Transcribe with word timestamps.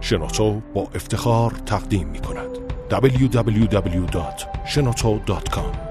شنوتو 0.00 0.60
با 0.74 0.88
افتخار 0.94 1.50
تقدیم 1.50 2.08
می 2.08 2.20
کند. 2.20 2.58
www.shenoto.com 2.90 5.88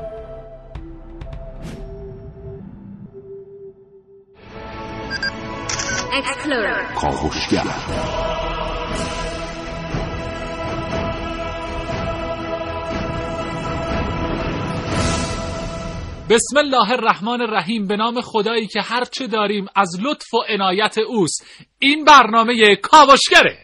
کاوشگر 6.96 7.64
بسم 16.30 16.58
الله 16.58 16.92
الرحمن 16.92 17.42
الرحیم 17.42 17.88
به 17.88 17.96
نام 17.96 18.21
خدایی 18.21 18.68
که 18.68 18.82
هرچه 18.82 19.28
داریم 19.28 19.66
از 19.76 19.98
لطف 20.02 20.34
و 20.34 20.38
عنایت 20.50 20.98
اوست. 20.98 21.46
این 21.80 22.05
برنامه 22.05 22.76
کاوشگره. 22.76 23.57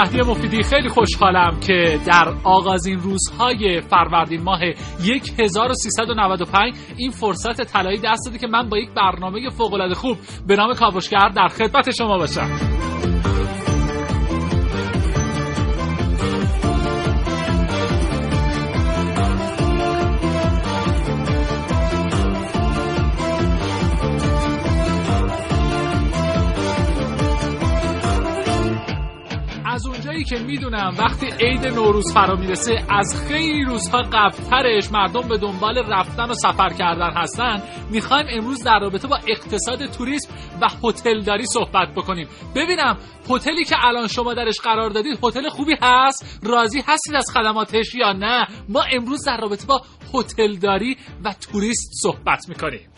مهدی 0.00 0.22
مفیدی 0.22 0.62
خیلی 0.62 0.88
خوشحالم 0.88 1.60
که 1.60 2.00
در 2.06 2.34
آغازین 2.44 3.00
روزهای 3.00 3.80
فروردین 3.80 4.42
ماه 4.42 4.60
1395 5.38 6.74
این 6.96 7.10
فرصت 7.10 7.62
طلایی 7.62 7.98
دست 7.98 8.26
داده 8.26 8.38
که 8.38 8.46
من 8.46 8.68
با 8.68 8.78
یک 8.78 8.90
برنامه 8.96 9.50
فوق‌العاده 9.50 9.94
خوب 9.94 10.16
به 10.46 10.56
نام 10.56 10.74
کاوشگر 10.74 11.28
در 11.28 11.48
خدمت 11.48 11.90
شما 11.90 12.18
باشم. 12.18 12.89
اونجایی 30.10 30.24
که 30.24 30.46
می‌دونم 30.46 30.94
وقتی 30.98 31.26
عید 31.26 31.66
نوروز 31.66 32.12
فرا 32.12 32.36
می‌رسه 32.36 32.84
از 32.88 33.24
خیلی 33.28 33.64
روزها 33.64 34.02
قبلترش 34.02 34.92
مردم 34.92 35.28
به 35.28 35.38
دنبال 35.38 35.78
رفتن 35.78 36.30
و 36.30 36.34
سفر 36.34 36.68
کردن 36.68 37.10
هستن. 37.10 37.62
می‌خوایم 37.90 38.26
امروز 38.30 38.64
در 38.64 38.78
رابطه 38.78 39.08
با 39.08 39.18
اقتصاد 39.28 39.86
توریسم 39.86 40.34
و 40.60 40.88
هتلداری 40.88 41.46
صحبت 41.46 41.88
بکنیم. 41.96 42.28
ببینم 42.54 42.96
هتلی 43.30 43.64
که 43.64 43.76
الان 43.84 44.06
شما 44.06 44.34
درش 44.34 44.60
قرار 44.60 44.90
دادید 44.90 45.18
هتل 45.22 45.48
خوبی 45.48 45.76
هست؟ 45.82 46.40
راضی 46.42 46.82
هستید 46.86 47.14
از 47.14 47.26
خدماتش 47.34 47.94
یا 47.94 48.12
نه؟ 48.12 48.46
ما 48.68 48.82
امروز 48.92 49.24
در 49.26 49.36
رابطه 49.40 49.66
با 49.66 49.82
هتلداری 50.14 50.96
و 51.24 51.34
توریست 51.52 51.90
صحبت 52.02 52.48
می‌کنیم. 52.48 52.88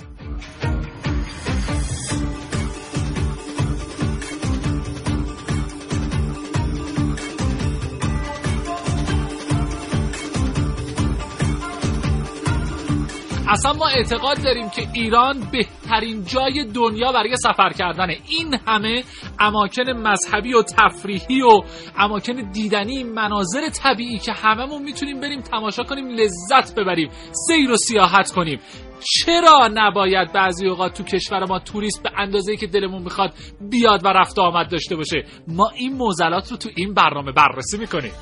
اصلا 13.53 13.73
ما 13.73 13.89
اعتقاد 13.89 14.43
داریم 14.45 14.71
که 14.71 14.89
ایران 14.95 15.49
بهترین 15.53 16.25
جای 16.25 16.65
دنیا 16.75 17.13
برای 17.13 17.37
سفر 17.37 17.71
کردنه. 17.79 18.19
این 18.29 18.55
همه 18.67 19.05
اماکن 19.41 19.91
مذهبی 19.91 20.55
و 20.55 20.63
تفریحی 20.63 21.43
و 21.43 21.61
اماکن 21.99 22.51
دیدنی 22.53 23.05
مناظر 23.05 23.69
طبیعی 23.69 24.19
که 24.19 24.33
هممون 24.33 24.83
می‌تونیم 24.83 25.21
بریم 25.21 25.41
تماشا 25.41 25.83
کنیم 25.83 26.09
لذت 26.09 26.75
ببریم 26.75 27.11
سیر 27.47 27.71
و 27.71 27.77
سیاحت 27.77 28.31
کنیم. 28.31 28.61
چرا 29.01 29.71
نباید 29.75 30.33
بعضی 30.33 30.69
اوقات 30.69 30.95
تو 30.95 31.03
کشور 31.03 31.45
ما 31.45 31.59
توریست 31.59 32.03
به 32.03 32.11
اندازه 32.19 32.57
که 32.57 32.67
دلمون 32.67 33.03
می‌خواد 33.03 33.33
بیاد 33.71 34.05
و 34.05 34.09
رفت 34.09 34.39
آمد 34.39 34.71
داشته 34.71 34.97
باشه؟ 34.97 35.25
ما 35.49 35.71
این 35.77 35.93
موزلات 35.93 36.51
رو 36.51 36.57
تو 36.57 36.69
این 36.77 36.95
برنامه 36.95 37.33
بررسی 37.33 37.79
می‌کنیم. 37.79 38.13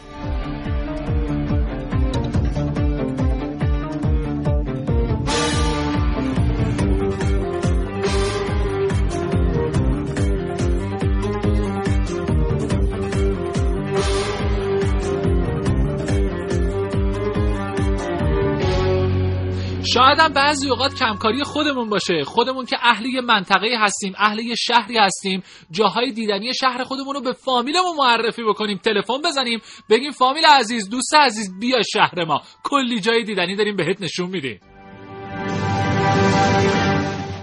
شاید 19.94 20.18
هم 20.18 20.32
بعضی 20.32 20.70
اوقات 20.70 20.94
کمکاری 20.94 21.44
خودمون 21.44 21.88
باشه. 21.88 22.24
خودمون 22.24 22.64
که 22.64 22.76
اهل 22.82 23.06
یه 23.06 23.20
منطقه 23.20 23.68
هستیم 23.78 24.12
اهل 24.18 24.38
یه 24.38 24.54
شهری 24.54 24.98
هستیم 24.98 25.42
جاهای 25.70 26.12
دیدنی 26.12 26.54
شهر 26.54 26.84
خودمون 26.84 27.14
رو 27.14 27.20
به 27.20 27.32
فامیلمون 27.32 27.96
معرفی 27.98 28.42
بکنیم 28.42 28.78
تلفن 28.78 29.22
بزنیم 29.24 29.60
بگیم 29.90 30.10
فامیل 30.10 30.44
عزیز 30.44 30.90
دوست 30.90 31.14
عزیز 31.14 31.58
بیا 31.60 31.82
شهر 31.92 32.24
ما. 32.24 32.42
کلی 32.62 33.00
جای 33.00 33.24
دیدنی 33.24 33.56
داریم 33.56 33.76
بهت 33.76 34.02
نشون 34.02 34.30
میدیم. 34.30 34.60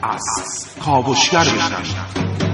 از 0.03 0.77
کاوشگر 0.85 1.39
بشنوید 1.39 2.46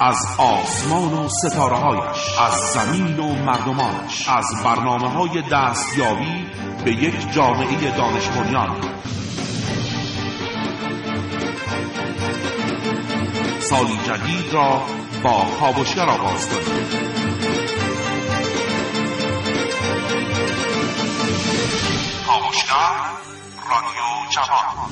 از 0.00 0.36
آسمان 0.38 1.12
و 1.12 1.28
ستاره 1.28 1.76
هایش 1.76 2.38
از 2.40 2.52
زمین 2.52 3.18
و 3.18 3.34
مردمانش 3.34 4.28
از 4.28 4.44
برنامه 4.64 5.08
های 5.08 5.42
دستیابی 5.52 6.46
به 6.84 6.92
یک 6.92 7.32
جامعه 7.32 7.96
دانش 7.96 8.28
بنیان. 8.28 8.80
سالی 13.60 13.96
جدید 14.06 14.52
را 14.52 14.82
با 15.24 15.46
کاوشگر 15.60 16.08
آغاز 16.08 16.48
کنید 16.48 17.06
کاوشگر 22.26 22.92
رادیو 23.70 24.30
جوان. 24.30 24.90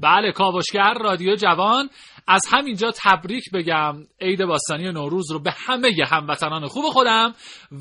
بله 0.00 0.32
کاوشگر 0.32 0.94
رادیو 1.00 1.36
جوان. 1.36 1.90
از 2.30 2.42
همینجا 2.52 2.90
تبریک 3.04 3.44
بگم. 3.54 3.96
عید 4.20 4.44
باستانی 4.44 4.92
نوروز 4.92 5.30
رو 5.32 5.42
به 5.42 5.52
همه 5.66 5.88
هموطنان 6.10 6.66
خوب 6.66 6.84
خودم 6.84 7.34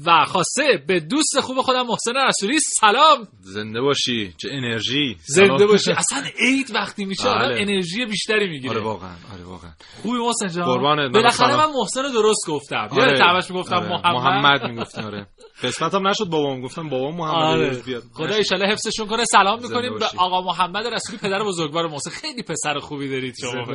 و 0.05 0.25
خاصه 0.25 0.83
به 0.87 0.99
دوست 0.99 1.39
خوب 1.39 1.61
خودم 1.61 1.87
محسن 1.87 2.11
رسولی 2.27 2.59
سلام. 2.59 3.27
زنده 3.41 3.81
باشی. 3.81 4.33
چه 4.37 4.49
انرژی. 4.51 5.15
زنده. 5.25 5.65
باشی. 5.67 5.91
اصلا 5.91 6.23
عید 6.39 6.71
وقتی 6.75 7.05
میشه 7.05 7.23
بله. 7.23 7.31
آدم 7.31 7.55
انرژی 7.57 8.05
بیشتری 8.05 8.49
می‌گیره. 8.49 8.73
آره 8.73 8.81
واقعا 8.83 9.15
آره 9.33 9.43
واقعا. 9.43 9.71
خوبی 10.01 10.17
محسن 10.17 10.47
جان؟ 10.47 10.65
قربانت، 10.65 11.13
بالاخره. 11.13 11.57
من 11.57 11.73
محسن 11.79 12.03
رو 12.03 12.09
درست 12.09 12.47
گفتم. 12.47 12.87
آره. 12.91 13.03
یادت 13.03 13.21
همش 13.21 13.51
می‌گفتم 13.51 13.75
آره. 13.75 13.89
محمد. 13.89 14.15
محمد 14.15 14.63
می‌گفتن 14.71 15.03
آره. 15.03 15.27
قسمتم 15.63 16.07
نشد 16.07 16.25
بابام. 16.25 16.61
گفتم 16.61 16.89
بابام 16.89 17.15
محمد 17.15 17.33
آره. 17.33 17.81
بیاد. 17.85 18.03
خدا. 18.13 18.35
ایشالا 18.35 18.65
حفظشون 18.65 19.07
کنه. 19.07 19.25
سلام 19.25 19.61
می‌کنیم 19.61 19.99
به. 19.99 20.05
آقا 20.17 20.41
محمد 20.41 20.87
رسولی 20.87 21.17
پدر 21.17 21.43
بزرگوار 21.43 21.87
محسن. 21.87 22.11
خیلی 22.11 22.43
پسر 22.43 22.79
خوبی 22.79 23.09
دارید 23.09 23.35
شما. 23.41 23.65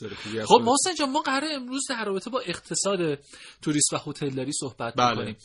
داری 0.00 0.14
خوبی 0.14 0.42
خب. 0.42 0.60
محسن 0.64 0.94
جان 0.98 1.10
ما 1.10 1.20
قراره 1.20 1.48
امروز 1.54 1.82
در 1.88 2.04
رابطه 2.04 2.30
با 2.30 2.40
اقتصاد 2.40 3.18
توریست 3.62 3.92
و 3.92 3.96
هتلداری 4.06 4.52
صحبت 4.52 4.94
بله. 4.96 5.12
بکنیم. 5.12 5.36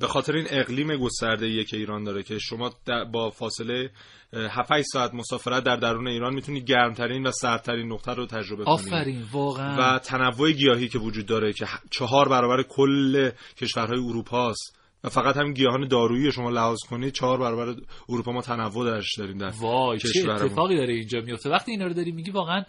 به 0.00 0.06
خاطر 0.06 0.32
این 0.36 0.46
اقلیم 0.50 0.96
گسترده 0.96 1.64
که 1.64 1.76
ایران 1.76 2.04
داره 2.04 2.22
که 2.22 2.38
شما 2.38 2.72
با 3.12 3.30
فاصله 3.30 3.90
7 4.32 4.82
ساعت 4.82 5.14
مسافرت 5.14 5.64
در 5.64 5.76
درون 5.76 6.08
ایران 6.08 6.34
می‌تونید 6.34 6.64
گرمترین 6.64 7.26
و 7.26 7.30
سردترین 7.30 7.92
نقطه 7.92 8.12
رو 8.12 8.26
تجربه 8.26 8.64
کنید 8.64 8.78
آفرین 8.78 9.24
واقعا. 9.32 9.96
و 9.96 9.98
تنوع 9.98 10.52
گیاهی 10.52 10.88
که 10.88 10.98
وجود 10.98 11.26
داره 11.26 11.52
که 11.52 11.66
چهار 11.90 12.28
برابر 12.28 12.62
کل 12.62 13.30
کشورهای 13.56 13.98
اروپا 13.98 14.50
است 14.50 14.83
و 15.04 15.08
فقط 15.08 15.36
همین 15.36 15.52
گیاهان 15.52 15.88
دارویی 15.88 16.24
رو 16.24 16.30
شما 16.30 16.50
لحاظ 16.50 16.78
کنید 16.90 17.12
چهار 17.12 17.38
برابر 17.38 17.80
اروپا 18.08 18.32
ما 18.32 18.40
تنوع 18.40 18.90
درش 18.90 19.18
داریم 19.18 19.38
در 19.38 19.52
وای 19.60 19.98
چه. 19.98 20.30
اتفاقی 20.30 20.76
داره 20.76 20.94
اینجا 20.94 21.20
میفته. 21.20 21.50
وقتی 21.50 21.70
اینا 21.70 21.86
رو 21.86 21.92
داری 21.92 22.12
میگی 22.12 22.30
واقعا 22.30 22.64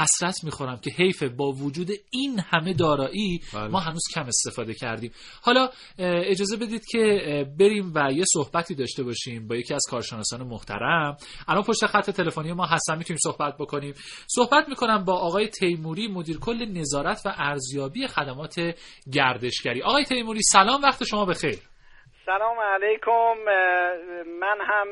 حسرت 0.00 0.44
می‌خورم 0.44 0.76
که 0.76 0.90
حیفه 0.90 1.28
با 1.28 1.52
وجود 1.52 1.90
این 2.10 2.40
همه 2.52 2.72
دارایی 2.72 3.40
بله. 3.54 3.68
ما 3.68 3.80
هنوز 3.80 4.02
کم 4.14 4.26
استفاده 4.26 4.74
کردیم. 4.74 5.12
حالا 5.42 5.68
اجازه 5.98 6.56
بدید 6.56 6.82
که 6.90 7.46
بریم 7.58 7.92
و 7.94 8.12
یه 8.12 8.24
صحبتی 8.32 8.74
داشته 8.74 9.02
باشیم 9.02 9.48
با 9.48 9.56
یکی 9.56 9.74
از 9.74 9.82
کارشناسان 9.90 10.42
محترم. 10.42 11.16
الان 11.48 11.62
پشت 11.62 11.86
خط 11.86 12.10
تلفنی 12.10 12.52
ما 12.52 12.66
هستن 12.66 12.98
می‌تونیم 12.98 13.18
صحبت 13.22 13.54
بکنیم. 13.58 13.94
صحبت 14.26 14.68
می‌کنم 14.68 15.04
با 15.04 15.12
آقای 15.12 15.48
تیموری 15.48 16.08
مدیر 16.08 16.38
کل 16.38 16.64
نظارت 16.64 17.22
و 17.26 17.34
ارزیابی 17.36 18.06
خدمات 18.06 18.60
گردشگری. 19.12 19.82
آقای 19.82 20.04
تیموری 20.04 20.40
سلام 20.42 20.82
وقت 20.82 21.04
شما 21.04 21.24
بخیر. 21.24 21.58
سلام 22.26 22.60
علیکم. 22.60 23.34
من 24.40 24.58
هم 24.60 24.86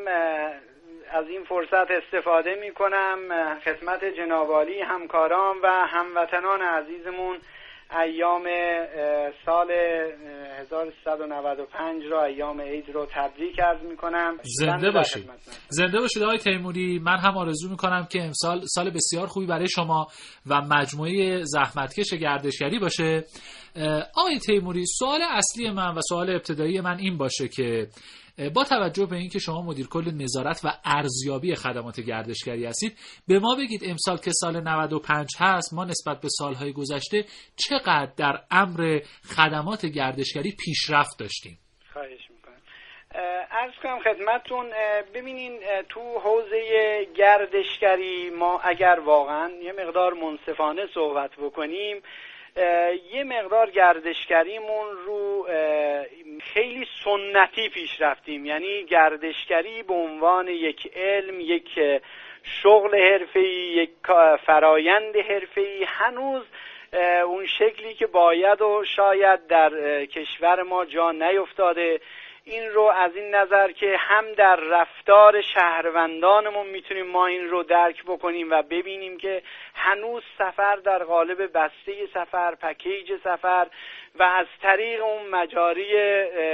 از 1.12 1.28
این 1.28 1.44
فرصت 1.44 1.90
استفاده 1.90 2.54
می 2.60 2.72
کنم 2.72 3.18
خدمت 3.64 4.04
جنابالی 4.04 4.80
همکاران 4.80 5.56
و 5.62 5.68
هموطنان 5.68 6.62
عزیزمون. 6.62 7.38
ایام 8.02 8.42
سال 9.46 9.70
1395 9.70 12.04
را 12.10 12.24
ایام 12.24 12.60
عید 12.60 12.88
رو 12.88 13.06
تبریک 13.14 13.60
عرض 13.60 13.82
می 13.82 13.96
کنم 13.96 14.38
زنده 14.42 14.90
باشید. 14.90 15.30
زنده 15.68 16.00
باشید 16.00 16.22
آقای 16.22 16.38
تیموری. 16.38 16.98
من 16.98 17.18
هم 17.18 17.36
آرزو 17.36 17.70
می 17.70 17.76
کنم 17.76 18.06
که 18.12 18.22
امسال 18.22 18.60
سال 18.64 18.90
بسیار 18.90 19.26
خوبی 19.26 19.46
برای 19.46 19.68
شما 19.68 20.06
و 20.50 20.60
مجموعه 20.60 21.44
زحمتکش 21.44 22.14
گردشگری 22.14 22.78
باشه. 22.78 23.24
آقای 24.14 24.38
تیموری 24.38 24.84
سوال 24.86 25.20
اصلی 25.22 25.70
من 25.70 25.94
و 25.94 26.00
سوال 26.08 26.30
ابتدایی 26.30 26.80
من 26.80 26.98
این 26.98 27.18
باشه 27.18 27.48
که 27.48 27.88
با 28.54 28.64
توجه 28.64 29.06
به 29.06 29.16
اینکه 29.16 29.38
شما 29.38 29.62
مدیر 29.62 29.86
کل 29.88 30.10
نظارت 30.14 30.60
و 30.64 30.68
ارزیابی 30.84 31.54
خدمات 31.54 32.00
گردشگری 32.00 32.66
هستید 32.66 32.98
به 33.28 33.38
ما 33.38 33.54
بگید 33.54 33.80
امسال 33.84 34.16
که 34.16 34.30
سال 34.32 34.60
95 34.60 35.28
هست 35.40 35.74
ما 35.74 35.84
نسبت 35.84 36.20
به 36.20 36.28
سالهای 36.38 36.72
گذشته 36.72 37.24
چقدر 37.56 38.12
در 38.16 38.38
امر 38.50 39.00
خدمات 39.36 39.86
گردشگری 39.86 40.56
پیشرفت 40.64 41.18
داشتیم؟ 41.18 41.58
خواهش 41.92 42.30
می‌کنم. 42.30 42.60
ارز 43.50 43.72
کنم 43.82 43.98
خدمتتون 43.98 44.70
ببینین 45.14 45.60
تو 45.88 46.00
حوزه 46.00 46.60
گردشگری 47.16 48.30
ما 48.30 48.60
اگر 48.60 49.00
واقعا 49.04 49.50
یه 49.62 49.72
مقدار 49.72 50.12
منصفانه 50.14 50.82
صحبت 50.94 51.30
بکنیم 51.42 52.02
یه 53.12 53.24
مقدار 53.24 53.70
گردشگریمون 53.70 54.86
رو 55.06 55.46
خیلی 56.54 56.86
سنتی 57.04 57.68
پیش 57.68 58.00
رفتیم. 58.00 58.46
یعنی 58.46 58.84
گردشگری 58.84 59.82
به 59.82 59.94
عنوان 59.94 60.48
یک 60.48 60.92
علم 60.96 61.40
یک 61.40 61.80
شغل 62.42 62.98
حرفه‌ای 62.98 63.54
یک 63.54 63.90
فرایند 64.46 65.16
حرفه‌ای. 65.16 65.84
هنوز 65.84 66.42
اون 67.24 67.46
شکلی 67.46 67.94
که 67.94 68.06
باید 68.06 68.62
و 68.62 68.84
شاید 68.84 69.46
در 69.46 70.04
کشور 70.04 70.62
ما 70.62 70.84
جا 70.84 71.10
نیفتاده. 71.10 72.00
این 72.44 72.70
رو 72.70 72.82
از 72.82 73.16
این 73.16 73.34
نظر 73.34 73.72
که 73.72 73.96
هم 73.98 74.32
در 74.32 74.56
رفتار 74.56 75.40
شهروندانمون 75.40 76.66
می‌تونیم 76.66 77.06
ما 77.06 77.26
این 77.26 77.48
رو 77.48 77.62
درک 77.62 78.04
بکنیم 78.04 78.50
و 78.50 78.62
ببینیم 78.62 79.16
که 79.16 79.42
هنوز 79.74 80.22
سفر 80.38 80.76
در 80.76 81.04
قالب 81.04 81.42
بسته 81.58 82.06
سفر 82.14 82.54
پکیج 82.54 83.12
سفر 83.24 83.66
و 84.14 84.22
از 84.22 84.46
طریق 84.62 85.04
اون 85.04 85.26
مجاری 85.30 85.94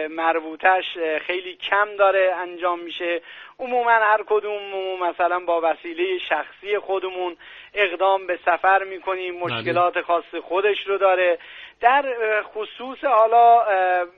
مربوطش 0.08 0.99
خیلی 1.26 1.56
کم 1.56 1.96
داره 1.96 2.34
انجام 2.37 2.81
میشه. 2.81 3.20
عموما 3.58 3.90
هر 3.90 4.22
کدوم 4.26 4.60
مثلا 5.02 5.38
با 5.40 5.60
وسیله 5.64 6.19
شخصی 6.19 6.78
خودمون 6.78 7.37
اقدام 7.75 8.26
به 8.26 8.38
سفر 8.44 8.84
می‌کنیم 8.84 9.40
بله. 9.40 9.44
مشکلات 9.44 10.00
خاص 10.00 10.34
خودش 10.43 10.87
رو 10.87 10.99
داره. 10.99 11.38
در 11.81 12.05
خصوص 12.43 13.05
حالا 13.05 13.64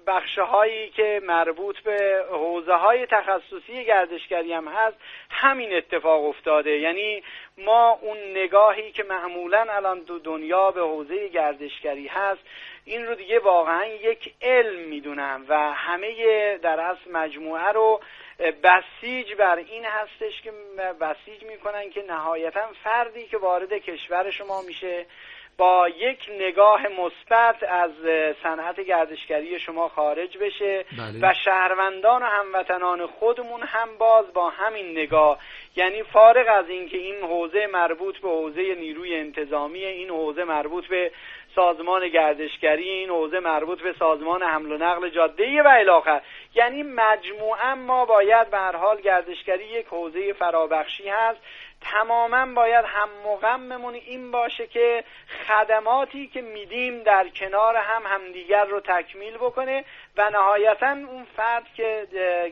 بخشه 0.07 0.43
هایی 0.43 0.89
که 0.89 1.21
مربوط 1.25 1.79
به 1.79 2.25
حوزه 2.31 2.75
های 2.75 3.07
تخصصی 3.07 3.85
گردشگری 3.85 4.53
هم 4.53 4.69
هست 4.69 4.97
همین 5.31 5.77
اتفاق 5.77 6.25
افتاده. 6.25 6.71
یعنی 6.71 7.23
ما 7.59 7.99
اون 8.03 8.17
نگاهی 8.31 8.93
که 8.93 9.03
معمولا 9.03 9.67
الان 9.71 10.01
دو 10.01 10.19
دنیا 10.19 10.71
به 10.71 10.81
حوزه 10.81 11.29
گردشگری 11.29 12.07
هست 12.07 12.41
این 12.91 13.07
رو 13.07 13.15
دیگه 13.15 13.39
واقعا 13.39 13.85
یک 13.87 14.35
علم 14.43 14.81
می‌دونم 14.81 15.45
و 15.49 15.73
همه 15.73 16.59
در 16.59 16.81
اصل 16.81 17.13
مجموعه 17.13 17.73
رو 17.73 18.01
بسیج 18.63 19.35
بر 19.35 19.57
این 19.57 19.85
هستش 19.85 20.43
که 20.43 20.53
بسیج 21.01 21.45
می‌کنن 21.45 21.91
که 21.91 22.03
نهایتا 22.03 22.61
فردی 22.85 23.27
که 23.27 23.39
وارد 23.39 23.73
کشور 23.73 24.31
شما 24.31 24.63
میشه 24.63 25.07
با 25.61 25.89
یک 25.89 26.31
نگاه 26.41 26.81
مثبت 26.89 27.63
از 27.63 27.91
صنعت 28.43 28.81
گردشگری 28.81 29.61
شما 29.61 29.89
خارج 29.89 30.39
بشه 30.39 30.85
بله. 30.99 31.19
و 31.23 31.35
شهروندان 31.45 32.23
و 32.23 32.27
هموطنان 32.27 33.07
خودمون 33.07 33.63
هم 33.63 33.89
باز 33.99 34.33
با 34.33 34.51
همین 34.51 34.91
نگاه 34.91 35.39
یعنی 35.77 36.03
فارغ 36.03 36.47
از 36.59 36.69
اینکه 36.69 36.97
این 36.97 37.23
حوزه 37.23 37.67
مربوط 37.67 38.19
به 38.19 38.29
حوزه 38.29 38.75
نیروی 38.75 39.17
انتظامی 39.17 39.85
این 39.85 40.11
حوزه 40.11 40.45
مربوط 40.45 40.87
به 40.87 41.11
سازمان 41.55 42.09
گردشگری 42.09 42.89
این 42.89 43.11
حوزه 43.11 43.41
مربوط 43.41 43.83
به 43.83 43.95
سازمان 43.99 44.43
حمل 44.43 44.73
و 44.73 44.77
نقل 44.77 45.09
جاده 45.09 45.63
و 45.63 45.69
الاخر 45.69 46.21
یعنی 46.55 46.83
مجموعا 46.83 47.75
ما 47.75 48.05
باید 48.05 48.51
به 48.51 48.59
هر 48.59 48.77
حال 48.77 49.01
گردشگری 49.01 49.65
یک 49.65 49.87
حوزه 49.87 50.33
فرابخشی 50.33 51.09
هست 51.09 51.41
تماما 51.81 52.55
باید 52.55 52.85
هم 52.85 53.09
مغممون 53.25 53.95
این 53.95 54.31
باشه 54.31 54.67
که 54.67 55.05
خدماتی 55.49 56.27
که 56.27 56.41
میدیم 56.41 57.03
در 57.03 57.29
کنار 57.29 57.77
هم 57.77 58.03
همدیگر 58.07 58.65
رو 58.65 58.81
تکمیل 58.81 59.35
بکنه 59.35 59.85
و 60.17 60.31
نهایتا 60.31 60.91
اون 60.91 61.27
فرد 61.37 61.67
که 61.75 62.07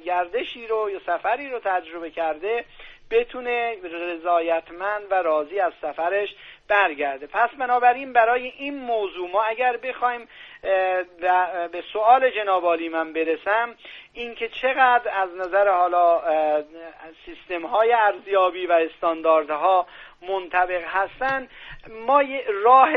گردشی 0.04 0.66
رو 0.66 0.90
یا 0.90 1.00
سفری 1.06 1.50
رو 1.50 1.58
تجربه 1.58 2.10
کرده 2.10 2.64
بتونه 3.10 3.76
رضایتمند 3.82 5.02
و 5.10 5.14
راضی 5.14 5.60
از 5.60 5.72
سفرش 5.82 6.34
برگرده. 6.68 7.26
پس 7.26 7.50
بنابراین 7.58 8.12
برای 8.12 8.52
این 8.58 8.78
موضوع 8.78 9.30
ما 9.30 9.42
اگر 9.42 9.76
بخوایم 9.76 10.28
به 11.72 11.82
سوال 11.92 12.30
جنابالی 12.30 12.88
من 12.88 13.12
برسم 13.12 13.74
اینکه 14.18 14.48
چقدر 14.48 15.10
از 15.14 15.28
نظر 15.36 15.68
حالا 15.68 16.22
سیستم 17.26 17.66
های 17.66 17.92
ارزیابی 17.92 18.66
و 18.66 18.72
استانداردها 18.72 19.86
منطبق 20.28 20.82
هستن 20.86 21.48
ما 22.06 22.22
یه 22.22 22.44
راه 22.64 22.92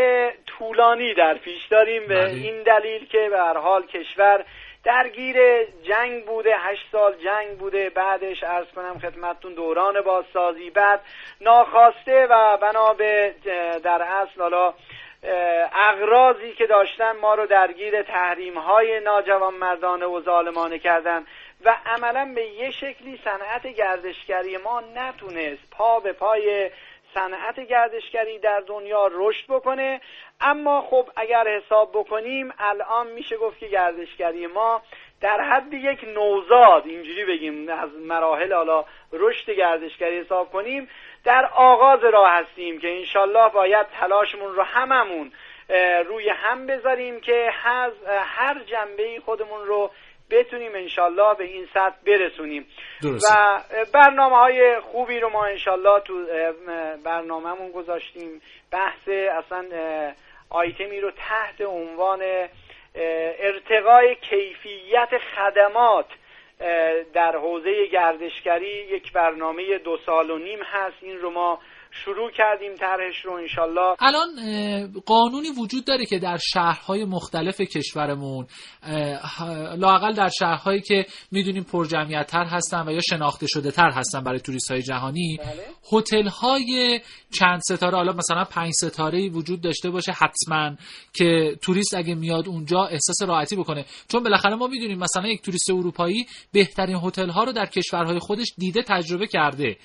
طولانی 0.45 1.13
در 1.13 1.37
پیش 1.37 1.67
داریم 1.67 2.07
به 2.07 2.15
بله. 2.15 2.33
این 2.33 2.63
دلیل 2.63 3.07
که 3.07 3.27
به 3.29 3.39
هر 3.39 3.57
حال 3.57 3.85
کشور 3.85 4.45
درگیر 4.83 5.37
جنگ 5.83 6.25
بوده 6.25 6.55
هشت 6.57 6.85
سال 6.91 7.15
جنگ 7.23 7.57
بوده 7.57 7.89
بعدش 7.89 8.43
ارز 8.43 8.67
کنم 8.75 8.99
خدمتتون 8.99 9.53
دوران 9.53 10.01
بازسازی 10.01 10.69
بعد 10.69 11.01
ناخواسته 11.41 12.27
و 12.29 12.57
بنا 12.57 12.93
به 12.93 13.35
در 13.83 14.01
اصل 14.01 14.41
حالا 14.41 14.73
اغراضی 15.73 16.53
که 16.53 16.67
داشتن 16.67 17.11
ما 17.11 17.35
رو 17.35 17.45
درگیر 17.45 18.01
تحریم 18.01 18.57
های 18.57 18.99
ناجوان 18.99 19.53
مردانه 19.53 20.05
و 20.05 20.21
ظالمانه 20.21 20.79
کردن 20.79 21.25
و 21.65 21.75
عملا 21.85 22.31
به 22.35 22.45
یه 22.45 22.71
شکلی 22.71 23.19
صنعت 23.23 23.67
گردشگری 23.67 24.57
ما 24.57 24.81
نتونست 24.95 25.69
پا 25.71 25.99
به 25.99 26.13
پای 26.13 26.69
صنعت 27.13 27.59
گردشگری 27.59 28.39
در 28.39 28.59
دنیا 28.59 29.09
رشد 29.11 29.45
بکنه. 29.49 30.01
اما 30.41 30.81
خب 30.81 31.09
اگر 31.15 31.47
حساب 31.47 31.91
بکنیم 31.93 32.53
الان 32.59 33.07
میشه 33.07 33.37
گفت 33.37 33.59
که 33.59 33.67
گردشگری 33.67 34.47
ما 34.47 34.81
در 35.21 35.41
حد 35.41 35.73
یک 35.73 36.03
نوزاد 36.03 36.85
اینجوری 36.85 37.25
بگیم 37.25 37.69
از 37.69 37.89
مراحل 38.07 38.53
حالا 38.53 38.85
رشد 39.13 39.49
گردشگری 39.49 40.19
حساب 40.19 40.51
کنیم 40.51 40.87
در 41.23 41.49
آغاز 41.55 42.03
راه 42.03 42.31
هستیم 42.31 42.79
که 42.79 42.97
انشالله 42.97 43.49
باید 43.49 43.87
تلاشمون 43.99 44.55
رو 44.55 44.63
هممون 44.63 45.31
روی 46.05 46.29
هم 46.29 46.67
بذاریم 46.67 47.19
که 47.19 47.49
هر 48.25 48.59
جنبه 48.65 49.21
خودمون 49.25 49.65
رو 49.65 49.91
بتونیم 50.29 50.71
انشالله 50.75 51.35
به 51.37 51.43
این 51.43 51.67
سطح 51.73 51.95
برسونیم. 52.05 52.65
و 53.03 53.59
برنامه 53.93 54.35
های 54.35 54.79
خوبی 54.79 55.19
رو 55.19 55.29
ما 55.29 55.45
انشالله 55.45 55.99
تو 55.99 56.25
برنامهمون 57.05 57.71
گذاشتیم. 57.71 58.41
بحث 58.71 59.09
اصلا 59.09 59.65
آیتمی 60.49 60.99
رو 60.99 61.11
تحت 61.11 61.61
عنوان 61.61 62.19
ارتقای 62.95 64.15
کیفیت 64.15 65.17
خدمات 65.17 66.05
در 67.13 67.35
حوزه 67.35 67.85
گردشگری 67.85 68.67
یک 68.67 69.11
برنامه 69.11 69.77
دو 69.77 69.97
سال 70.05 70.29
و 70.29 70.37
نیم 70.37 70.59
هست. 70.63 70.97
این 71.01 71.19
رو 71.19 71.29
ما 71.29 71.59
شروع 72.05 72.31
کردیم 72.31 72.75
طرحش 72.75 73.25
رو 73.25 73.33
انشالله. 73.33 73.95
الان 73.99 74.27
قانونی 75.05 75.49
وجود 75.49 75.85
داره 75.85 76.05
که 76.05 76.19
در 76.19 76.37
شهرهای 76.53 77.05
مختلف 77.05 77.61
کشورمون 77.61 78.47
لاقل 79.77 80.13
در 80.13 80.29
شهرهایی 80.39 80.81
که 80.81 81.05
می‌دونیم 81.31 81.63
پر 81.63 81.85
جمعیت 81.85 82.27
تر 82.27 82.45
هستن 82.45 82.87
و 82.87 82.91
یا 82.91 82.99
شناخته 83.09 83.47
شده 83.49 83.71
تر 83.71 83.91
هستن 83.91 84.23
برای 84.23 84.39
توریست 84.39 84.71
های 84.71 84.81
جهانی 84.81 85.37
بله. 85.39 85.65
هتل 85.93 86.27
های 86.27 87.01
چند 87.39 87.59
ستاره 87.59 87.97
حالا 87.97 88.13
مثلا 88.13 88.43
پنج 88.43 88.71
ستاره 88.73 89.29
وجود 89.29 89.61
داشته 89.61 89.89
باشه 89.89 90.11
حتما 90.11 90.75
که 91.13 91.55
توریست 91.61 91.93
اگه 91.93 92.15
میاد 92.15 92.47
اونجا 92.47 92.83
احساس 92.83 93.21
راحتی 93.27 93.55
بکنه. 93.55 93.85
چون 94.11 94.23
بالاخره 94.23 94.55
ما 94.55 94.67
می‌دونیم 94.67 94.99
مثلا 94.99 95.27
یک 95.27 95.41
توریست 95.41 95.69
اروپایی 95.69 96.25
بهترین 96.53 96.95
هتل 96.95 97.29
ها 97.29 97.43
رو 97.43 97.51
در 97.51 97.65
کشورهای 97.65 98.19
خودش 98.19 98.53
دیده 98.57 98.83
تجربه 98.87 99.27
کرده. 99.27 99.77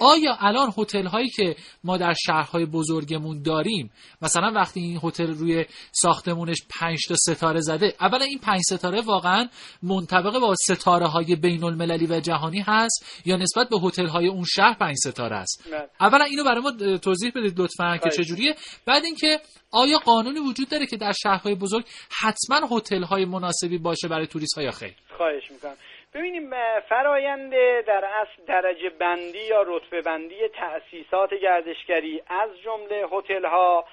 آیا 0.00 0.36
الان 0.40 0.72
هتل 0.78 1.06
هایی 1.06 1.28
که 1.28 1.49
که 1.54 1.62
ما 1.84 1.96
در 1.96 2.14
شهرهای 2.26 2.66
بزرگمون 2.66 3.42
داریم. 3.42 3.90
مثلا 4.22 4.52
وقتی 4.54 4.80
این 4.80 5.00
هتل 5.02 5.26
روی 5.26 5.64
ساختمونش 5.92 6.56
پنج 6.80 6.98
تا 7.08 7.14
ستاره 7.14 7.60
زده 7.60 7.94
اولا 8.00 8.24
این 8.24 8.38
پنج 8.38 8.60
ستاره 8.70 9.00
واقعا 9.00 9.48
منطبق 9.82 10.40
با 10.40 10.54
ستاره 10.54 11.06
های 11.06 11.36
بین 11.36 11.64
المللی 11.64 12.06
و 12.06 12.20
جهانی 12.20 12.60
هست 12.60 13.22
یا 13.24 13.36
نسبت 13.36 13.68
به 13.68 13.76
هتل 13.82 14.06
های 14.06 14.28
اون 14.28 14.44
شهر 14.44 14.74
پنج 14.74 14.96
ستاره 14.96 15.36
است. 15.36 15.68
بله. 15.72 15.88
اولا 16.00 16.24
اینو 16.24 16.44
برای 16.44 16.60
ما 16.60 16.98
توضیح 16.98 17.32
بدید 17.36 17.60
لطفا 17.60 17.96
که. 17.96 18.10
چجوریه. 18.10 18.54
بعد 18.86 19.04
اینکه 19.04 19.40
آیا 19.70 19.98
قانونی 19.98 20.38
وجود 20.38 20.68
داره 20.68 20.86
که 20.86 20.96
در 20.96 21.12
شهرهای 21.22 21.54
بزرگ 21.54 21.84
حتما 22.20 22.76
هتل 22.76 23.02
های 23.02 23.24
مناسبی 23.24 23.78
باشه 23.78 24.08
برای 24.08 24.26
توریست 24.26 24.58
ها 24.58 24.64
یا 24.64 24.70
خیر؟ 24.70 24.94
خواهش 25.16 25.50
می‌کنم. 25.50 25.76
ببینیم 26.14 26.50
فرایند 26.80 27.52
در 27.86 28.04
اصل 28.04 28.44
درجه 28.46 28.90
بندی 28.90 29.46
یا 29.48 29.62
رتبه 29.66 30.02
بندی 30.02 30.48
تأسیسات 30.48 31.34
گردشگری 31.34 32.22
از 32.26 32.50
جمله 32.64 33.08
هتل 33.12 33.44
ها 33.44 33.84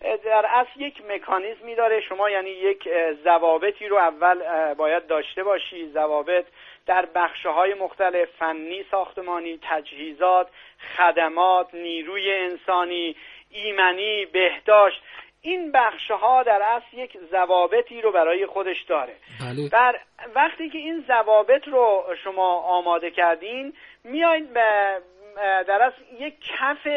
در 0.00 0.46
اصل 0.48 0.80
یک 0.80 1.02
مکانیزمی 1.08 1.74
داره. 1.74 2.00
شما 2.00 2.30
یعنی 2.30 2.50
یک 2.50 2.88
اه، 2.92 3.12
ضوابطی 3.12 3.88
رو 3.88 3.96
اول 3.96 4.74
باید 4.74 5.06
داشته 5.06 5.42
باشی. 5.42 5.88
ضوابط 5.88 6.44
در 6.86 7.06
بخشه 7.06 7.48
های 7.48 7.74
مختلف 7.74 8.28
فنی 8.38 8.84
ساختمانی 8.90 9.58
تجهیزات 9.62 10.48
خدمات 10.96 11.74
نیروی 11.74 12.34
انسانی 12.34 13.16
ایمنی 13.50 14.26
بهداشت. 14.26 15.02
این 15.46 15.72
بخشه 15.72 16.14
ها 16.14 16.42
در 16.42 16.62
اصل 16.62 16.98
یک 16.98 17.18
ضوابطی 17.30 18.00
رو 18.00 18.12
برای 18.12 18.46
خودش 18.46 18.82
داره. 18.82 19.16
بله. 19.40 19.68
بر 19.68 20.00
وقتی 20.34 20.70
که 20.70 20.78
این 20.78 21.04
ضوابط 21.08 21.68
رو 21.68 22.04
شما 22.24 22.60
آماده 22.60 23.10
کردین 23.10 23.72
میایید 24.04 24.52
به 24.52 25.00
در 25.36 25.82
اصل 25.82 26.02
یک 26.18 26.34
کف 26.40 26.88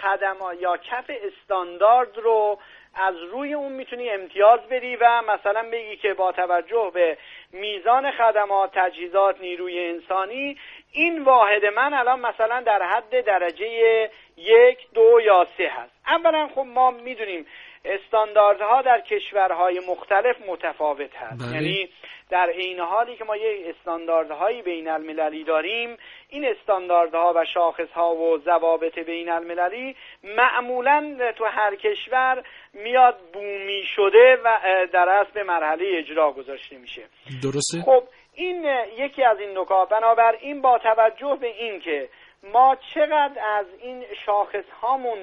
خدمات 0.00 0.60
یا 0.60 0.76
کف 0.76 1.10
استاندارد 1.10 2.18
رو 2.18 2.58
از 2.94 3.14
روی 3.32 3.54
اون 3.54 3.72
می‌تونی 3.72 4.10
امتیاز 4.10 4.60
بدی 4.60 4.96
و 4.96 5.22
مثلا 5.22 5.70
بگی 5.72 5.96
که 5.96 6.14
با 6.14 6.32
توجه 6.32 6.90
به 6.94 7.18
میزان 7.52 8.10
خدمات 8.10 8.70
تجهیزات 8.74 9.40
نیروی 9.40 9.84
انسانی 9.84 10.56
این 10.92 11.24
واحد 11.24 11.64
من 11.64 11.94
الان 11.94 12.20
مثلا 12.20 12.60
در 12.60 12.82
حد 12.82 13.24
درجه 13.24 14.10
یک 14.36 14.78
دو 14.94 15.20
یا 15.24 15.46
سه 15.56 15.68
هست. 15.68 15.92
اولا 16.06 16.48
خب 16.54 16.60
ما 16.60 16.90
می‌دونیم 16.90 17.46
استانداردها 17.84 18.82
در 18.82 19.00
کشورهای 19.00 19.80
مختلف 19.88 20.36
متفاوت 20.48 21.16
هست. 21.16 21.42
بله. 21.42 21.54
یعنی 21.54 21.88
در 22.30 22.50
عین 22.50 22.80
حالی 22.80 23.16
که 23.16 23.24
ما 23.24 23.36
یک 23.36 23.76
استانداردهایی 23.76 24.62
بین 24.62 24.88
المللی 24.88 25.44
داریم 25.44 25.96
این 26.28 26.44
استانداردها 26.44 27.32
و 27.36 27.44
شاخصها 27.44 28.14
و 28.14 28.38
ضوابط 28.38 28.98
بین 28.98 29.30
المللی 29.30 29.96
معمولا 30.24 31.16
تو 31.36 31.44
هر 31.44 31.76
کشور 31.76 32.42
میاد 32.72 33.18
بومی 33.32 33.82
شده 33.84 34.38
و 34.44 34.58
در 34.92 35.08
اصل 35.08 35.30
به 35.34 35.42
مرحله 35.42 35.84
اجرا 35.98 36.32
گذاشته 36.32 36.78
میشه. 36.78 37.02
درسته؟ 37.42 37.82
خب 37.82 38.04
این 38.34 38.64
یکی 38.98 39.22
از 39.22 39.40
این 39.40 39.58
نکات 39.58 39.88
بنابراین 39.88 40.62
با 40.62 40.78
توجه 40.78 41.38
به 41.40 41.46
این 41.46 41.80
که 41.80 42.08
ما 42.42 42.76
چقدر 42.94 43.42
از 43.58 43.66
این 43.80 44.04
شاخص 44.26 44.64
هامون 44.82 45.22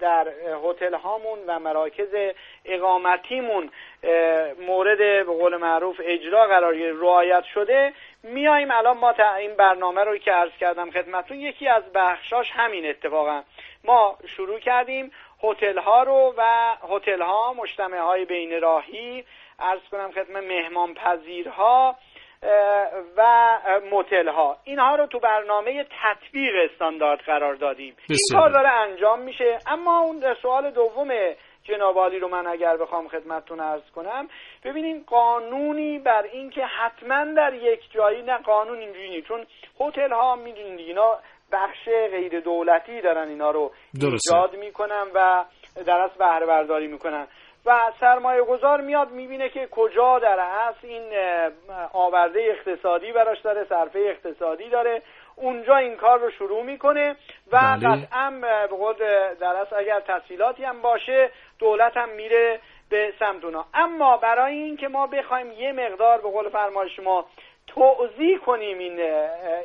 در 0.00 0.28
هتل 0.64 0.94
هامون 0.94 1.38
و 1.46 1.58
مراکز 1.58 2.14
اقامتیمون 2.64 3.70
مورد 4.66 4.98
به 4.98 5.24
قول 5.24 5.56
معروف 5.56 6.00
اجرا 6.04 6.46
قرار 6.46 6.74
رعایت 6.74 7.44
شده 7.44 7.92
میایم 8.22 8.70
الان 8.70 8.98
ما 8.98 9.14
این 9.36 9.54
برنامه 9.54 10.04
رو 10.04 10.18
که 10.18 10.32
عرض 10.32 10.52
کردم 10.60 10.90
خدمتتون 10.90 11.40
یکی 11.40 11.68
از 11.68 11.82
بخشاش 11.94 12.50
همین 12.50 12.86
اتفاقا. 12.86 13.42
ما 13.84 14.18
شروع 14.26 14.58
کردیم 14.58 15.12
هتل 15.42 15.78
ها 15.78 16.02
رو 16.02 16.34
و 16.36 16.76
هتل 16.90 17.22
ها 17.22 17.52
مجتمع 17.52 17.98
های 17.98 18.24
بین 18.24 18.60
راهی 18.60 19.24
عرض 19.58 19.80
کنم 19.90 20.12
خدمت 20.12 20.42
مهمان 20.42 20.94
پذیرها 20.94 21.96
و 23.16 23.22
موتل 23.90 24.28
ها 24.28 24.56
اینها 24.64 24.96
رو 24.96 25.06
تو 25.06 25.18
برنامه 25.18 25.84
تطبیق 25.84 26.54
استاندارد 26.70 27.20
قرار 27.20 27.54
دادیم. 27.54 27.96
این 28.08 28.18
کار. 28.32 28.50
داره 28.50 28.68
انجام 28.68 29.20
میشه. 29.20 29.58
اما 29.66 30.00
اون 30.00 30.34
سوال 30.42 30.70
دوم 30.70 31.08
جناب 31.64 31.98
عالی 31.98 32.18
رو 32.18 32.28
من 32.28 32.46
اگر 32.46 32.76
بخوام 32.76 33.08
خدمتتون 33.08 33.60
عرض 33.60 33.90
کنم 33.90 34.28
ببینین 34.64 35.04
قانونی 35.06 35.98
بر 35.98 36.22
این 36.22 36.50
که 36.50 36.64
حتما 36.64 37.24
در 37.24 37.54
یک 37.54 37.92
جایی 37.92 38.22
نه 38.22 38.38
قانون 38.38 38.78
اینجوری 38.78 39.08
نیست. 39.08 39.28
چون 39.28 39.46
هتل 39.80 40.12
ها 40.12 40.36
می‌دونین 40.36 40.76
دیگه 40.76 40.88
اینا 40.88 41.18
بخش 41.52 41.84
غیر 42.10 42.40
دولتی 42.40 43.00
دارن 43.00 43.28
اینا 43.28 43.50
رو 43.50 43.70
درسته. 44.00 44.36
ایجاد 44.36 44.56
می‌کنن 44.56 45.06
و 45.14 45.44
در 45.86 46.00
اصل 46.00 46.18
بهره 46.18 46.46
برداری 46.46 46.86
می‌کنن. 46.86 47.26
و 47.66 47.92
سرمایه 48.00 48.42
گذار 48.42 48.80
میاد 48.80 49.10
می‌بینه 49.10 49.48
که 49.48 49.66
کجا 49.66 50.18
در 50.18 50.38
اصل 50.40 50.86
این 50.86 51.02
آورده 51.92 52.40
اقتصادی 52.40 53.12
براش 53.12 53.40
داره 53.40 53.66
صرفه 53.68 53.98
اقتصادی 53.98 54.68
داره 54.68 55.02
اونجا 55.36 55.76
این 55.76 55.96
کار 55.96 56.18
رو 56.18 56.30
شروع 56.30 56.62
می‌کنه 56.62 57.16
و 57.52 57.58
بله. 57.58 57.88
قطعا 57.88 58.30
به 58.30 58.76
قول 58.76 58.94
در 59.40 59.56
اصل 59.56 59.76
اگر 59.76 60.00
تسهیلاتی 60.00 60.64
هم 60.64 60.82
باشه 60.82 61.30
دولت 61.58 61.96
هم 61.96 62.08
میره 62.08 62.60
به 62.90 63.12
سمت 63.18 63.44
اونا 63.44 63.64
اما 63.74 64.16
برای 64.16 64.56
اینکه 64.56 64.88
ما 64.88 65.06
بخوایم 65.06 65.52
یه 65.52 65.72
مقدار 65.72 66.20
به 66.20 66.30
قول 66.30 66.48
فرمای 66.48 66.90
شما 66.90 67.24
توضیح 67.66 68.38
کنیم 68.38 68.78
این 68.78 69.00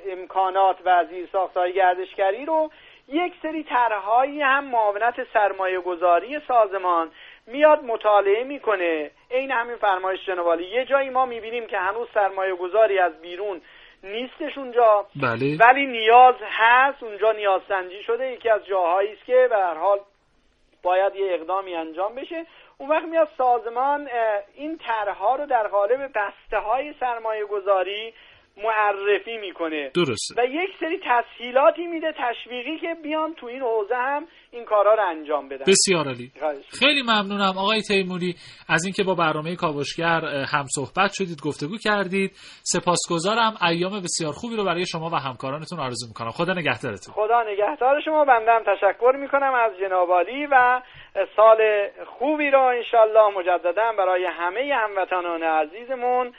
امکانات 0.10 0.78
و 0.86 1.06
زیرساختهای 1.10 1.74
گردشگری 1.74 2.46
رو 2.46 2.72
یک 3.08 3.34
سری 3.42 3.64
طرحهایی 3.64 4.42
هم 4.42 4.66
معاونت 4.66 5.16
سرمایه 5.34 5.80
گذاری 5.80 6.40
سازمان 6.48 7.12
میاد 7.48 7.84
مطالعه 7.84 8.44
می‌کنه. 8.44 9.12
عین 9.32 9.52
همین 9.52 9.75
فرمایش 9.75 10.25
جنوالی 10.25 10.66
یه 10.66 10.86
جایی 10.86 11.10
ما 11.10 11.25
می‌بینیم 11.25 11.68
که 11.68 11.78
هنوز 11.78 12.08
سرمایه 12.14 12.56
گذاری 12.56 13.00
از 13.00 13.22
بیرون 13.22 13.62
نیستش 14.04 14.58
اونجا. 14.58 15.06
بله. 15.16 15.58
ولی 15.58 15.86
نیاز 15.86 16.36
هست. 16.42 17.04
اونجا 17.04 17.32
نیاز 17.32 17.62
سنجی 17.68 18.04
شده. 18.04 18.32
یکی 18.32 18.50
از 18.50 18.66
جاهایی 18.66 19.14
است 19.14 19.25
که 19.25 19.48
به 19.50 19.56
هر 19.58 19.74
حال 19.74 20.00
باید 20.84 21.16
یه 21.16 21.34
اقدامی 21.34 21.75
انجام 21.75 22.16
بشه. 22.16 22.46
اون 22.78 22.90
وقت 22.90 23.06
میاد 23.06 23.30
سازمان 23.38 24.10
این 24.56 24.78
طرحها 24.78 25.36
رو 25.36 25.46
در 25.46 25.68
قالب 25.68 26.12
بسته 26.16 26.58
های 26.58 26.94
سرمایه 27.00 27.46
گذاری 27.46 28.14
معرفی 28.64 29.38
می‌کنه. 29.38 29.92
درسته. 29.96 30.36
و 30.38 30.46
یک 30.46 30.70
سری 30.80 31.00
تسهیلاتی 31.10 31.88
میده 31.88 32.14
تشویقی 32.18 32.78
که 32.80 32.96
بیان 33.04 33.34
تو 33.34 33.46
این 33.46 33.62
حوزه 33.62 33.96
هم 33.96 34.28
این 34.52 34.66
کارا 34.66 34.94
رو 34.94 35.04
انجام 35.10 35.50
بدن. 35.50 35.66
بسیار 35.68 36.06
عالی. 36.06 36.32
خیلی 36.80 37.02
ممنونم. 37.02 37.58
آقای 37.58 37.82
تیموری 37.82 38.36
از 38.70 38.86
اینکه 38.86 39.04
با 39.04 39.16
برنامه 39.16 39.56
کاوشگر 39.56 40.22
هم 40.26 40.66
صحبت 40.76 41.12
شدید 41.14 41.42
گفتگو 41.46 41.78
کردید. 41.78 42.32
سپاسگزارم. 42.64 43.54
ایام 43.70 44.00
بسیار 44.00 44.32
خوبی 44.32 44.56
رو 44.56 44.64
برای 44.66 44.86
شما 44.86 45.10
و 45.10 45.16
همکارانتون 45.16 45.80
آرزو 45.80 46.08
می‌کنم. 46.08 46.32
خدا 46.32 46.54
نگهدارتون. 46.54 47.14
خدا 47.14 47.44
نگهدار 47.44 48.02
شما. 48.06 48.26
بندم 48.26 48.64
تشکر 48.76 49.14
می‌کنم 49.20 49.54
از 49.54 49.72
جناب 49.80 50.10
و 50.52 50.82
سال 51.36 51.90
خوبی 52.06 52.50
رو 52.52 52.62
انشالله 52.62 53.38
مجددا 53.38 53.92
برای 53.98 54.26
همه 54.26 54.74
هموطنان 54.74 55.44
عزیزمون 55.44 56.34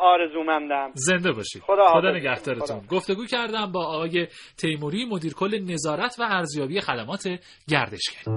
آرزومندم 0.00 0.90
زنده 0.94 1.32
باشید 1.32 1.62
خدا 1.62 1.86
خدا. 1.86 2.10
نگهدارتون 2.10 2.80
خدا. 2.80 2.96
گفتگو 2.96 3.26
کردم 3.26 3.72
با 3.72 3.86
آقای 3.86 4.26
تیموری 4.58 5.04
مدیر 5.04 5.34
کل 5.34 5.58
نظارت 5.58 6.16
و 6.18 6.22
ارزیابی 6.22 6.80
خدمات 6.80 7.28
گردشگری 7.68 8.32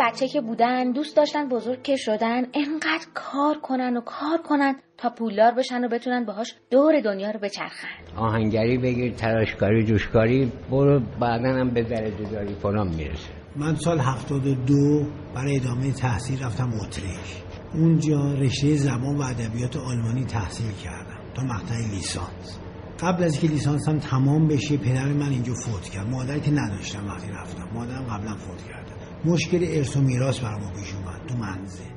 بچه 0.00 0.28
که 0.28 0.40
بودن 0.40 0.92
دوست 0.92 1.16
داشتن 1.16 1.48
بزرگ 1.48 1.82
که 1.82 1.96
شدن 1.96 2.42
انقدر 2.54 3.06
کار 3.14 3.58
کنن 3.62 3.96
و 3.96 4.00
کار 4.00 4.38
کنن 4.44 4.74
تا 4.98 5.10
پولدار 5.10 5.54
بشن 5.54 5.84
و 5.84 5.88
بتونن 5.88 6.24
باهاش 6.24 6.54
دور 6.70 7.00
دنیا 7.00 7.30
رو 7.30 7.40
بچرخن. 7.40 7.88
آهنگری 8.16 8.78
بگیر 8.78 9.12
تراشکاری 9.12 9.84
جوشکاری 9.84 10.52
برو 10.70 11.00
بعدا 11.20 11.48
هم 11.48 11.70
به 11.74 11.82
درجه 11.82 12.30
داری 12.32 12.54
فلان 12.54 12.88
می‌رسه. 12.88 13.30
من 13.56 13.74
سال 13.74 13.98
72 13.98 15.06
برای 15.34 15.56
ادامه 15.56 15.92
تحصیل 15.92 16.44
رفتم 16.44 16.70
اتریش. 16.82 17.42
اونجا 17.74 18.34
رشته 18.34 18.74
زبان 18.74 19.16
و 19.16 19.22
ادبیات 19.22 19.76
آلمانی 19.76 20.24
تحصیل 20.24 20.72
کردم 20.72 21.18
تا 21.34 21.42
مقطع 21.42 21.74
لیسانس. 21.90 22.60
قبل 23.00 23.24
از 23.24 23.40
که 23.40 23.46
لیسانسم 23.46 23.98
تمام 23.98 24.48
بشه 24.48 24.76
پدر 24.76 25.04
من 25.04 25.28
اینجا 25.28 25.52
فوت 25.54 25.88
کرد. 25.88 26.06
مادری 26.06 26.40
که 26.40 26.50
نداشتم 26.50 27.06
وقتی 27.06 27.32
رفتم. 27.32 27.68
مادرم 27.74 28.04
قبلا 28.04 28.36
فوت 28.36 28.62
کرده. 28.68 29.09
مشکل 29.24 29.64
ارث 29.68 29.96
و 29.96 30.00
میراث 30.00 30.40
برام 30.40 30.72
پیش 30.72 30.94
اومد 30.94 31.26
تو 31.28 31.34
منزل 31.36 31.90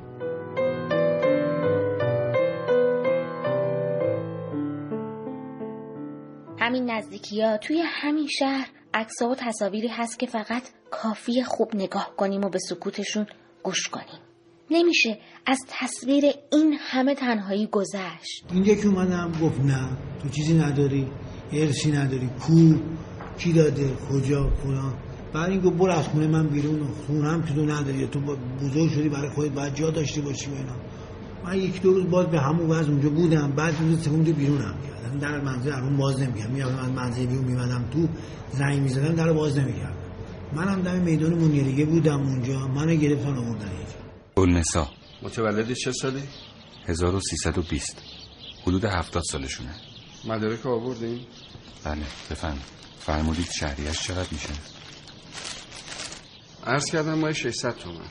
همین 6.59 6.91
نزدیکی 6.91 7.41
ها 7.41 7.57
توی 7.57 7.83
همین 7.85 8.27
شهر 8.39 8.67
عکس 8.93 9.21
و 9.21 9.35
تصاویری 9.35 9.87
هست 9.87 10.19
که 10.19 10.27
فقط 10.27 10.63
کافی 10.91 11.43
خوب 11.43 11.75
نگاه 11.75 12.15
کنیم 12.17 12.45
و 12.45 12.49
به 12.49 12.59
سکوتشون 12.69 13.25
گوش 13.63 13.87
کنیم. 13.87 14.19
نمیشه 14.71 15.19
از 15.45 15.59
تصویر 15.69 16.23
این 16.51 16.77
همه 16.79 17.15
تنهایی 17.15 17.67
گذشت. 17.67 18.45
اینجا 18.53 18.75
که 18.75 18.87
اومدم 18.87 19.31
گفت 19.41 19.59
نه 19.59 19.89
تو 20.21 20.29
چیزی 20.29 20.53
نداری 20.53 21.07
ارسی 21.53 21.91
نداری 21.91 22.29
کو 22.39 22.73
کی 23.37 23.53
داده 23.53 23.89
کجا 24.09 24.49
فلان. 24.49 25.12
بعد 25.33 25.49
این 25.49 25.61
گفت 25.61 25.77
برو 25.77 25.91
از 25.91 26.07
خونه 26.07 26.27
من 26.27 26.47
بیرون 26.47 26.87
خونه 27.07 27.31
هم 27.31 27.43
که 27.43 27.53
تو 27.53 27.65
نداری 27.65 28.07
تو 28.07 28.19
بزرگ 28.61 28.89
شدی 28.89 29.09
برای 29.09 29.29
خودت 29.29 29.51
باید 29.51 29.75
جا 29.75 29.89
داشته 29.89 30.21
باشی 30.21 30.51
و 30.51 30.53
اینا. 30.53 30.75
من 31.45 31.57
یک 31.57 31.81
دو 31.81 31.93
روز 31.93 32.09
باز 32.09 32.25
به 32.27 32.39
همون 32.39 32.69
وضع 32.69 32.91
اونجا 32.91 33.09
بودم 33.09 33.51
بعد 33.51 33.75
روز 33.81 34.03
سوم 34.03 34.23
بیرونم 34.23 34.75
کردم 34.87 35.19
در 35.19 35.41
منزل 35.41 35.71
اون 35.71 35.97
باز 35.97 36.21
نمی‌کردم 36.21 36.53
میام 36.53 36.75
از 36.75 36.91
منزل 36.91 37.25
بیرون 37.25 37.45
میمدم 37.45 37.89
تو 37.93 38.07
زنگ 38.51 38.79
می‌زدم 38.79 39.15
در 39.15 39.33
باز 39.33 39.57
نمی‌کردم. 39.57 39.97
منم 40.53 40.81
دم 40.81 41.01
میدان 41.01 41.33
منیریگه 41.33 41.85
بودم 41.85 42.21
اونجا 42.21 42.67
منو 42.67 42.95
گرفتن 42.95 43.37
آوردن 43.37 43.67
اینجا. 43.67 43.93
گلنسا 44.35 44.87
متولد 45.23 45.73
چه 45.73 45.91
سالی؟ 45.91 46.23
1320 46.85 48.01
حدود 48.63 48.85
70 48.85 49.23
سالشونه. 49.23 49.75
مدارک 50.25 50.65
آوردین؟ 50.65 51.19
بله 51.83 52.01
بفهم 52.31 52.57
فرمودید 52.99 53.51
شهریش 53.51 54.01
چقدر 54.01 54.27
میشه؟ 54.31 54.49
عرض 56.67 56.85
کردم 56.91 57.13
مای 57.13 57.33
600 57.35 57.75
تومن. 57.75 58.05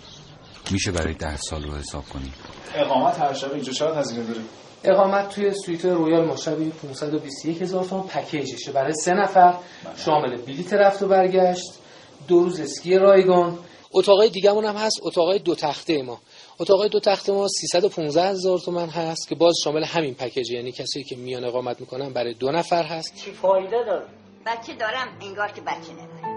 میشه 0.71 0.93
برای 0.93 1.15
ده 1.15 1.37
سال 1.37 1.63
رو 1.63 1.75
حساب 1.75 2.05
کنی. 2.05 2.33
اقامت 2.75 3.21
هر 3.21 3.33
شب 3.33 3.53
اینجا 3.53 3.73
چقدر 3.73 3.99
هزینه 3.99 4.23
داره 4.23 4.41
اقامت 4.85 5.29
توی 5.29 5.55
سویت 5.55 5.85
royal 5.85 6.25
مشابه 6.25 6.65
521 6.65 7.63
هزار 7.63 7.85
تومان 7.85 8.07
پکیجشه. 8.07 8.73
برای 8.73 8.93
سه 8.93 9.13
نفر 9.13 9.55
شامل 9.97 10.37
بلیت 10.37 10.73
رفت 10.73 11.03
و 11.03 11.09
برگشت 11.09 11.73
دو 12.29 12.41
روز 12.41 12.61
اسکی 12.61 12.99
رایگان. 12.99 13.59
اتاقای 13.95 14.31
دیگه‌مون 14.31 14.65
هم 14.65 14.77
هست 14.77 15.01
اتاقای 15.03 15.39
دو 15.39 15.55
تخته 15.55 16.03
ما. 16.03 16.21
اتاقای 16.61 16.89
دو 16.89 17.01
تخته 17.01 17.33
ما 17.33 17.47
315 17.49 18.23
هزار 18.23 18.59
تومن 18.59 18.89
هست 18.89 19.29
که 19.29 19.35
باز 19.35 19.55
شامل 19.65 19.85
همین 19.85 20.15
پکیج 20.15 20.51
یعنی 20.51 20.73
کسی 20.73 21.05
که 21.05 21.17
میان 21.17 21.45
اقامت 21.45 21.81
می‌کنن 21.81 22.13
برای 22.13 22.35
دو 22.35 22.51
نفر 22.51 22.83
هست. 22.83 23.15
چی 23.25 23.31
فایده 23.31 23.85
داره؟ 23.87 24.07
بچه 24.47 24.75
دارم 24.75 25.09
انگار 25.21 25.53
که 25.53 25.61
بچه 25.61 25.93
ندارم 25.93 26.32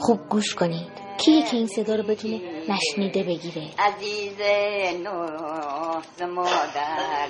خوب 0.00 0.18
گوش 0.28 0.54
کنید. 0.54 0.92
کیه 1.18 1.42
که 1.42 1.56
این 1.56 1.66
صدا 1.66 1.94
رو 1.94 2.02
بتونه 2.02 2.40
نشنیده 2.68 3.22
بگیره؟ 3.22 3.62
عزیز 3.78 4.38
نوز 5.04 6.28
مادر. 6.34 7.28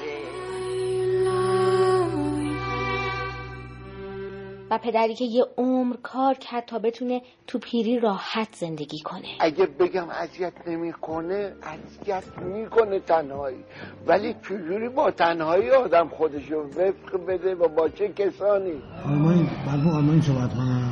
و 4.71 4.79
پدری 4.79 5.15
که 5.15 5.25
یه 5.25 5.45
عمر 5.59 5.97
کار 6.03 6.35
کرد 6.35 6.65
تا 6.67 6.79
بتونه 6.79 7.23
تو 7.47 7.59
پیری 7.59 8.01
راحت 8.01 8.55
زندگی 8.55 8.99
کنه. 9.05 9.29
اگه 9.41 9.67
بگم 9.67 10.09
اذیت 10.11 10.53
نمی‌کنه 10.67 11.53
اذیت 11.63 12.25
می‌کنه 12.39 13.01
تنهایی. 13.01 13.65
ولی 14.07 14.35
چجوری 14.35 14.89
با 14.89 15.11
تنهایی 15.11 15.71
آدم 15.71 16.09
خودشو 16.09 16.57
وفق 16.57 17.27
بده 17.29 17.55
و 17.55 17.69
با 17.69 17.89
چه 17.89 18.09
کسانی؟ 18.09 18.83
آلمانی 19.07 19.51
آلمانی 19.69 20.23
صحبت 20.23 20.55
کنم 20.55 20.88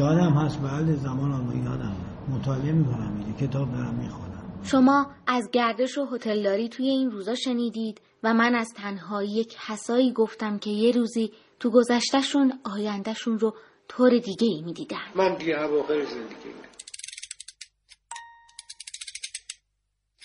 یادم 0.00 0.32
هست 0.32 0.62
بله 0.62 0.96
زمان 0.96 1.32
آلمانی 1.32 1.64
یادم 1.64 1.96
مطالعه 2.28 2.72
می‌کنم 2.72 3.12
میده 3.12 3.46
کتاب 3.46 3.72
دارم 3.72 3.94
می‌خونم. 3.94 4.60
شما 4.62 5.06
از 5.26 5.50
گردش 5.52 5.98
و 5.98 6.06
هتلداری 6.14 6.68
توی 6.68 6.88
این 6.88 7.10
روزا 7.10 7.34
شنیدید 7.34 8.00
و 8.22 8.34
من 8.34 8.54
از 8.54 8.68
تنهایی 8.76 9.44
کسایی 9.44 10.12
گفتم 10.12 10.58
که 10.58 10.70
یه 10.70 10.92
روزی 10.92 11.32
تو 11.60 11.70
گذشتهشون 11.70 12.52
آیندهشون 12.74 13.38
رو 13.38 13.54
طور 13.88 14.10
دیگه 14.10 14.46
ای 14.46 14.62
می 14.62 14.72
دیدن 14.72 14.96
من 15.16 15.34
دیگه 15.34 15.62
اواخر 15.62 16.04
زندگی 16.04 16.50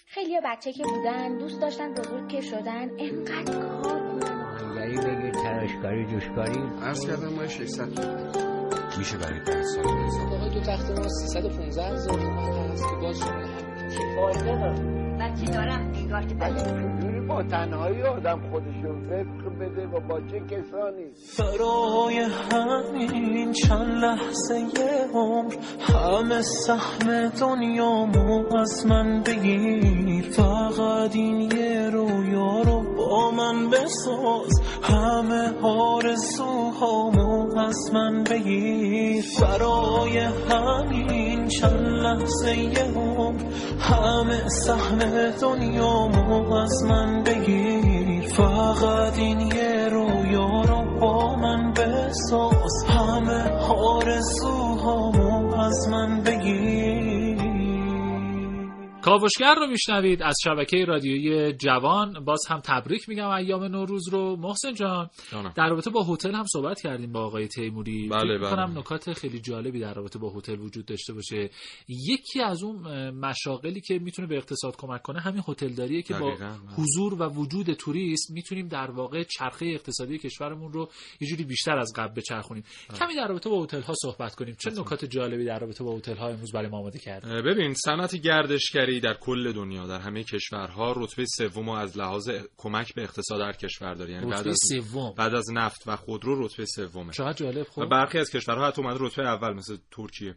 خیلی 0.07 0.39
بچه 0.45 0.73
که 0.73 0.83
بودن 0.83 1.37
دوست 1.37 1.61
داشتن 1.61 1.93
بزرگ 1.93 2.27
که 2.27 2.41
شدن 2.41 2.89
انقدر 2.99 3.59
کار 3.59 3.99
کنن. 3.99 4.75
بگیر 4.75 5.31
تراشکاری 5.31 6.05
جوشکاری. 6.05 6.59
عرض 6.81 7.07
کردم 7.07 7.33
مای 7.33 7.49
600 7.49 8.54
میشه 8.97 9.17
برای 9.17 9.39
ده 9.39 9.63
سال 9.63 9.87
اتاقای 9.87 10.49
دو 10.49 10.59
تخته 10.59 10.93
ما 10.93 11.07
315 11.09 11.83
هزار 11.83 12.19
تومن 12.19 12.71
هست 12.71 12.83
که 12.83 12.95
باز 13.01 13.21
همین 13.21 13.47
چی 13.89 13.99
فایده 14.15 14.59
داره 14.59 14.79
بچه 15.19 15.45
دارم؟ 15.53 15.91
انگار 15.95 16.25
که 16.25 16.35
با 17.27 17.43
تنهایی 17.43 18.01
آدم 18.01 18.39
خودشو 18.51 18.87
وفق 18.87 19.59
بده 19.59 19.87
و 19.87 19.99
با 19.99 20.21
چه 20.21 20.39
کسانی؟ 20.39 21.11
برای 21.39 22.17
همین 22.51 23.51
چند 23.51 24.03
لحظه 24.03 24.59
یه 24.59 25.07
عمر 25.13 25.53
همه 25.79 26.41
سهم 26.41 27.29
دنیامو 27.29 28.57
از 28.57 28.85
من 28.85 29.23
بگیر. 29.23 30.21
فقط 30.21 31.15
این 31.15 31.51
یه 31.51 31.89
رویا 31.89 32.61
رو 32.61 32.95
با 32.97 33.31
من 33.31 33.69
بساز. 33.69 34.61
همه 34.83 35.53
آرزوهامو 35.61 37.59
از 37.59 37.91
من 37.93 38.23
بگیر. 38.23 39.25
برای 39.41 40.17
همین 40.17 41.44
چند 41.61 41.87
لحظه 41.87 42.57
یه 42.57 42.83
عمر 42.95 43.41
همه 43.79 44.49
سهم 44.49 44.99
دنیامو 45.41 46.53
از 46.53 46.83
من 46.83 47.23
بگیر. 47.23 48.27
فقط 48.27 49.17
این 49.17 49.39
یه 49.39 49.89
رویا 49.91 50.61
رو 50.61 50.99
با 50.99 51.35
من 51.35 51.73
بساز. 51.73 52.85
همه 52.87 53.49
آرزوهامو 53.69 55.55
از 55.59 55.87
من 55.91 56.21
بگیر. 56.21 56.74
کاوشگر 59.05 59.55
رو 59.55 59.67
میشنوید 59.67 60.23
از 60.23 60.35
شبکه 60.43 60.85
رادیویی 60.85 61.53
جوان. 61.53 62.25
باز 62.25 62.39
هم 62.49 62.59
تبریک 62.59 63.09
میگم 63.09 63.29
ایام 63.29 63.63
نوروز 63.63 64.09
رو. 64.09 64.35
محسن 64.35 64.73
جان 64.73 65.09
جانم. 65.31 65.53
در 65.55 65.69
رابطه 65.69 65.89
با 65.89 66.03
هتل 66.03 66.35
هم 66.35 66.43
صحبت 66.53 66.81
کردیم 66.81 67.11
با 67.11 67.25
آقای 67.25 67.47
تیموری. 67.47 68.09
بله، 68.09 68.37
بله. 68.37 68.79
نکات 68.79 69.13
خیلی 69.13 69.39
جالبی 69.39 69.79
در 69.79 69.93
رابطه 69.93 70.19
با 70.19 70.29
هتل 70.29 70.59
وجود 70.59 70.85
داشته 70.85 71.13
باشه. 71.13 71.49
یکی 71.87 72.41
از 72.41 72.63
اون 72.63 72.85
اه، 72.85 73.11
مشاغلی 73.11 73.81
که 73.81 73.99
می‌تونه 73.99 74.27
به 74.27 74.37
اقتصاد 74.37 74.75
کمک 74.77 75.01
کنه 75.01 75.21
همین 75.21 75.43
هتلداریه 75.47 76.01
که 76.01 76.13
با 76.13 76.29
دقیقاً، 76.29 76.45
بله. 76.45 76.75
حضور 76.75 77.13
و 77.21 77.29
وجود 77.29 77.73
توریست 77.73 78.31
می‌تونیم 78.31 78.67
در 78.67 78.91
واقع 78.91 79.23
چرخه 79.23 79.65
اقتصادی 79.65 80.17
کشورمون 80.17 80.73
رو 80.73 80.89
یه 81.21 81.27
جوری 81.27 81.43
بیشتر 81.43 81.77
از 81.77 81.93
قبل 81.95 82.13
بچرخونیم. 82.13 82.63
کمی 82.99 83.15
در 83.15 83.27
رابطه 83.27 83.49
با 83.49 83.63
هتل 83.63 83.81
ها 83.81 83.93
صحبت 84.01 84.35
کنیم. 84.35 84.55
چه 84.59 84.69
نکات 84.69 85.05
جالبی 85.05 85.45
در 85.45 85.59
رابطه 85.59 85.83
با 85.83 85.97
هتل 85.97 86.15
ها 86.15 86.27
امروز 86.27 86.51
برای 86.51 86.67
ما 86.67 86.77
آماده 86.77 86.99
کرد 86.99 87.25
ببین 87.25 87.73
صنعت 87.73 88.15
گردشگری 88.15 88.94
در 88.99 89.13
کل 89.13 89.51
دنیا 89.51 89.87
در 89.87 89.99
همه 89.99 90.23
کشورها 90.23 90.93
رتبه 90.97 91.25
سوم 91.25 91.69
از 91.69 91.97
لحاظ 91.97 92.29
کمک 92.57 92.93
به 92.93 93.03
اقتصاد 93.03 93.41
هر 93.41 93.53
کشور 93.53 93.93
داره. 93.93 94.13
یعنی 94.13 94.25
بعد 94.25 94.39
رتبه 94.39 94.49
از 94.49 94.57
سوم. 94.69 95.13
بعد 95.17 95.35
از 95.35 95.51
نفت 95.53 95.87
و 95.87 95.95
خودرو 95.95 96.45
رتبه 96.45 96.65
سومه. 96.65 97.13
چقدر 97.13 97.33
جالب 97.33 97.67
و 97.67 97.71
خب 97.71 97.89
برخی 97.89 98.17
از 98.17 98.31
کشورها 98.31 98.67
حتی 98.67 98.81
اومده 98.81 98.97
رتبه 99.01 99.23
اول 99.23 99.53
مثل 99.53 99.77
ترکیه. 99.91 100.35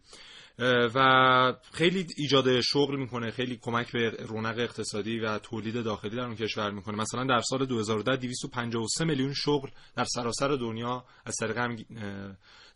و 0.94 1.55
خیلی 1.73 2.07
ایجاد 2.16 2.61
شغل 2.61 2.97
می‌کنه 2.97 3.31
خیلی 3.31 3.59
کمک 3.62 3.92
به 3.92 4.11
رونق 4.11 4.59
اقتصادی 4.59 5.18
و 5.18 5.38
تولید 5.38 5.85
داخلی 5.85 6.16
در 6.16 6.25
اون 6.25 6.35
کشور 6.35 6.71
می‌کنه. 6.71 6.97
مثلا 6.97 7.25
در 7.25 7.40
سال 7.40 7.66
2010 7.66 8.16
253 8.16 9.05
میلیون 9.05 9.35
شغل 9.35 9.68
در 9.97 10.05
سراسر 10.05 10.49
دنیا 10.49 11.05
از 11.25 11.35
طریق 11.40 11.59
هم 11.59 11.77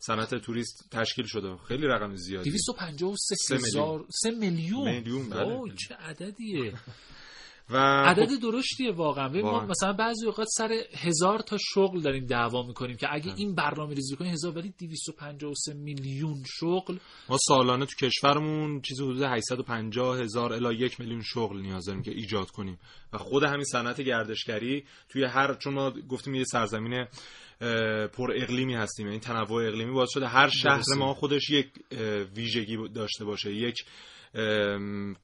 صنعت 0.05 0.35
توریست 0.35 0.89
تشکیل 0.91 1.25
شده. 1.25 1.57
خیلی 1.67 1.87
رقم 1.87 2.15
زیادی. 2.15 2.49
253 2.49 3.35
سه 3.35 3.55
میلیون. 3.55 3.67
هزار 3.67 4.05
3 4.09 4.31
میلیون. 4.31 4.91
میلیون، 4.91 5.29
بله. 5.29 5.43
وای، 5.43 5.71
چه 5.75 5.95
عددیه. 5.95 6.73
و 7.69 7.77
عدد 7.77 8.35
خب، 8.35 8.51
درشتیه 8.51 8.91
واقعا. 8.91 9.27
ما. 9.27 9.65
مثلا 9.65 9.93
بعضی 9.93 10.25
اوقات 10.25 10.47
سر 10.57 10.71
هزار 10.93 11.39
تا 11.39 11.57
شغل 11.73 12.01
داریم 12.01 12.25
دعوا 12.25 12.67
می‌کنیم 12.67 12.97
که 12.97 13.07
اگه 13.13 13.33
این 13.37 13.55
برنامه 13.55 13.93
ریزی 13.93 14.15
کنیم 14.15 14.31
هزار 14.31 14.57
ولی 14.57 14.73
253 14.79 15.73
میلیون 15.73 16.43
شغل. 16.59 16.97
ما 17.29 17.37
سالانه 17.47 17.85
تو 17.85 18.07
کشورمون 18.07 18.81
چیزی 18.81 19.03
حدود 19.03 19.21
850 19.21 20.19
هزار 20.19 20.53
الی 20.53 20.85
یک 20.85 20.99
میلیون 20.99 21.21
شغل 21.21 21.61
نیاز 21.61 21.85
داریم 21.85 22.03
که 22.03 22.11
ایجاد 22.11 22.51
کنیم. 22.51 22.79
و 23.13 23.17
خود 23.17 23.43
همین 23.43 23.63
صنعت 23.63 24.01
گردشگری 24.01 24.85
توی 25.09 25.23
هر 25.23 25.53
چون 25.53 25.73
ما 25.73 25.91
گفتیم 26.09 26.35
یه 26.35 26.43
سرزمین 26.43 27.07
پر 28.13 28.31
اقلیمی 28.35 28.75
هستیم 28.75 29.07
یعنی 29.07 29.19
تنوع 29.19 29.67
اقلیمی 29.67 29.91
باعث 29.91 30.09
شده 30.11 30.27
هر 30.27 30.49
شهر 30.49 30.75
درسته. 30.75 30.95
ما 30.95 31.13
خودش 31.13 31.49
یک 31.49 31.67
ویژگی 32.35 32.77
داشته 32.95 33.25
باشه 33.25 33.53
یک 33.53 33.85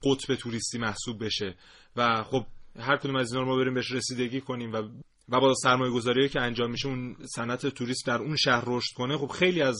قطب 0.02 0.34
توریستی 0.34 0.78
محسوب 0.78 1.24
بشه 1.24 1.54
و 1.96 2.22
خب 2.22 2.46
هر 2.78 2.96
کدوم 2.96 3.16
از 3.16 3.32
اینا 3.32 3.44
رو 3.44 3.48
ما 3.48 3.56
بریم 3.56 3.74
بهش 3.74 3.92
رسیدگی 3.92 4.40
کنیم 4.40 4.72
و 4.72 4.82
و 5.30 5.40
با 5.40 5.54
سرمایه 5.54 5.92
گذاری 5.92 6.28
که 6.28 6.40
انجام 6.40 6.70
میشه 6.70 6.88
اون 6.88 7.16
صنعت 7.34 7.66
توریست 7.66 8.06
در 8.06 8.18
اون 8.18 8.36
شهر 8.36 8.64
رشد 8.66 8.94
کنه 8.96 9.18
خب 9.18 9.28
خیلی 9.28 9.62
از 9.62 9.78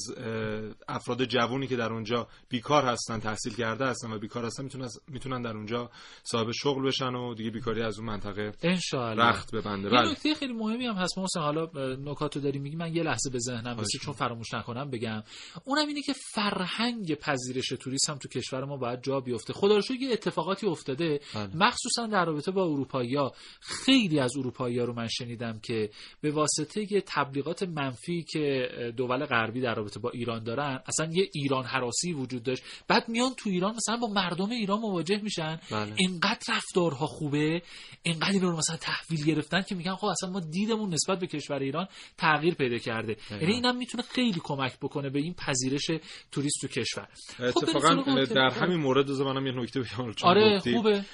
افراد 0.88 1.24
جوونی 1.24 1.66
که 1.66 1.76
در 1.76 1.92
اونجا 1.92 2.28
بیکار 2.48 2.84
هستن 2.84 3.18
تحصیل 3.18 3.54
کرده 3.54 3.86
هستن 3.86 4.12
و 4.12 4.18
بیکار 4.18 4.44
هستن 4.44 4.62
می‌تونن 4.62 4.88
می‌تونن 5.08 5.42
در 5.42 5.56
اونجا 5.56 5.90
صاحب 6.22 6.50
شغل 6.50 6.86
بشن 6.86 7.14
و 7.14 7.34
دیگه 7.34 7.50
بیکاری 7.50 7.82
از 7.82 7.98
اون 7.98 8.08
منطقه 8.08 8.52
انشالله 8.62 9.24
رخت 9.24 9.54
ببنده. 9.54 9.88
یه 9.88 9.94
بله. 9.94 10.10
نکته 10.10 10.34
خیلی 10.34 10.52
مهمی 10.52 10.86
هم 10.86 10.94
هست 10.94 11.18
محسن. 11.18 11.40
حالا 11.40 11.70
نکاتو 11.96 12.40
داری 12.40 12.58
میگی 12.58 12.76
من 12.76 12.96
یه 12.96 13.02
لحظه 13.02 13.30
به 13.30 13.38
ذهنم 13.38 13.80
رسید 13.80 14.00
چون 14.00 14.14
فراموش 14.14 14.54
نکنم 14.54 14.90
بگم. 14.90 15.22
اونم 15.64 15.86
اینه 15.88 16.02
که 16.02 16.12
فرهنگ 16.34 17.14
پذیرش 17.14 17.68
توریست 17.68 18.10
هم 18.10 18.18
تو 18.18 18.28
کشور 18.28 18.64
ما 18.64 18.76
باید 18.76 19.02
جا 19.02 19.20
بیفته. 19.20 19.52
خدا 19.52 19.76
رو 19.76 19.82
یه 20.00 20.12
اتفاقاتی 20.12 20.66
افتاده. 20.66 21.20
بله. 21.34 21.56
مخصوصا 21.56 22.06
در 22.06 22.24
رابطه 22.24 22.50
با 22.50 22.64
اروپایی‌ها. 22.64 23.32
خیلی 23.60 24.18
از 24.20 24.36
اروپایی‌ها 24.36 24.84
رو 24.84 24.92
من 24.92 25.08
شنیدم 25.40 25.58
که 25.62 25.90
به 26.20 26.30
واسطه 26.30 26.92
یه 26.92 27.02
تبلیغات 27.06 27.62
منفی 27.62 28.22
که 28.22 28.68
دول 28.96 29.26
غربی 29.26 29.60
در 29.60 29.74
رابطه 29.74 30.00
با 30.00 30.10
ایران 30.10 30.44
دارن 30.44 30.80
اصلا 30.86 31.12
یه 31.12 31.28
ایران 31.34 31.64
حراسی 31.64 32.12
وجود 32.12 32.42
داشت. 32.42 32.62
بعد 32.88 33.08
میان 33.08 33.30
تو 33.36 33.50
ایران 33.50 33.74
مثلا 33.74 33.96
با 33.96 34.06
مردم 34.06 34.50
ایران 34.50 34.78
مواجه 34.80 35.20
میشن. 35.22 35.60
بله. 35.70 35.92
اینقدر 35.96 36.54
رفتارها 36.54 37.06
خوبه 37.06 37.62
اینقدر 38.02 38.32
اینا 38.32 38.50
رو 38.50 38.56
مثلا 38.56 38.76
تحویل 38.76 39.24
گرفتن 39.24 39.62
که 39.62 39.74
میگن 39.74 39.94
خب 39.94 40.06
اصلا 40.06 40.30
ما 40.30 40.40
دیدمون 40.40 40.94
نسبت 40.94 41.18
به 41.18 41.26
کشور 41.26 41.58
ایران 41.58 41.86
تغییر 42.18 42.54
پیدا 42.54 42.78
کرده. 42.78 43.16
یعنی 43.30 43.52
اینم 43.52 43.76
می‌تونه 43.76 44.02
خیلی 44.02 44.40
کمک 44.44 44.78
بکنه 44.78 45.10
به 45.10 45.18
این 45.18 45.34
پذیرش 45.34 45.90
توریست 46.32 46.60
تو 46.60 46.68
کشور. 46.68 47.08
خب 47.36 47.44
اتفاقا 47.44 47.88
هتل. 47.88 48.34
در 48.34 48.50
همین 48.50 48.76
مورد 48.76 49.06
دوز 49.06 49.20
منم 49.20 49.46
یه 49.46 49.52
نکته 49.52 49.80
بگم 49.80 50.12
آره. 50.22 50.58
خوبه. 50.58 51.04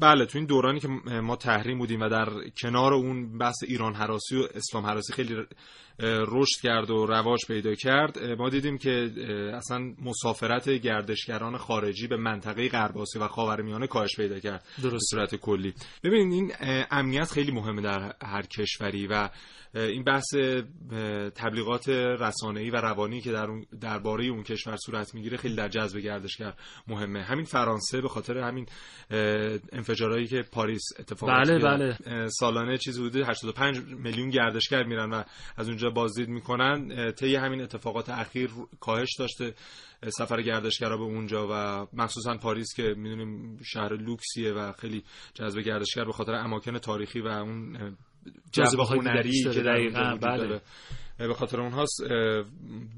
بله 0.00 0.26
تو 0.26 0.38
این 0.38 0.46
دورانی 0.46 0.80
که 0.80 0.88
ما 1.22 1.36
تحریم 1.36 1.78
بودیم 1.78 2.00
و 2.00 2.08
در 2.08 2.28
کنار 2.62 2.94
اون 2.94 3.38
بحث 3.40 3.56
ایران 3.62 3.94
حراسی 3.94 4.36
و 4.36 4.48
اسلام 4.54 4.86
حراسی 4.86 5.12
خیلی 5.12 5.36
رشد 6.02 6.60
کرد 6.62 6.90
و 6.90 7.06
رواج 7.06 7.46
پیدا 7.46 7.74
کرد 7.74 8.18
ما 8.18 8.48
دیدیم 8.48 8.78
که 8.78 9.10
اصلا 9.54 9.94
مسافرت 10.04 10.68
گردشگران 10.68 11.56
خارجی 11.56 12.06
به 12.06 12.16
منطقه 12.16 12.68
غرب 12.68 12.98
آسیا 12.98 13.24
و 13.24 13.28
خاورمیانه 13.28 13.86
کاهش 13.86 14.16
پیدا 14.16 14.38
کرد 14.40 14.64
درست. 14.82 15.10
صورت 15.10 15.34
کلی 15.34 15.74
ببینید 16.04 16.32
این 16.32 16.52
امنیت 16.90 17.30
خیلی 17.30 17.52
مهمه 17.52 17.82
در 17.82 18.14
هر 18.22 18.42
کشوری 18.42 19.06
و 19.06 19.28
این 19.74 20.04
بحث 20.04 20.34
تبلیغات 21.34 21.88
رسانه‌ای 21.88 22.70
و 22.70 22.76
روانی 22.76 23.20
که 23.20 23.32
در 23.32 23.44
اون 23.44 23.64
درباره 23.80 24.24
اون 24.24 24.42
کشور 24.42 24.76
صورت 24.76 25.14
می‌گیره 25.14 25.36
خیلی 25.36 25.54
در 25.54 25.68
جذب 25.68 25.98
گردشگر 25.98 26.54
مهمه. 26.88 27.22
همین 27.22 27.44
فرانسه 27.44 28.00
به 28.00 28.08
خاطر 28.08 28.38
همین 28.38 28.66
انفجارهایی 29.72 30.26
که 30.26 30.42
پاریس 30.52 30.82
اتفاق 30.98 31.30
بله، 31.30 31.58
بله. 31.58 31.96
سالانه 32.28 32.78
چیزی 32.78 33.06
حدود 33.06 33.28
85 33.28 33.78
میلیون 33.78 34.30
گردشگر 34.30 34.82
میرن 34.82 35.10
و 35.10 35.22
از 35.56 35.68
اونجا 35.68 35.90
بازدید 35.90 36.28
می‌کنن. 36.28 37.12
طی 37.12 37.34
همین 37.36 37.62
اتفاقات 37.62 38.08
اخیر 38.08 38.50
کاهش 38.80 39.16
داشته 39.18 39.54
سفر 40.08 40.42
گردشگرها 40.42 40.96
به 40.96 41.02
اونجا 41.02 41.48
و 41.50 41.86
مخصوصا 41.92 42.36
پاریس 42.36 42.74
که 42.76 42.82
می‌دونیم 42.96 43.58
شهر 43.62 43.96
لوکسیه 43.96 44.52
و 44.52 44.72
خیلی 44.72 45.04
جذب 45.34 45.60
گردشگر 45.60 46.04
به 46.04 46.12
خاطر 46.12 46.32
اماکن 46.34 46.78
تاریخی 46.78 47.20
و 47.20 47.26
اون 47.26 47.76
جاذبه‌های 48.52 48.98
هنری 48.98 49.42
که 49.42 49.62
دقیقاً، 49.62 50.18
بله. 50.22 50.60
به 51.18 51.34
خاطر 51.34 51.60
اونهاست 51.60 52.02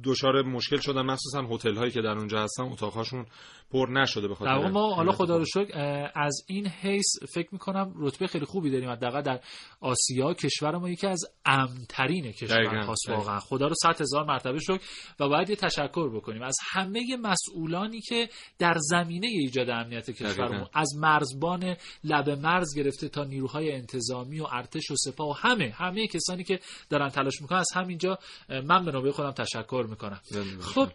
دچار 0.05 0.43
مشکل 0.43 0.77
شدن 0.77 1.03
مخصوصا 1.03 1.43
هتل 1.43 1.75
هایی 1.75 1.91
که 1.91 2.03
در 2.03 2.19
اونجا 2.19 2.43
هستن 2.43 2.63
اتاقهاشون 2.63 3.27
پر 3.73 3.89
نشده 3.91 4.29
به 4.29 4.35
خاطر 4.35 4.69
ما 4.69 4.95
حالا 4.95 5.13
خدا 5.13 5.37
رو. 5.37 5.45
شکر 5.45 6.11
از 6.15 6.45
این 6.49 6.67
حیث 6.67 7.07
فکر 7.35 7.49
می‌کنم 7.53 7.95
رتبه 7.97 8.27
خیلی 8.27 8.45
خوبی 8.45 8.71
داریم 8.71 8.91
حداقل 8.91 9.23
در 9.23 9.41
آسیا 9.81 10.35
کشور 10.35 10.77
ما 10.77 10.89
یکی 10.89 11.07
از 11.07 11.25
امنترین 11.45 12.33
کشور 12.33 12.77
هاست. 12.77 13.09
واقعا 13.09 13.39
خدا 13.39 13.67
رو 13.67 13.75
صد 13.75 14.01
هزار 14.01 14.25
مرتبه 14.25 14.59
شکر 14.59 14.81
و 15.21 15.29
باید 15.29 15.51
یه 15.51 15.57
تشکر 15.57 16.17
بکنیم 16.17 16.43
از 16.43 16.57
همه 16.73 17.17
مسئولانی 17.23 18.01
که 18.01 18.29
در 18.59 18.75
زمینه 18.79 19.27
ایجاد 19.27 19.71
امنیت 19.71 20.11
کشورمون. 20.11 20.67
از 20.75 20.97
مرزبان 20.97 21.77
لب 22.05 22.31
مرز 22.31 22.77
گرفته 22.77 23.09
تا 23.09 23.25
نیروهای 23.25 23.73
انتظامی 23.73 24.41
و 24.41 24.47
ارتش 24.53 24.91
و 24.91 24.95
سپاه 24.97 25.29
و 25.29 25.33
همه 25.33 25.75
همه 25.77 26.07
کسانی 26.07 26.45
که 26.45 26.61
دارن 26.91 27.09
تلاش 27.09 27.43
می‌کنن 27.43 27.59
از 27.59 27.71
همینجا 27.75 28.19
من 28.49 28.85
به 28.85 28.93
نوبه 28.93 29.13
خودم 29.13 29.31
تشکر 29.31 29.87
می‌کنم 29.91 30.21
خب 30.61 30.89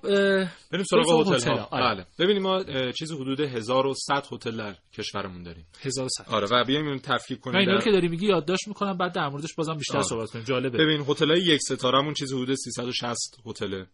بریم 0.71 0.83
سراغ 0.83 1.33
هتل 1.33 1.49
آره. 1.49 1.95
بله 1.95 2.05
ببینیم 2.19 2.43
ما 2.43 2.63
اه، 2.69 2.91
چیزی 2.91 3.15
حدود 3.15 3.39
1100 3.39 4.25
هتل 4.31 4.57
در 4.57 4.75
کشورمون 4.93 5.43
داریم. 5.43 5.67
1100 5.85 6.25
آره 6.29 6.47
و 6.51 6.63
بیایم 6.63 6.85
اینو 6.87 6.99
تفکیک 6.99 7.37
من 7.37 7.41
کنیم 7.41 7.57
اینا 7.59 7.71
رو 7.71 7.77
در- 7.77 7.83
که 7.85 7.91
داری 7.91 8.07
میگی 8.07 8.27
یادداشت 8.27 8.67
می‌کنم 8.67 8.97
بعد 8.97 9.13
در 9.13 9.29
موردش 9.29 9.53
بازم 9.57 9.73
بیشتر. 9.77 10.01
صحبت 10.01 10.29
کنیم. 10.31 10.45
جالبه. 10.45 10.77
ببین 10.77 11.05
هتل 11.09 11.29
های 11.31 11.41
یک 11.41 11.61
ستارهمون 11.61 12.13
چیزی 12.13 12.35
حدود 12.35 12.55
360 12.55 13.37
هتله. 13.45 13.85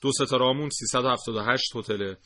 دو 0.00 0.12
ستاره 0.12 0.50
همون 0.50 0.70
378 0.70 1.76
هتله. 1.76 2.16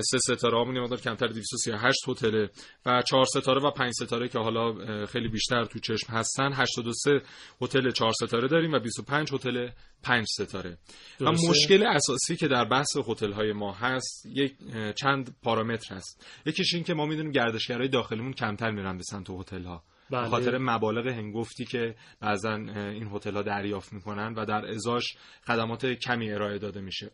سه 0.00 0.18
ستاره 0.18 0.60
همون 0.60 0.80
مقدار 0.80 1.00
کمتر 1.00 1.26
238 1.26 2.08
هتله 2.08 2.50
و 2.86 3.02
چهار 3.02 3.24
ستاره 3.24 3.62
و 3.62 3.70
پنج 3.70 3.92
ستاره 3.92 4.28
که 4.28 4.38
حالا 4.38 5.06
خیلی 5.06 5.28
بیشتر 5.28 5.64
تو 5.64 5.78
چشم 5.78 6.12
هستن. 6.12 6.52
83 6.52 7.22
هتل 7.62 7.90
چهار 7.90 8.12
ستاره 8.12 8.48
داریم 8.48 8.72
و 8.72 8.78
25 8.78 9.32
هتل 9.32 9.68
پنج 10.02 10.26
ستاره. 10.28 10.78
و 11.20 11.24
درسته. 11.24 11.50
مشکل 11.50 11.86
اساسی 11.86 12.36
که 12.36 12.48
در 12.48 12.64
بحث 12.64 12.96
هتل 13.08 13.32
های 13.32 13.52
ما 13.52 13.72
هست 13.72 14.26
یک 14.26 14.56
چند 14.94 15.36
پارامتر 15.42 15.94
هست. 15.94 16.26
یکیش 16.46 16.74
این 16.74 16.84
که 16.84 16.94
ما 16.94 17.06
می‌دونیم 17.06 17.32
گردشگرای 17.32 17.88
داخلیمون 17.88 18.32
کمتر 18.32 18.70
میرن 18.70 18.96
به 18.96 19.02
سمت 19.02 19.30
هتل 19.30 19.64
ها 19.64 19.84
بله. 20.10 20.22
به 20.22 20.28
خاطر 20.28 20.58
مبالغ 20.58 21.06
هنگفتی 21.06 21.64
که 21.64 21.94
بعضا 22.20 22.54
این 22.54 23.08
هتل 23.12 23.34
ها 23.34 23.42
دریافت 23.42 23.92
می‌کنن 23.92 24.34
و 24.34 24.44
در 24.44 24.66
ازاش 24.66 25.16
خدمات 25.46 25.86
کمی 25.86 26.32
ارائه 26.32 26.58
داده 26.58 26.80
میشه 26.80 27.10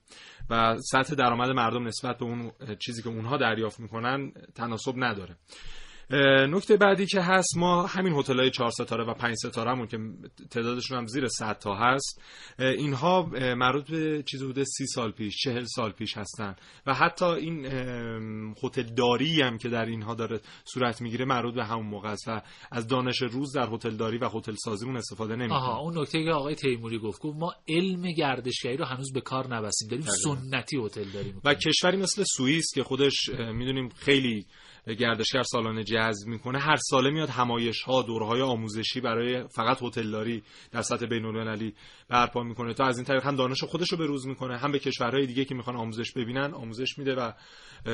و 0.51 0.77
سطح 0.79 1.15
درآمد 1.15 1.51
مردم 1.51 1.87
نسبت 1.87 2.19
به 2.19 2.25
اون 2.25 2.53
چیزی 2.79 3.03
که 3.03 3.09
اونها 3.09 3.37
دریافت 3.37 3.81
می‌کنن 3.81 4.33
تناسب 4.55 4.95
نداره 4.97 5.37
نکته 6.49 6.77
بعدی 6.77 7.07
که 7.07 7.21
هست 7.21 7.57
ما 7.57 7.87
همین 7.87 8.13
هتل 8.13 8.39
های 8.41 8.51
چهار 8.51 8.71
ستاره 8.71 9.05
و 9.05 9.15
پنج 9.15 9.35
ستاره 9.35 9.71
همون 9.71 9.87
که 9.87 9.99
تعدادشون 10.51 10.99
هم 10.99 11.07
زیر 11.07 11.29
100 11.29 11.59
تا 11.59 11.75
هست 11.75 12.23
اینها 12.59 13.31
مربوط 13.57 13.91
به 13.91 14.23
چیزی 14.23 14.45
حدود 14.45 14.65
سی 14.65 14.87
سال 14.87 15.11
پیش 15.11 15.37
چهل 15.37 15.65
سال 15.65 15.93
پیش 15.93 16.17
هستن. 16.17 16.57
و 16.87 16.95
حتی 16.95 17.25
این 17.25 17.67
هتل 18.63 18.83
داری 18.83 19.43
هم 19.43 19.59
که 19.59 19.69
در 19.69 19.85
اینها 19.85 20.15
داره 20.15 20.41
صورت 20.65 21.01
می‌گیره 21.01 21.25
مربوط 21.25 21.55
به 21.55 21.65
همون 21.65 21.87
موقع 21.87 22.09
است 22.09 22.29
و 22.29 22.43
از 22.71 22.87
دانش 22.87 23.23
روز 23.23 23.53
در 23.53 23.69
هتل 23.73 23.97
داری 23.97 24.19
و 24.19 24.29
هتل 24.29 24.55
سازیمون 24.55 24.97
استفاده 24.97 25.37
نمی‌کنه. 25.37 25.59
آها 25.59 25.79
اون 25.79 25.99
نکته 25.99 26.25
که 26.25 26.31
آقای 26.31 26.55
تیموری 26.55 26.99
گفت 26.99 27.21
گفت 27.23 27.37
ما 27.37 27.55
علم 27.69 28.03
گردشگری 28.13 28.77
رو 28.77 28.85
هنوز 28.85 29.13
به 29.13 29.21
کار 29.21 29.55
نبستیم 29.55 29.89
داریم 29.89 30.05
دقیقاً. 30.07 30.35
سنتی 30.35 30.77
هتل 30.85 31.05
داریم 31.05 31.41
و 31.45 31.55
کشوری 31.55 31.97
مثل 31.97 32.25
سوئیس 32.37 32.65
که 32.75 32.83
خودش 32.83 33.15
می‌دونیم 33.53 33.89
خیلی 33.89 34.47
گردشگر 34.87 35.43
سالانه 35.43 35.85
جذب 35.85 36.29
می‌کنه 36.29 36.59
هر 36.59 36.77
ساله 36.77 37.11
میاد 37.11 37.29
همایش 37.29 37.83
ها 37.83 38.03
دورهای 38.03 38.41
آموزشی 38.41 39.01
برای 39.01 39.45
فقط 39.49 39.83
هتلداری 39.83 40.43
در 40.73 40.83
سطح 40.83 41.07
بین 41.07 41.25
المللی 41.25 41.75
برپا 42.09 42.43
می‌کنه 42.43 42.75
تا 42.75 42.85
از 42.85 42.97
این 42.99 43.05
طریق 43.07 43.23
هم 43.25 43.37
دانش 43.37 43.65
خودش 43.65 43.93
رو 43.93 43.99
بروز 43.99 44.27
می‌کنه 44.27 44.59
هم 44.59 44.73
به 44.73 44.79
کشورهای 44.79 45.27
دیگه 45.27 45.45
که 45.45 45.55
می‌خوان 45.55 45.77
آموزش 45.77 46.13
ببینن 46.13 46.55
آموزش 46.55 46.99
میده 46.99 47.15
و 47.15 47.33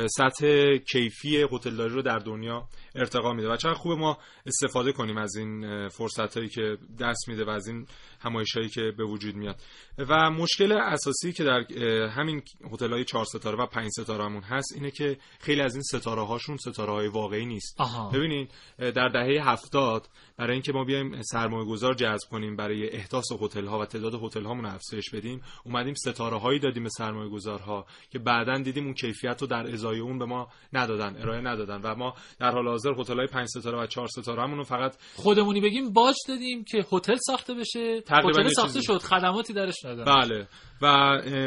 سطح 0.07 0.77
کیفی 0.77 1.43
هتلداری 1.53 1.95
رو 1.95 2.03
در 2.03 2.19
دنیا 2.19 2.69
ارتقا 2.95 3.33
میده. 3.33 3.49
و 3.49 3.57
چقدر 3.57 3.75
خوب 3.75 3.93
ما 3.93 4.19
استفاده 4.47 4.93
کنیم 4.93 5.17
از 5.17 5.37
این 5.37 5.89
فرصت 5.89 6.37
هایی 6.37 6.49
که 6.49 6.79
دست 7.01 7.29
میده 7.29 7.45
و 7.45 7.51
از 7.51 7.67
این 7.67 7.87
همایش 8.21 8.57
هایی 8.57 8.69
که 8.69 8.93
به 8.99 9.05
وجود 9.05 9.35
میاد. 9.35 9.61
و 9.99 10.31
مشکل 10.31 10.73
اساسی 10.73 11.33
که 11.33 11.45
در 11.45 11.73
همین 12.09 12.43
هتل 12.73 12.93
های 12.93 13.05
چهار 13.05 13.25
ستاره 13.25 13.59
و 13.59 13.67
پنج 13.67 13.91
ستاره 14.01 14.25
همون 14.25 14.43
هست 14.43 14.73
اینه 14.75 14.91
که 14.91 15.19
خیلی 15.41 15.61
از 15.61 15.75
این 15.75 15.83
ستاره 15.83 16.27
هاشون 16.27 16.57
ستاره 16.57 16.80
های 16.89 17.09
واقعی 17.09 17.47
نیست. 17.47 17.81
آها. 17.81 18.11
ببینید 18.11 18.51
در 18.79 19.09
دهه 19.09 19.49
هفتاد 19.51 20.09
برای 20.37 20.53
اینکه 20.53 20.73
ما 20.73 20.85
بیایم 20.85 21.23
سرمایه 21.23 21.65
گذار 21.65 21.95
جذب 21.95 22.29
کنیم 22.31 22.57
برای 22.57 22.91
احداث 22.91 23.25
هتل 23.41 23.67
ها 23.67 23.79
و 23.79 23.85
تعداد 23.85 24.15
هتل 24.15 24.45
هامون 24.45 24.67
افزایش 24.67 25.11
بدیم 25.11 25.43
اومدیم 25.65 25.95
ستاره 25.95 26.39
هایی 26.39 26.59
دادیم 26.59 26.83
به 26.83 26.89
سرمایه 26.89 27.31
گذارها 27.31 27.87
که 28.11 28.19
بعدا 28.19 28.59
دیدیم 28.59 28.85
اون 28.85 28.95
کیفیت 28.95 29.41
رو 29.41 29.47
در 29.47 29.73
ازای 29.73 29.99
اون 29.99 30.19
به 30.19 30.25
ما 30.25 30.49
ندادن 30.73 31.17
ارائه 31.17 31.41
ندادن. 31.41 31.81
و 31.83 31.95
ما 31.95 32.15
در 32.39 32.51
حال 32.51 32.69
حاضر 32.69 32.91
هتل 32.99 33.17
های 33.17 33.27
پنج 33.27 33.49
ستاره 33.49 33.79
و 33.79 33.87
چهار 33.87 34.09
ستاره 34.09 34.43
همون 34.43 34.59
رو 34.59 34.65
فقط 34.65 34.97
خودمونی 35.17 35.61
بگیم 35.61 35.93
باج 35.93 36.17
دادیم 36.29 36.65
که 36.65 36.85
هتل 36.93 37.17
ساخته 37.27 37.55
بشه. 37.55 38.03
هتل 38.11 38.49
ساخته. 38.49 38.83
شد 38.83 38.99
خدماتی 38.99 39.53
درش 39.53 39.85
ندارن. 39.85 40.21
بله. 40.21 40.49
و 40.83 40.87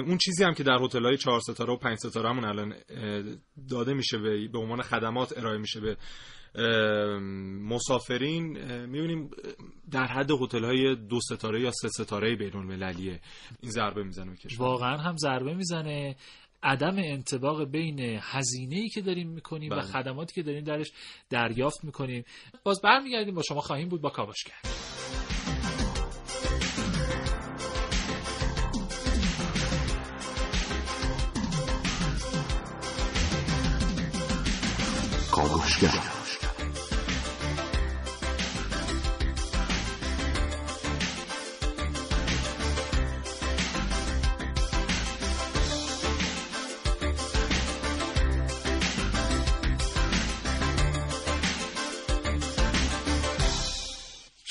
اون 0.08 0.18
چیزی 0.18 0.44
هم 0.44 0.54
که 0.54 0.64
در 0.64 0.78
هتل 0.82 1.06
های 1.06 1.18
چهار 1.18 1.40
ستاره 1.40 1.74
و 1.74 1.78
پنج 1.78 1.98
ستاره 1.98 2.30
همون 2.30 2.46
الان 2.46 2.76
داده 3.70 3.94
میشه 3.94 4.18
به 4.18 4.48
به 4.48 4.60
عنوان 4.60 4.82
خدمات 4.82 5.38
ارائه 5.38 5.58
میشه 5.58 5.80
به 5.80 5.98
مسافرین 7.62 8.46
می‌بینیم 8.86 9.30
در 9.92 10.06
حد 10.06 10.32
هتل 10.32 10.66
های 10.66 10.96
دو 10.96 11.20
ستاره 11.20 11.62
یا 11.62 11.72
سه 11.72 11.90
ستاره 11.90 12.36
بین 12.36 12.56
المللیه 12.56 13.20
این 13.62 13.72
ضربه 13.72 14.04
می‌زنه 14.04 14.32
به 14.32 14.38
کشور. 14.38 14.66
واقعا 14.66 14.98
هم 14.98 15.18
ضربه 15.18 15.54
می‌زنه. 15.54 16.16
عدم 16.64 16.96
انطباق 16.98 17.64
بین 17.64 18.20
هزینه 18.22 18.76
ای 18.76 18.90
که 18.90 19.02
داریم 19.02 19.30
می‌کنیم 19.30 19.72
و 19.72 19.76
بله. 19.76 19.82
خدماتی 19.82 20.36
که 20.36 20.44
داریم 20.44 20.64
درش 20.64 20.92
دریافت 21.30 21.84
می‌کنیم. 21.84 22.24
باز 22.64 22.82
برمیگردیم. 22.82 23.36
با 23.36 23.42
شما 23.42 23.62
خواهیم 23.62 23.90
بود 23.90 24.02
با 24.02 24.10
کاوشگر. 24.10 24.54
کاوشگر 35.34 36.23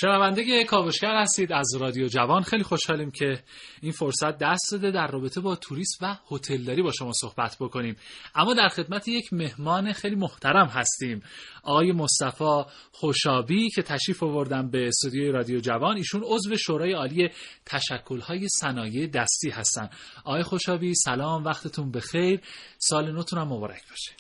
شنونده 0.02 0.64
کاوشگر 0.64 1.20
هستید. 1.20 1.52
از 1.52 1.76
رادیو 1.80 2.08
جوان 2.08 2.42
خیلی 2.42 2.62
خوشحالیم 2.62 3.10
که 3.10 3.42
این 3.82 3.92
فرصت 3.92 4.38
دست 4.38 4.72
داده 4.72 4.90
در 4.90 5.06
رابطه 5.06 5.40
با 5.40 5.56
توریست 5.56 5.98
و 6.02 6.16
هتلداری 6.30 6.82
با 6.82 6.90
شما 6.92 7.12
صحبت 7.12 7.56
بکنیم. 7.60 7.96
اما 8.34 8.54
در 8.54 8.68
خدمت 8.68 9.08
یک 9.08 9.32
مهمان 9.32 9.92
خیلی 9.92 10.14
محترم 10.14 10.66
هستیم. 10.66 11.22
آقای 11.62 11.92
مصطفی 11.92 12.62
خوشابی 12.92 13.70
که 13.70 13.82
تشریف 13.82 14.22
آوردن 14.22 14.70
به 14.70 14.86
استودیوی 14.86 15.30
رادیو 15.30 15.60
جوان. 15.60 15.96
ایشون 15.96 16.22
عضو 16.24 16.56
شورای 16.56 16.92
عالی 16.92 17.30
تشکل‌های 17.66 18.48
صنایع 18.48 19.06
دستی 19.06 19.50
هستن. 19.50 19.90
آقای 20.24 20.42
خوشابی 20.42 20.94
سلام 20.94 21.44
وقتتون 21.44 21.90
بخیر. 21.90 22.40
سال 22.78 23.12
نوتون 23.12 23.38
هم 23.38 23.48
مبارک 23.48 23.82
باشه. 23.90 24.12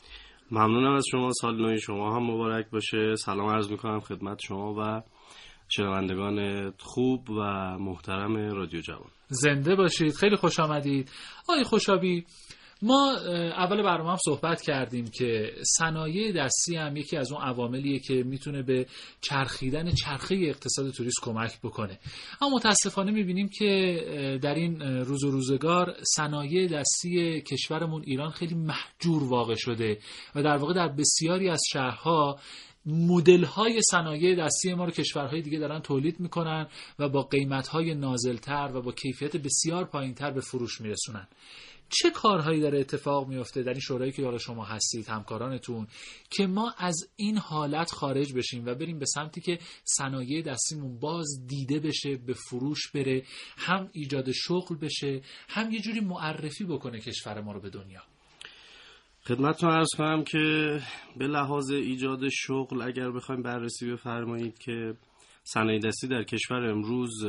ممنونم 0.50 0.94
از 0.94 1.04
شما. 1.10 1.30
سال 1.40 1.56
نوی 1.56 1.80
شما 1.80 2.16
هم 2.16 2.22
مبارک 2.22 2.70
باشه. 2.70 3.14
سلام 3.16 3.48
عرض 3.48 3.70
می‌کنم 3.70 4.00
خدمت 4.00 4.38
شما 4.40 4.74
و 4.78 5.02
شنوندگان 5.76 6.70
خوب 6.78 7.30
و 7.30 7.42
محترم 7.78 8.36
رادیو 8.36 8.80
جوان. 8.80 9.10
زنده 9.28 9.74
باشید. 9.74 10.14
خیلی 10.14 10.36
خوش 10.36 10.60
آمدید. 10.60 11.10
آقای 11.48 11.64
خوشابی 11.64 12.24
ما 12.82 13.16
اول 13.56 13.82
برنامه 13.82 14.10
هم 14.10 14.18
صحبت 14.24 14.62
کردیم 14.62 15.04
که 15.18 15.52
صنایع 15.78 16.32
دستی 16.32 16.76
هم 16.76 16.96
یکی 16.96 17.16
از 17.16 17.32
اون 17.32 17.42
عواملیه 17.42 17.98
که 17.98 18.14
می‌تونه 18.14 18.62
به 18.62 18.86
چرخیدن 19.20 19.90
چرخه 19.90 20.34
اقتصاد 20.34 20.90
توریست 20.90 21.20
کمک 21.22 21.60
بکنه. 21.60 21.98
اما 22.40 22.56
متاسفانه 22.56 23.10
می‌بینیم 23.10 23.48
که 23.48 24.38
در 24.42 24.54
این 24.54 24.82
روز 24.82 25.24
و 25.24 25.30
روزگار 25.30 25.94
صنایع 26.16 26.68
دستی 26.68 27.40
کشورمون 27.40 28.02
ایران 28.06 28.30
خیلی 28.30 28.54
محجور 28.54 29.24
واقع 29.24 29.54
شده 29.54 29.98
و 30.34 30.42
در 30.42 30.56
واقع 30.56 30.74
در 30.74 30.88
بسیاری 30.88 31.48
از 31.50 31.60
شهرها 31.72 32.38
مدل 32.86 33.44
های 33.44 33.80
صنایع 33.90 34.44
دستی 34.44 34.74
ما 34.74 34.84
رو 34.84 34.90
کشورهای 34.90 35.42
دیگه 35.42 35.58
دارن 35.58 35.80
تولید 35.80 36.20
می‌کنن 36.20 36.68
و 36.98 37.08
با 37.08 37.22
قیمت 37.22 37.68
های 37.68 37.94
نازلتر 37.94 38.70
و 38.74 38.82
با 38.82 38.92
کیفیت 38.92 39.36
بسیار 39.36 39.84
پایینتر 39.84 40.30
به 40.30 40.40
فروش 40.40 40.80
میرسونن. 40.80 41.28
چه 41.88 42.10
کارهایی 42.10 42.60
داره 42.60 42.80
اتفاق 42.80 43.28
میفته 43.28 43.62
در 43.62 43.70
این 43.70 43.80
شورایی 43.80 44.12
که 44.12 44.24
حالا 44.24 44.38
شما 44.38 44.64
هستید 44.64 45.08
همکارانتون 45.08 45.86
که 46.30 46.46
ما 46.46 46.74
از 46.78 47.08
این 47.16 47.38
حالت 47.38 47.90
خارج 47.90 48.32
بشیم 48.32 48.66
و 48.66 48.74
بریم 48.74 48.98
به 48.98 49.06
سمتی 49.06 49.40
که 49.40 49.58
صنایع 49.84 50.42
دستیمون 50.42 50.98
باز 50.98 51.46
دیده 51.46 51.80
بشه 51.80 52.16
به 52.16 52.32
فروش 52.32 52.90
بره 52.90 53.22
هم 53.56 53.90
ایجاد 53.92 54.32
شغل 54.32 54.76
بشه 54.76 55.22
هم 55.48 55.72
یه 55.72 55.80
جوری 55.80 56.00
معرفی 56.00 56.64
بکنه 56.64 57.00
کشور 57.00 57.40
ما 57.40 57.52
رو 57.52 57.60
به 57.60 57.70
دنیا؟ 57.70 58.02
خدمتتون 59.26 59.70
ارز 59.70 59.88
کنم 59.98 60.24
که 60.24 60.78
به 61.16 61.26
لحاظ 61.26 61.70
ایجاد 61.70 62.28
شغل 62.28 62.82
اگر 62.82 63.10
بخوایم 63.10 63.42
بررسی 63.42 63.92
بفرمایید 63.92 64.58
که 64.58 64.94
صنایع 65.44 65.80
دستی 65.80 66.08
در 66.08 66.22
کشور 66.22 66.70
امروز 66.70 67.26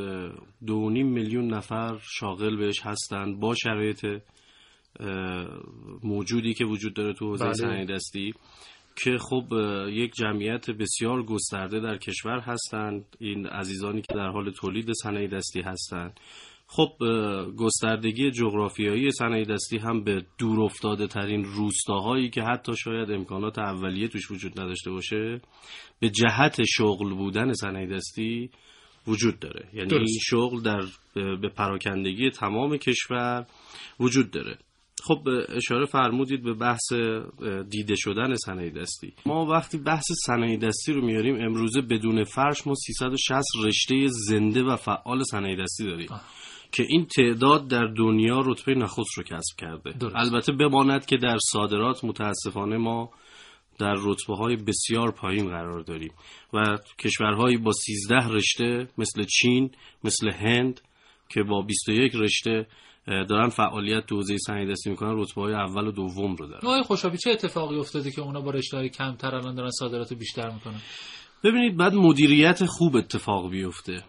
دو 0.66 0.90
میلیون 0.90 1.54
نفر 1.54 1.98
شاغل 2.02 2.56
بهش 2.56 2.80
هستند 2.82 3.40
با 3.40 3.54
شرایط 3.54 4.06
موجودی 6.02 6.54
که 6.54 6.64
وجود 6.64 6.94
داره 6.94 7.12
تو 7.12 7.26
حوزه 7.26 7.44
بله. 7.44 7.54
صنایع 7.54 7.84
دستی 7.84 8.34
که 8.96 9.18
خب 9.18 9.44
یک 9.88 10.12
جمعیت 10.14 10.70
بسیار 10.70 11.22
گسترده 11.22 11.80
در 11.80 11.96
کشور 11.98 12.40
هستند 12.40 13.04
این 13.18 13.46
عزیزانی 13.46 14.02
که 14.02 14.14
در 14.14 14.28
حال 14.28 14.50
تولید 14.50 14.92
صنایع 15.02 15.28
دستی 15.28 15.60
هستند 15.60 16.20
خب 16.66 16.92
گستردگی 17.56 18.30
جغرافیایی 18.30 19.10
صنایع 19.10 19.44
دستی 19.44 19.78
هم 19.78 20.04
به 20.04 20.24
دور 20.38 20.60
افتاده 20.60 21.06
ترین 21.06 21.44
روستاهایی 21.44 22.30
که 22.30 22.42
حتی 22.42 22.76
شاید 22.76 23.10
امکانات 23.10 23.58
اولیه 23.58 24.08
توش 24.08 24.30
وجود 24.30 24.60
نداشته 24.60 24.90
باشه 24.90 25.40
به 26.00 26.10
جهت 26.10 26.64
شغل 26.64 27.14
بودن 27.14 27.52
صنایع 27.52 27.96
دستی 27.96 28.50
وجود 29.06 29.38
داره. 29.40 29.68
یعنی 29.74 29.94
این 29.94 30.18
شغل 30.22 30.62
در 30.62 30.82
به 31.14 31.48
پراکندگی 31.48 32.30
تمام 32.30 32.76
کشور 32.76 33.46
وجود 34.00 34.30
داره. 34.30 34.58
خب 35.02 35.28
اشاره 35.48 35.86
فرمودید 35.86 36.42
به 36.42 36.54
بحث 36.54 36.92
دیده 37.70 37.94
شدن 37.96 38.34
صنایع 38.34 38.70
دستی. 38.70 39.12
ما 39.26 39.46
وقتی 39.46 39.78
بحث 39.78 40.04
صنایع 40.26 40.56
دستی 40.56 40.92
رو 40.92 41.06
میاریم 41.06 41.34
امروزه 41.34 41.80
بدون 41.80 42.24
فرش 42.24 42.66
ما 42.66 42.74
360 42.74 43.44
رشته 43.64 44.06
زنده 44.08 44.62
و 44.62 44.76
فعال 44.76 45.22
صنایع 45.22 45.62
دستی 45.62 45.84
داریم. 45.84 46.08
که 46.74 46.82
این 46.88 47.06
تعداد 47.06 47.68
در 47.68 47.86
دنیا 47.86 48.40
رتبه 48.40 48.74
نخست 48.74 49.18
رو 49.18 49.22
کسب 49.22 49.56
کرده 49.58 49.92
درست. 49.98 50.16
البته 50.16 50.52
بماند 50.52 51.06
که 51.06 51.16
در 51.16 51.38
صادرات 51.52 52.04
متاسفانه 52.04 52.76
ما 52.76 53.10
در 53.78 53.94
رتبه 53.98 54.36
های 54.36 54.56
بسیار 54.56 55.10
پایین 55.10 55.48
قرار 55.48 55.80
داریم 55.80 56.12
و 56.52 56.78
کشورهایی 56.98 57.56
با 57.56 57.72
13 57.72 58.28
رشته 58.28 58.88
مثل 58.98 59.24
چین 59.24 59.70
مثل 60.04 60.30
هند 60.30 60.80
که 61.28 61.42
با 61.42 61.62
21 61.62 62.12
رشته 62.14 62.66
دارن 63.06 63.48
فعالیت 63.48 64.06
تو 64.06 64.16
حوزه 64.16 64.36
صنایع 64.38 64.70
دستی 64.70 64.90
می‌کنن 64.90 65.20
رتبه 65.20 65.42
های 65.42 65.54
اول 65.54 65.86
و 65.86 65.92
دوم 65.92 66.36
رو 66.36 66.46
دارن. 66.46 66.60
آقای 66.66 66.82
خوشابی 66.82 67.18
چه 67.18 67.30
اتفاقی 67.30 67.78
افتاده 67.78 68.10
که 68.10 68.20
اونا 68.20 68.40
با 68.40 68.50
رشته 68.50 68.76
های 68.76 68.88
کمتر 68.88 69.34
الان 69.34 69.54
دارن 69.54 69.70
صادرات 69.70 70.14
بیشتر 70.14 70.50
می‌کنن؟ 70.50 70.80
ببینید 71.44 71.76
بعد 71.76 71.94
مدیریت 71.94 72.64
خوب 72.64 72.96
اتفاق 72.96 73.50
بیفته 73.50 74.04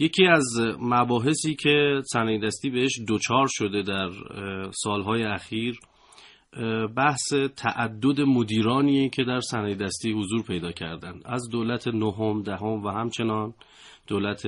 یکی 0.00 0.26
از 0.26 0.44
مباحثی 0.80 1.54
که 1.54 2.02
صنایع 2.12 2.46
دستی 2.46 2.70
بهش 2.70 3.00
دوچار 3.08 3.46
شده 3.50 3.82
در 3.82 4.10
سالهای 4.72 5.22
اخیر 5.22 5.78
بحث 6.96 7.32
تعدد 7.56 8.20
مدیرانیه 8.20 9.08
که 9.08 9.24
در 9.24 9.40
صنایع 9.40 9.74
دستی 9.74 10.12
حضور 10.12 10.42
پیدا 10.42 10.72
کردند. 10.72 11.22
از 11.24 11.48
دولت 11.52 11.88
نهم 11.88 12.42
دهم 12.42 12.84
و 12.84 12.88
همچنان 12.88 13.54
دولت 14.06 14.42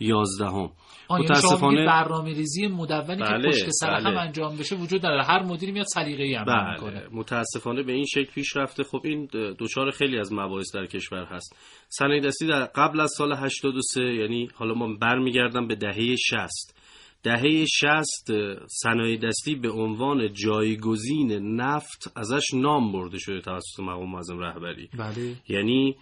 یازدهم. 0.00 0.70
متاسفانه 1.10 1.86
برنامه 1.86 2.34
ریزی 2.34 2.66
مدونی 2.66 3.22
بله، 3.22 3.42
که 3.42 3.48
پشت 3.48 3.70
سر 3.70 3.90
بله. 3.90 4.10
هم 4.10 4.16
انجام 4.16 4.56
بشه 4.56 4.76
وجود 4.76 5.02
داره 5.02 5.24
هر 5.24 5.42
مدیری 5.42 5.72
میاد 5.72 5.86
سلیقه‌ای 5.94 6.34
عمل 6.34 6.44
بله. 6.44 6.72
می‌کنه. 6.72 7.02
متاسفانه 7.12 7.82
به 7.82 7.92
این 7.92 8.04
شکل 8.04 8.32
پیش 8.32 8.56
رفته. 8.56 8.82
خب 8.82 9.00
این 9.04 9.28
دچار 9.32 9.90
خیلی 9.90 10.18
از 10.18 10.32
مباحث 10.32 10.74
در 10.74 10.86
کشور 10.86 11.24
هست. 11.24 11.56
صنایع 11.88 12.20
دستی 12.20 12.46
در 12.46 12.64
قبل 12.64 13.00
از 13.00 13.10
سال 13.18 13.32
83 13.32 14.14
یعنی 14.14 14.48
حالا 14.54 14.74
ما 14.74 14.96
برمیگردم 15.00 15.66
به 15.66 15.74
دهه 15.74 16.16
60 16.16 16.75
دهه 17.26 17.64
60 17.64 18.04
صنایع 18.68 19.18
دستی 19.18 19.54
به 19.54 19.70
عنوان 19.70 20.32
جایگزین 20.32 21.32
نفت 21.32 22.12
ازش 22.16 22.44
نام 22.54 22.92
برده 22.92 23.18
شده 23.18 23.40
توسط 23.40 23.80
مقام 23.80 24.10
معظم 24.10 24.38
رهبری. 24.38 24.88
بله. 24.98 25.36
یعنی 25.48 25.96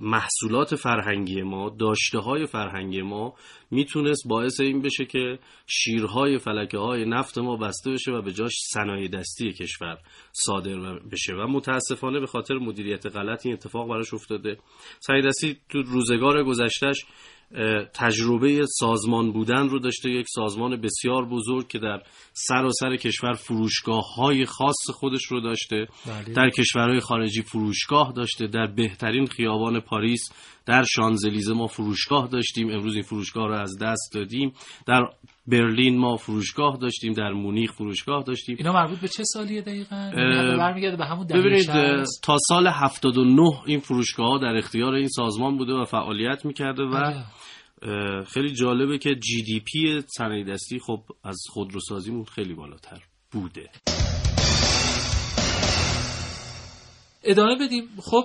محصولات 0.00 0.74
فرهنگی 0.74 1.42
ما 1.42 1.76
داشته 1.80 2.18
های 2.18 2.46
فرهنگی 2.46 3.02
ما 3.02 3.34
می‌تونست 3.70 4.22
باعث 4.28 4.60
این 4.60 4.82
بشه 4.82 5.04
که 5.04 5.38
شیرهای 5.66 6.38
فلکه 6.38 6.78
های 6.78 7.04
نفت 7.04 7.38
ما 7.38 7.56
بسته 7.56 7.90
بشه 7.90 8.12
و 8.12 8.22
به 8.22 8.32
جاش 8.32 8.52
صنایع 8.72 9.08
دستی 9.08 9.52
کشور 9.52 9.98
صادر 10.32 10.98
بشه. 11.12 11.34
و 11.34 11.46
متاسفانه 11.46 12.20
به 12.20 12.26
خاطر 12.26 12.54
مدیریت 12.54 13.06
غلط 13.06 13.46
این 13.46 13.54
اتفاق 13.54 13.88
براش 13.88 14.14
افتاده. 14.14 14.58
صنایع 15.00 15.26
دستی 15.26 15.56
تو 15.68 15.82
روزگار 15.82 16.44
گذشتهش 16.44 17.04
تجربه 17.94 18.66
سازمان 18.66 19.32
بودن 19.32 19.68
رو 19.68 19.78
داشته. 19.78 20.10
یک 20.10 20.26
سازمان 20.28 20.80
بسیار 20.80 21.24
بزرگ 21.28 21.68
که 21.68 21.78
در 21.78 22.02
سراسر 22.32 22.96
کشور 22.96 23.32
فروشگاه 23.32 24.14
های 24.16 24.44
خاص 24.44 24.90
خودش 24.90 25.24
رو 25.24 25.40
داشته. 25.40 25.86
بله. 26.06 26.34
در 26.34 26.50
کشورهای 26.50 27.00
خارجی 27.00 27.42
فروشگاه 27.42 28.12
داشته. 28.16 28.46
در 28.46 28.66
بهترین 28.66 29.26
خیابان 29.26 29.80
پاریس 29.80 30.28
در 30.66 30.84
شانزلیزه 30.94 31.52
ما 31.52 31.66
فروشگاه 31.66 32.28
داشتیم. 32.28 32.70
امروز 32.70 32.94
این 32.94 33.02
فروشگاه 33.02 33.48
رو 33.48 33.54
از 33.54 33.78
دست 33.78 34.10
دادیم. 34.14 34.52
در 34.86 35.02
برلین 35.46 35.98
ما 35.98 36.16
فروشگاه 36.16 36.78
داشتیم. 36.80 37.12
در 37.12 37.32
مونیخ 37.32 37.72
فروشگاه 37.72 38.22
داشتیم. 38.22 38.56
اینا 38.58 38.72
مربوط 38.72 38.98
به 38.98 39.08
چه 39.08 39.22
سالیه 39.24 39.62
دقیقاً؟ 39.62 40.10
برمیگرده 40.58 40.96
به 40.96 41.06
همون 41.06 41.26
ببینید 41.26 41.70
تا 42.22 42.36
سال 42.48 42.66
79 42.66 43.50
این 43.66 43.80
فروشگاه 43.80 44.26
ها 44.28 44.38
در 44.38 44.56
اختیار 44.56 44.94
این 44.94 45.08
سازمان 45.08 45.58
بوده 45.58 45.72
و 45.72 45.84
فعالیت 45.84 46.44
می‌کرده 46.44 46.82
و 46.82 46.90
بله. 46.90 48.24
خیلی 48.24 48.52
جالبه 48.52 48.98
که 48.98 49.14
جی 49.14 49.42
دی 49.42 49.60
پی 49.60 50.00
صنایع 50.06 50.44
دستی 50.44 50.78
خب 50.78 51.00
از 51.24 51.36
خودروسازیمون 51.50 52.24
خیلی 52.24 52.54
بالاتر 52.54 53.02
بوده. 53.32 53.70
ادامه 57.24 57.56
بدیم. 57.66 57.88
خب 57.98 58.24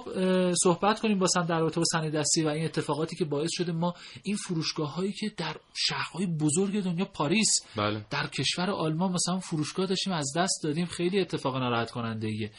صحبت 0.63 0.99
کنیم 0.99 1.19
باسم 1.19 1.45
در 1.45 1.59
رابطه 1.59 1.79
با 1.79 1.83
صنایع 1.91 2.11
دستی 2.11 2.43
و 2.43 2.47
این 2.47 2.65
اتفاقاتی 2.65 3.15
که 3.15 3.25
باعث 3.25 3.49
شده 3.51 3.71
ما 3.71 3.93
این 4.23 4.35
فروشگاه 4.35 4.95
هایی 4.95 5.11
که 5.11 5.31
در 5.37 5.55
شهرهای 5.77 6.25
بزرگ 6.25 6.83
دنیا 6.83 7.05
پاریس 7.05 7.49
بله. 7.75 8.05
در 8.09 8.27
کشور 8.27 8.69
آلمان 8.69 9.11
مثلا 9.11 9.39
فروشگاه 9.39 9.85
داشتیم 9.85 10.13
از 10.13 10.33
دست 10.37 10.59
دادیم. 10.63 10.85
خیلی 10.85 11.19
اتفاق 11.19 11.57
ناراحت 11.57 11.91
کننده 11.91 12.27
ایه 12.27 12.51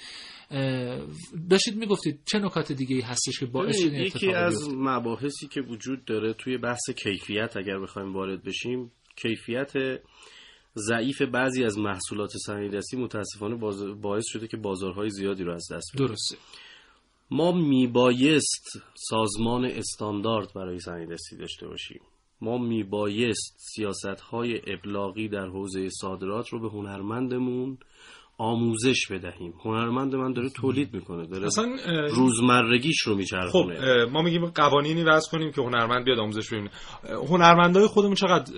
داشتید 1.51 1.77
می‌گفتید 1.77 2.21
چه 2.33 2.39
نکات 2.39 2.73
دیگه 2.73 2.97
ای 2.97 3.03
هستش 3.03 3.41
که 3.41 3.47
باعث 3.47 3.81
شده 3.81 4.03
یکی 4.03 4.33
از 4.33 4.69
مباحثی 4.75 5.49
که 5.49 5.61
وجود 5.61 6.05
داره 6.05 6.33
توی 6.33 6.59
بحث 6.59 6.91
کیفیت 6.91 7.57
اگر 7.57 7.79
بخوایم 7.79 8.15
وارد 8.15 8.43
بشیم 8.43 8.93
کیفیت 9.17 9.73
ضعیف 10.77 11.23
بعضی 11.23 11.65
از 11.65 11.79
محصولات 11.79 12.31
صنایع 12.47 12.71
دستی 12.71 12.97
متاسفانه 12.97 13.55
باعث 13.95 14.25
شده 14.27 14.49
که 14.49 14.57
بازارهای 14.57 15.11
زیادی 15.11 15.45
رو 15.45 15.53
از 15.53 15.67
دست 15.73 15.91
بدیم 15.95 16.07
درسته. 16.07 16.37
ما 17.31 17.53
میبایست 17.53 18.79
سازمان 18.95 19.65
استاندارد 19.65 20.55
برای 20.55 20.79
صنایع 20.79 21.07
دستی 21.07 21.37
داشته 21.37 21.69
باشیم. 21.69 22.01
ما 22.41 22.59
میبایست 22.59 23.57
سیاست 23.59 24.21
های 24.21 24.61
ابلاغی 24.67 25.29
در 25.29 25.47
حوزه 25.47 25.89
صادرات 26.01 26.49
رو 26.49 26.61
به 26.61 26.69
هنرمندمون 26.69 27.79
آموزش 28.43 29.07
بدهیم. 29.11 29.55
هنرمند 29.65 30.15
من 30.15 30.33
داره 30.33 30.51
تولید 30.51 30.95
می‌کنه 30.95 31.27
داره 31.27 31.47
اصلا 31.47 31.77
روزمرگیش 32.11 33.01
رو 33.01 33.15
میچرخونه. 33.15 33.75
خب 33.75 34.11
ما 34.13 34.23
میگیم 34.23 34.47
قوانینی 34.47 35.03
وضع 35.03 35.31
کنیم 35.31 35.53
که 35.53 35.61
هنرمند 35.63 36.05
بیاد 36.05 36.19
آموزش 36.19 36.53
ببینه. 36.53 36.71
هنرمندای 37.31 37.87
خودمون 37.87 38.15
چقدر 38.15 38.53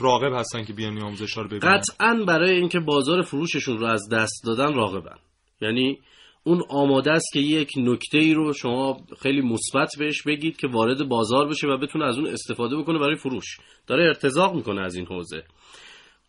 راغب 0.00 0.32
هستن 0.34 0.64
که 0.64 0.72
بیان 0.72 1.02
آموزش 1.02 1.34
ها 1.34 1.42
رو 1.42 1.48
ببینن؟ 1.48 1.78
قطعا 1.78 2.24
برای 2.26 2.56
اینکه 2.56 2.80
بازار 2.80 3.22
فروششون 3.22 3.78
رو 3.78 3.86
از 3.86 4.08
دست 4.12 4.42
دادن 4.46 4.74
راغبن. 4.74 5.16
یعنی 5.60 5.98
اون 6.44 6.62
آماده 6.70 7.12
است 7.12 7.26
که 7.32 7.40
یک 7.40 7.70
نکته 7.76 8.18
ای 8.18 8.34
رو 8.34 8.52
شما 8.52 9.00
خیلی 9.22 9.40
مثبت 9.40 9.90
بهش 9.98 10.22
بگید 10.22 10.56
که 10.56 10.66
وارد 10.66 11.08
بازار 11.08 11.48
بشه 11.48 11.66
و 11.66 11.76
بتونه 11.78 12.04
از 12.04 12.18
اون 12.18 12.26
استفاده 12.26 12.76
بکنه 12.76 12.98
برای 12.98 13.16
فروش. 13.16 13.56
داره 13.86 14.04
ارتزاق 14.04 14.54
می‌کنه 14.54 14.80
از 14.80 14.94
این 14.94 15.06
حوزه. 15.06 15.42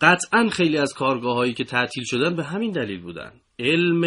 قطعا 0.02 0.50
خیلی 0.50 0.78
از 0.78 0.94
کارگاه 0.94 1.36
هایی 1.36 1.54
که 1.54 1.64
تعطیل 1.64 2.04
شدن 2.04 2.36
به 2.36 2.44
همین 2.44 2.72
دلیل 2.72 3.02
بودن. 3.02 3.32
علم 3.60 4.04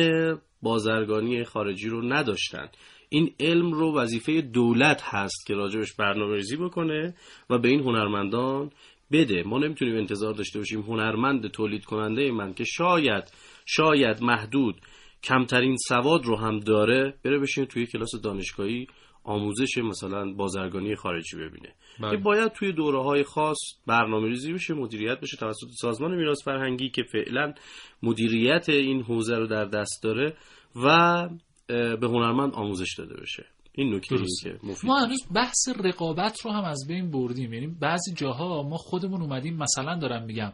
بازرگانی 0.62 1.44
خارجی 1.44 1.88
رو 1.88 2.12
نداشتن. 2.12 2.68
این 3.08 3.34
علم 3.40 3.72
رو 3.72 3.96
وظیفه 3.96 4.40
دولت 4.40 5.02
هست 5.04 5.46
که 5.46 5.54
راجبش 5.54 5.92
برنامه 5.98 6.34
ریزی 6.34 6.56
بکنه 6.56 7.14
و 7.50 7.58
به 7.58 7.68
این 7.68 7.80
هنرمندان 7.80 8.70
بده. 9.12 9.42
ما 9.42 9.58
نمی‌تونیم 9.58 9.96
انتظار 9.96 10.32
داشته 10.34 10.58
باشیم 10.58 10.80
هنرمند 10.80 11.50
تولید 11.50 11.84
کننده 11.84 12.32
من 12.32 12.54
که 12.54 12.64
شاید 12.64 13.24
شاید 13.66 14.22
محدود 14.22 14.80
کمترین 15.22 15.76
سواد 15.88 16.24
رو 16.24 16.36
هم 16.36 16.58
داره 16.58 17.14
بره 17.24 17.38
بشینه 17.38 17.66
توی 17.66 17.86
کلاس 17.86 18.10
دانشگاهی 18.24 18.86
آموزش 19.28 19.78
مثلا 19.78 20.32
بازرگانی 20.32 20.94
خارجی 20.94 21.36
ببینه. 21.36 21.74
بله. 22.00 22.10
که 22.10 22.16
باید 22.16 22.52
توی 22.52 22.72
دوره 22.72 23.02
های 23.02 23.22
خاص 23.22 23.58
برنامه 23.86 24.28
ریزی 24.28 24.52
بشه 24.52 24.74
مدیریت 24.74 25.20
بشه 25.20 25.36
توسط 25.36 25.68
سازمان 25.80 26.16
میراث 26.16 26.44
فرهنگی 26.44 26.90
که 26.90 27.02
فعلا 27.02 27.54
مدیریت 28.02 28.68
این 28.68 29.02
حوزه 29.02 29.36
رو 29.36 29.46
در 29.46 29.64
دست 29.64 30.02
داره 30.02 30.36
و 30.76 31.28
به 31.68 32.06
هنرمند 32.08 32.54
آموزش 32.54 32.94
داده 32.98 33.20
بشه. 33.20 33.46
این 33.72 33.94
نکته 33.94 34.16
که 34.16 34.58
مفید. 34.62 34.90
ما 34.90 34.98
هنوز 34.98 35.20
بحث 35.34 35.68
رقابت 35.84 36.40
رو 36.44 36.52
هم 36.52 36.64
از 36.64 36.84
بین 36.88 37.10
بردیم. 37.10 37.52
یعنی 37.52 37.66
بعضی 37.66 38.14
جاها 38.14 38.62
ما 38.62 38.76
خودمون 38.76 39.22
اومدیم 39.22 39.56
مثلا 39.56 39.98
دارم 39.98 40.24
میگم 40.24 40.52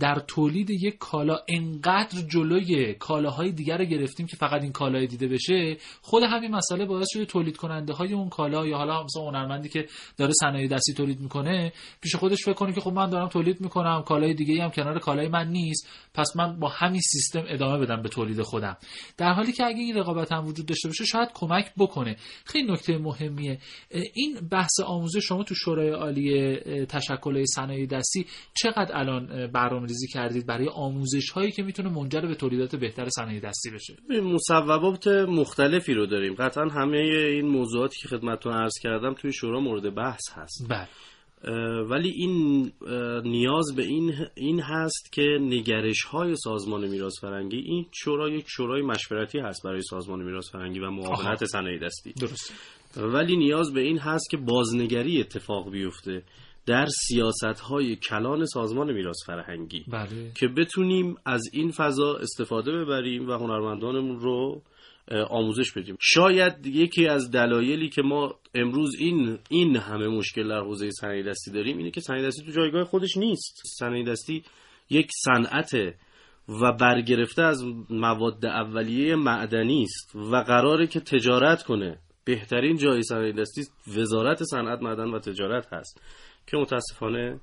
در 0.00 0.22
تولید 0.26 0.70
یک 0.70 0.98
کالا 0.98 1.38
انقدر 1.48 2.22
جلوی 2.30 2.94
کالاهای 2.94 3.52
دیگر 3.52 3.78
رو 3.78 3.84
گرفتیم 3.84 4.26
که 4.26 4.36
فقط 4.36 4.62
این 4.62 4.72
کالای 4.72 5.06
دیده 5.06 5.28
بشه 5.28 5.76
خود 6.02 6.22
همین 6.22 6.54
مسئله 6.54 6.84
باعث 6.84 7.06
شده 7.12 7.24
تولید 7.24 7.56
کننده 7.56 7.92
های 7.92 8.12
اون 8.12 8.28
کالا 8.28 8.66
یا 8.66 8.76
حالا 8.76 9.04
مثلا 9.04 9.22
هنرمندی 9.22 9.68
که 9.68 9.86
داره 10.16 10.32
صنایع 10.40 10.68
دستی 10.68 10.94
تولید 10.94 11.20
می‌کنه 11.20 11.72
پیش 12.00 12.16
خودش 12.16 12.44
فکر 12.44 12.54
کنه 12.54 12.72
که 12.72 12.80
خب 12.80 12.92
من 12.92 13.10
دارم 13.10 13.28
تولید 13.28 13.60
می‌کنم 13.60 14.02
کالای 14.02 14.34
دیگه 14.34 14.62
هم 14.62 14.70
کنار 14.70 14.98
کالای 14.98 15.28
من 15.28 15.48
نیست 15.48 15.88
پس 16.14 16.36
من 16.36 16.58
با 16.58 16.68
همین 16.68 17.00
سیستم 17.00 17.44
ادامه 17.48 17.78
بدم 17.78 18.02
به 18.02 18.08
تولید 18.08 18.42
خودم. 18.42 18.76
در 19.16 19.32
حالی 19.32 19.52
که 19.52 19.64
اگه 19.64 19.78
این 19.78 19.96
رقابت 19.96 20.32
هم 20.32 20.46
وجود 20.46 20.66
داشته 20.66 20.88
باشه 20.88 21.04
شاید 21.04 21.28
کمک 21.34 21.72
بکنه. 21.78 22.16
خیلی 22.44 22.72
نکته 22.72 22.98
مهمیه 22.98 23.58
این 24.14 24.48
بحث 24.50 24.80
آموزش 24.86 25.24
شما 25.28 25.42
تو 25.42 25.54
شورای 25.54 25.90
عالی 25.90 26.56
تشکل 26.84 27.44
صنایع 27.44 27.86
دستی 27.86 28.26
چقدر 28.54 28.96
الان 28.96 29.46
برنامه 29.68 29.86
ریزی 29.86 30.08
کردید 30.08 30.46
برای 30.46 30.68
آموزش 30.68 31.30
هایی 31.30 31.52
که 31.52 31.62
می‌تونه 31.62 31.88
منجر 31.88 32.20
به 32.20 32.34
تولیدات 32.34 32.76
بهتر 32.76 33.08
صنایع 33.08 33.40
دستی 33.40 33.70
بشه؟ 33.70 33.96
مصوبات 34.20 35.06
مختلفی 35.08 35.94
رو 35.94 36.06
داریم. 36.06 36.34
قطعا 36.34 36.64
همه 36.64 36.98
این 36.98 37.46
موضوعاتی 37.46 37.96
که 38.02 38.08
خدمتتون 38.08 38.52
عرض 38.52 38.74
کردم 38.82 39.14
توی 39.14 39.32
شورا 39.32 39.60
مورد 39.60 39.94
بحث 39.94 40.22
هست. 40.32 40.66
بله. 40.70 40.88
ولی 41.90 42.10
این 42.10 42.72
نیاز 43.24 43.74
به 43.76 43.82
این 43.82 44.14
این 44.36 44.60
هست 44.60 45.12
که 45.12 45.38
نگرش 45.40 46.02
های 46.02 46.36
سازمان 46.36 46.88
میراث 46.88 47.20
فرهنگی 47.20 47.56
این 47.56 47.86
شورا 47.92 48.28
یک 48.28 48.44
شورای 48.48 48.82
مشورتی 48.82 49.38
هست 49.38 49.62
برای 49.64 49.82
سازمان 49.82 50.22
میراث 50.22 50.50
فرهنگی 50.50 50.80
و 50.80 50.90
معاونت 50.90 51.44
صنایع 51.44 51.78
دستی. 51.78 52.12
درست. 52.12 52.52
ولی 52.96 53.36
نیاز 53.36 53.72
به 53.72 53.80
این 53.80 53.98
هست 53.98 54.30
که 54.30 54.36
بازنگری 54.36 55.20
اتفاق 55.20 55.70
بیفته. 55.70 56.22
در 56.68 56.86
سیاست 56.86 57.60
های 57.60 57.96
کلان 57.96 58.44
سازمان 58.44 58.92
میراث 58.92 59.16
فرهنگی. 59.26 59.84
بله. 59.88 60.32
که 60.34 60.48
بتونیم 60.48 61.16
از 61.24 61.42
این 61.52 61.70
فضا 61.70 62.14
استفاده 62.14 62.72
ببریم 62.72 63.28
و 63.28 63.32
هنرمندانمون 63.32 64.20
رو 64.20 64.62
آموزش 65.30 65.72
بدیم. 65.72 65.96
شاید 66.00 66.66
یکی 66.66 67.06
از 67.06 67.30
دلایلی 67.30 67.88
که 67.88 68.02
ما 68.02 68.34
امروز 68.54 68.94
این 68.98 69.38
این 69.48 69.76
همه 69.76 70.08
مشکل 70.08 70.48
در 70.48 70.60
حوزه 70.60 70.90
صنایع 70.90 71.30
دستی 71.30 71.50
داریم 71.50 71.78
اینه 71.78 71.90
که 71.90 72.00
صنایع 72.00 72.26
دستی 72.26 72.44
تو 72.44 72.52
جایگاه 72.52 72.84
خودش 72.84 73.16
نیست. 73.16 73.62
صنایع 73.78 74.04
دستی 74.04 74.42
یک 74.90 75.10
صنعت 75.24 75.74
و 76.48 76.72
برگرفته 76.72 77.42
از 77.42 77.64
مواد 77.90 78.46
اولیه 78.46 79.16
معدنی 79.16 79.82
است 79.82 80.16
و 80.16 80.36
قراره 80.36 80.86
که 80.86 81.00
تجارت 81.00 81.62
کنه. 81.62 81.98
بهترین 82.24 82.76
جای 82.76 83.02
صنایع 83.02 83.32
دستی 83.32 83.62
وزارت 83.96 84.42
صنعت 84.44 84.82
معدن 84.82 85.10
و 85.10 85.18
تجارت 85.18 85.72
هست. 85.72 86.00
که 86.50 86.56
متاسفانه 86.56 87.40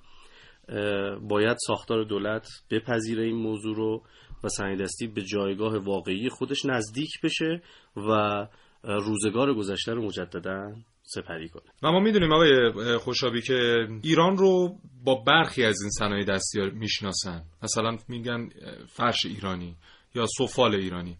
باید 1.22 1.58
ساختار 1.68 2.04
دولت 2.04 2.48
بپذیره 2.72 3.24
این 3.24 3.36
موضوع 3.36 3.76
رو 3.76 4.04
و 4.44 4.48
صنایع 4.48 4.78
دستی 4.78 5.08
به 5.08 5.22
جایگاه 5.22 5.78
واقعی 5.78 6.30
خودش 6.30 6.65
نزدیک 6.65 7.22
بشه 7.24 7.62
و 7.98 8.48
روزگار 8.84 9.54
گذشته 9.54 9.94
رو 9.94 10.06
مجددا 10.06 10.76
سپری 11.04 11.50
کنه. 11.50 11.63
و 11.84 11.91
ما 11.91 12.00
می‌دونیم 12.00 12.34
آقای 12.34 12.72
خوشابی 12.98 13.41
که 13.41 13.88
ایران 14.04 14.38
رو 14.38 14.76
با 15.04 15.15
برخی 15.15 15.63
از 15.63 15.82
این 15.82 15.91
صنایع 15.91 16.26
دستی 16.26 16.60
می‌شناسن. 16.74 17.41
مثلا 17.63 17.98
میگن 18.10 18.50
فرش 18.88 19.26
ایرانی 19.26 19.76
یا 20.15 20.26
سفال 20.38 20.76
ایرانی. 20.76 21.18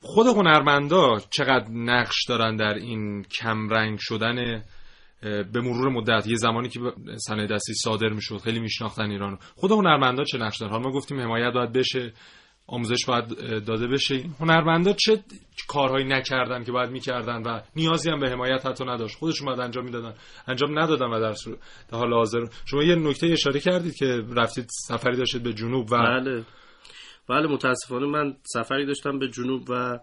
خود 0.00 0.26
هنرمندا 0.26 1.18
چقدر 1.30 1.70
نقش 1.70 2.24
دارن 2.28 2.56
در 2.56 2.74
این 2.74 3.22
کمرنگ 3.22 3.98
شدن 4.00 4.62
به 5.22 5.60
مرور 5.60 5.88
مدت 5.88 6.26
یه 6.26 6.36
زمانی 6.36 6.68
که 6.68 6.80
صنایع 7.16 7.48
دستی 7.48 7.74
صادر 7.74 8.08
می‌شد 8.08 8.38
خیلی 8.38 8.60
میشناختن 8.60 9.10
ایران 9.10 9.38
خود 9.54 9.70
هنرمندا 9.70 10.24
چه 10.24 10.38
نقش 10.38 10.58
دارن؟ 10.58 10.76
ما 10.76 10.90
گفتیم 10.90 11.20
حمایت 11.20 11.52
باید 11.52 11.72
بشه 11.72 12.12
آموزش 12.66 13.04
باید 13.06 13.28
داده 13.64 13.86
بشه. 13.86 14.24
هنرمندا 14.40 14.92
چه 14.92 15.18
کارهایی 15.68 16.04
نکردن 16.04 16.64
که 16.64 16.72
باید 16.72 16.90
می‌کردن 16.90 17.42
و 17.42 17.60
نیازی 17.76 18.10
هم 18.10 18.20
به 18.20 18.30
حمایت 18.30 18.66
حتی 18.66 18.84
نداشت؟ 18.84 19.16
خودشون 19.18 19.46
باید 19.46 19.60
انجام 19.60 19.84
می‌دادن. 19.84 20.14
انجام 20.48 20.78
ندادن 20.78 21.06
و 21.06 21.20
در, 21.20 21.34
در 21.90 21.98
حال 21.98 22.12
حاضر. 22.12 22.40
شما 22.64 22.82
یه 22.82 22.94
نکته 22.94 23.26
اشاره 23.26 23.60
کردید 23.60 23.94
که 23.94 24.22
رفتید 24.36 24.66
سفری 24.88 25.16
داشتید 25.16 25.42
به 25.42 25.52
جنوب 25.52 25.92
و 25.92 25.96
بله. 25.96 26.44
بله 27.28 27.46
متاسفانه 27.46 28.06
من 28.06 28.36
سفری 28.42 28.86
داشتم 28.86 29.18
به 29.18 29.28
جنوب 29.28 29.70
و 29.70 29.98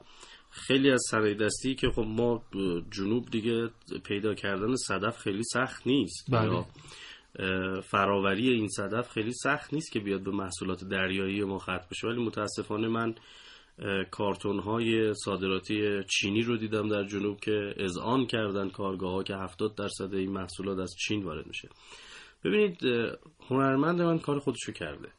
خیلی 0.56 0.92
از 0.92 1.02
صنایع 1.10 1.34
دستی 1.34 1.76
که 1.76 1.90
خب 1.90 2.06
ما 2.08 2.44
جنوب 2.92 3.30
دیگه 3.30 3.70
پیدا 4.04 4.34
کردن 4.34 4.76
صدف 4.76 5.18
خیلی 5.18 5.44
سخت 5.44 5.88
نیست. 5.88 6.32
بله. 6.32 6.66
فراوری 7.82 8.50
این 8.50 8.68
صدف 8.68 9.10
خیلی 9.10 9.32
سخت 9.34 9.74
نیست 9.74 9.92
که 9.92 10.00
بیاد 10.00 10.24
به 10.24 10.32
محصولات 10.32 10.84
دریایی 10.84 11.44
ما 11.44 11.58
ختم 11.58 11.88
بشه. 11.92 12.08
ولی 12.08 12.24
متاسفانه 12.24 12.88
من 12.88 13.16
کارتون 14.12 14.60
های 14.60 15.14
صادراتی 15.14 16.04
چینی 16.04 16.42
رو 16.42 16.58
دیدم 16.58 16.90
در 16.90 17.04
جنوب 17.04 17.40
که 17.40 17.74
اذعان 17.78 18.26
کردن 18.26 18.70
کارگاه 18.70 19.12
ها 19.12 19.24
که 19.24 19.36
70 19.36 19.76
درصد 19.76 20.14
این 20.14 20.32
محصولات 20.32 20.80
از 20.80 20.96
چین 21.08 21.24
وارد 21.24 21.48
میشه. 21.48 21.70
ببینید 22.44 22.80
هنرمند 23.50 24.02
من 24.02 24.20
کار 24.20 24.40
خودشو 24.40 24.72
کرده. 24.72 25.10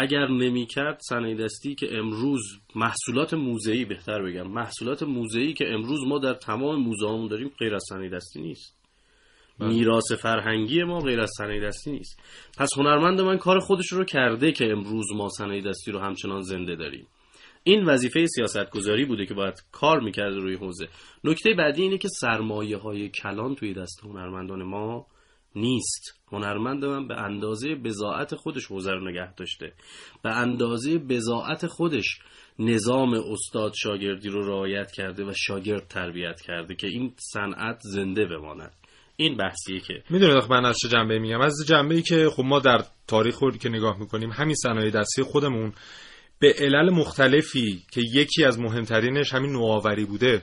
اگر 0.00 0.28
نمی‌کرد 0.28 1.00
صنایع 1.00 1.44
دستی 1.44 1.74
که 1.74 1.98
امروز 1.98 2.42
محصولات 2.74 3.34
موزه‌ای 3.34 3.84
بهتر 3.84 4.22
بگم 4.22 4.46
محصولات 4.46 5.02
موزه‌ای 5.02 5.52
که 5.52 5.68
امروز 5.68 6.00
ما 6.06 6.18
در 6.18 6.34
تمام 6.34 6.82
موزه 6.82 7.28
داریم 7.28 7.50
غیر 7.58 7.74
از 7.74 7.84
صنایع 7.88 8.10
دستی 8.10 8.40
نیست. 8.40 8.78
بله. 9.58 9.68
میراث 9.68 10.12
فرهنگی 10.12 10.82
ما 10.82 10.98
غیر 10.98 11.20
از 11.20 11.30
صنایع 11.38 11.66
دستی 11.66 11.90
نیست. 11.90 12.20
پس 12.58 12.68
هنرمند 12.76 13.20
من 13.20 13.38
کار 13.38 13.58
خودش 13.58 13.92
رو 13.92 14.04
کرده 14.04 14.52
که 14.52 14.70
امروز 14.70 15.06
ما 15.16 15.28
صنایع 15.28 15.62
دستی 15.62 15.92
رو 15.92 15.98
همچنان 15.98 16.42
زنده 16.42 16.76
داریم. 16.76 17.06
این 17.64 17.84
وظیفه 17.84 18.26
سیاستگذاری 18.26 19.04
بوده 19.04 19.26
که 19.26 19.34
باید 19.34 19.54
کار 19.72 20.00
می‌کرده 20.00 20.36
روی 20.36 20.54
حوزه. 20.54 20.88
نکته 21.24 21.54
بعدی 21.54 21.82
اینه 21.82 21.98
که 21.98 22.08
سرمایه 22.08 22.76
های 22.76 23.08
کلان 23.08 23.54
توی 23.54 23.74
دست 23.74 24.04
هنرمندان 24.04 24.62
ما 24.62 25.06
نیست. 25.54 26.17
هنرمند 26.32 26.84
من 26.84 27.08
به 27.08 27.16
اندازه 27.16 27.74
بزاعت 27.74 28.34
خودش 28.34 28.66
حوزه 28.66 28.90
نگه 28.94 29.34
داشته. 29.34 29.72
به 30.22 30.30
اندازه 30.30 30.98
بزاعت 30.98 31.66
خودش 31.66 32.18
نظام 32.58 33.14
استاد 33.14 33.72
شاگردی 33.76 34.28
رو 34.28 34.46
رعایت 34.46 34.90
کرده 34.90 35.24
و 35.24 35.32
شاگرد 35.36 35.88
تربیت 35.88 36.40
کرده 36.40 36.74
که 36.74 36.86
این 36.86 37.14
صنعت 37.32 37.78
زنده 37.80 38.26
بماند. 38.26 38.72
این 39.16 39.36
بحثیه 39.36 39.80
که 39.80 40.02
می‌دونید 40.10 40.44
من 40.50 40.64
از 40.64 40.78
چه 40.82 40.88
جنبه 40.88 41.18
میگم؟ 41.18 41.40
از 41.40 41.54
جنبه 41.68 41.94
ای 41.94 42.02
که 42.02 42.28
خب 42.28 42.42
ما 42.44 42.58
در 42.58 42.84
تاریخ 43.06 43.38
که 43.60 43.68
نگاه 43.68 43.98
می‌کنیم 43.98 44.30
همین 44.30 44.54
صنایع 44.54 44.90
دستی 44.90 45.22
خودمون 45.22 45.72
به 46.38 46.54
علل 46.58 46.90
مختلفی 46.90 47.82
که 47.92 48.00
یکی 48.14 48.44
از 48.44 48.60
مهمترینش 48.60 49.34
همین 49.34 49.52
نوآوری 49.52 50.04
بوده 50.04 50.42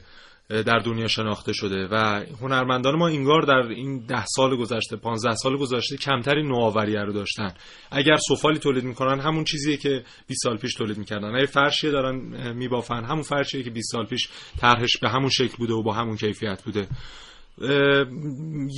در 0.49 0.79
دنیا 0.79 1.07
شناخته 1.07 1.53
شده 1.53 1.87
و 1.91 2.25
هنرمندان 2.41 2.95
ما 2.95 3.07
اینگار 3.07 3.41
در 3.41 3.67
این 3.69 4.05
ده 4.05 4.25
سال 4.25 4.55
گذشته 4.55 4.95
15 4.95 5.35
سال 5.35 5.57
گذشته 5.57 5.97
کمتری 5.97 6.43
نوآوری 6.43 6.95
رو 6.95 7.13
داشتن. 7.13 7.53
اگر 7.91 8.17
سفالی 8.29 8.59
تولید 8.59 8.83
می‌کنن 8.83 9.19
همون 9.19 9.43
چیزیه 9.43 9.77
که 9.77 10.03
20 10.27 10.43
سال 10.43 10.57
پیش 10.57 10.73
تولید 10.73 10.97
می‌کردن. 10.97 11.35
اگه 11.35 11.45
فرشی 11.45 11.91
دارن 11.91 12.15
میبافن 12.53 13.03
همون 13.03 13.21
فرشیه 13.21 13.63
که 13.63 13.69
20 13.69 13.91
سال 13.91 14.05
پیش 14.05 14.29
طرحش 14.59 14.97
به 14.97 15.09
همون 15.09 15.29
شکل 15.29 15.57
بوده 15.57 15.73
و 15.73 15.83
با 15.83 15.93
همون 15.93 16.15
کیفیت 16.15 16.63
بوده. 16.63 16.87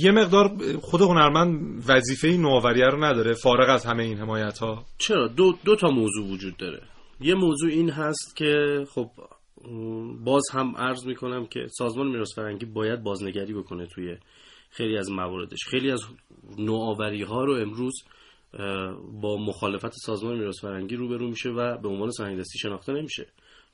یه 0.02 0.10
مقدار 0.12 0.56
خود 0.80 1.00
هنرمند 1.00 1.84
وظیفه 1.88 2.28
نوآوری 2.28 2.82
رو 2.82 3.04
نداره 3.04 3.34
فارغ 3.34 3.70
از 3.70 3.86
همه 3.86 4.02
این 4.02 4.18
حمایت 4.18 4.58
ها 4.58 4.84
چرا؟ 4.98 5.28
دو, 5.28 5.58
دو 5.64 5.76
تا 5.76 5.90
موضوع 5.90 6.28
وجود 6.30 6.56
داره. 6.56 6.82
یه 7.20 7.34
موضوع 7.34 7.70
این 7.70 7.90
هست 7.90 8.36
که 8.36 8.84
خب 8.94 9.10
باز 10.24 10.42
هم 10.52 10.76
عرض 10.76 11.06
می‌کنم 11.06 11.46
که 11.46 11.66
سازمان 11.68 12.08
میراث 12.08 12.34
فرهنگی 12.34 12.66
باید 12.66 13.02
بازنگری 13.02 13.54
بکنه 13.54 13.86
توی 13.86 14.16
خیلی 14.70 14.98
از 14.98 15.10
مواردش. 15.10 15.58
خیلی 15.70 15.90
از 15.90 16.00
نوآوری 16.58 17.22
ها 17.22 17.44
رو 17.44 17.54
امروز 17.54 17.94
با 19.22 19.36
مخالفت 19.36 19.92
سازمان 19.92 20.38
میراث 20.38 20.60
فرهنگی 20.60 20.96
روبرو 20.96 21.28
میشه 21.28 21.48
و 21.48 21.78
به 21.78 21.88
عنوان 21.88 22.10
صنایع 22.10 22.42
شناخته 22.62 22.92
نمیشه. 22.92 23.26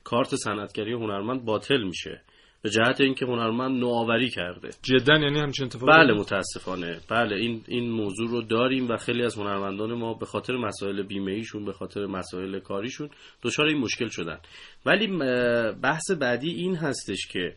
کارت 0.03 0.35
صنعتگری 0.35 0.93
هنرمند 0.93 1.45
باطل 1.45 1.83
میشه. 1.83 2.21
به 2.65 2.71
جهت 2.71 3.01
اینکه 3.01 3.25
هنرمند 3.25 3.79
نوآوری 3.79 4.29
کرده. 4.29 4.69
جدا 4.83 5.13
یعنی 5.13 5.39
همچین 5.39 5.65
اتفاقی 5.65 5.91
بله 5.91 6.13
متاسفانه. 6.13 6.99
بله 7.09 7.35
این 7.35 7.63
این 7.67 7.91
موضوع 7.91 8.29
رو 8.29 8.41
داریم 8.41 8.89
و 8.89 8.97
خیلی 8.97 9.23
از 9.23 9.37
هنرمندان 9.37 9.93
ما 9.93 10.13
به 10.13 10.25
خاطر 10.25 10.57
مسائل 10.57 11.03
بیمه 11.03 11.31
ایشون 11.31 11.65
به 11.65 11.73
خاطر 11.73 12.05
مسائل 12.05 12.59
کاریشون 12.59 13.09
دچار 13.43 13.65
این 13.65 13.77
مشکل 13.77 14.07
شدن. 14.07 14.37
ولی 14.85 15.07
بحث 15.81 16.11
بعدی 16.11 16.49
این 16.49 16.75
هستش 16.75 17.27
که 17.27 17.55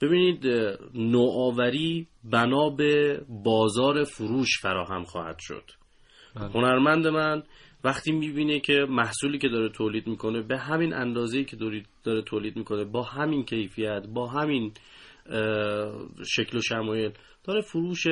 ببینید 0.00 0.46
نوآوری 0.94 2.06
بنا 2.24 2.70
به 2.70 3.20
بازار 3.28 4.04
فروش 4.04 4.60
فراهم 4.62 5.04
خواهد 5.04 5.36
شد. 5.38 5.64
بله. 6.36 6.48
هنرمند 6.48 7.06
من 7.06 7.42
وقتی 7.84 8.12
می‌بینه 8.12 8.60
که 8.60 8.86
محصولی 8.88 9.38
که 9.38 9.48
داره 9.48 9.68
تولید 9.68 10.06
می‌کنه 10.06 10.42
به 10.42 10.58
همین 10.58 10.92
اندازه‌ای 10.94 11.44
که 11.44 11.56
داره 12.04 12.22
تولید 12.22 12.56
می‌کنه 12.56 12.84
با 12.84 13.02
همین 13.02 13.44
کیفیت 13.44 14.06
با 14.14 14.26
همین 14.26 14.72
شکل 16.26 16.58
و 16.58 16.62
شمایل 16.62 17.12
داره 17.44 17.60
فروش 17.60 18.06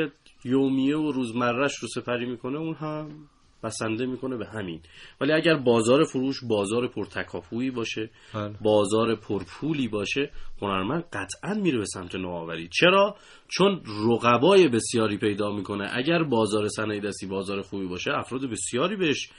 یومیه 0.44 0.96
و 0.96 1.12
روزمرش 1.12 1.72
رو 1.82 1.88
سپری 1.88 2.26
می‌کنه 2.26 2.58
اون 2.58 2.74
هم 2.74 3.28
بسنده 3.64 4.06
می‌کنه 4.06 4.36
به 4.36 4.46
همین. 4.46 4.80
ولی 5.20 5.32
اگر 5.32 5.56
بازار 5.56 6.04
فروش 6.04 6.36
بازار 6.48 6.88
پرتکاپویی 6.88 7.70
باشه 7.70 8.10
بله. 8.34 8.54
بازار 8.60 9.14
پرپولی 9.14 9.88
باشه 9.88 10.30
هنرمند 10.62 11.04
قطعا 11.12 11.54
میره 11.54 11.78
به 11.78 11.84
سمت 11.84 12.14
نوآوری. 12.14 12.68
چرا؟ 12.80 13.16
چون 13.48 13.82
رقبای 14.08 14.68
بسیاری 14.68 15.18
پیدا 15.18 15.50
می‌کنه. 15.52 15.90
اگر 15.92 16.22
بازار 16.22 16.68
صنایع 16.68 17.00
دستی 17.00 17.26
بازار 17.26 17.62
خوبی 17.62 17.86
باشه 17.86 18.10
افراد 18.14 18.50
بسیاری 18.50 18.96
بهش 18.96 19.30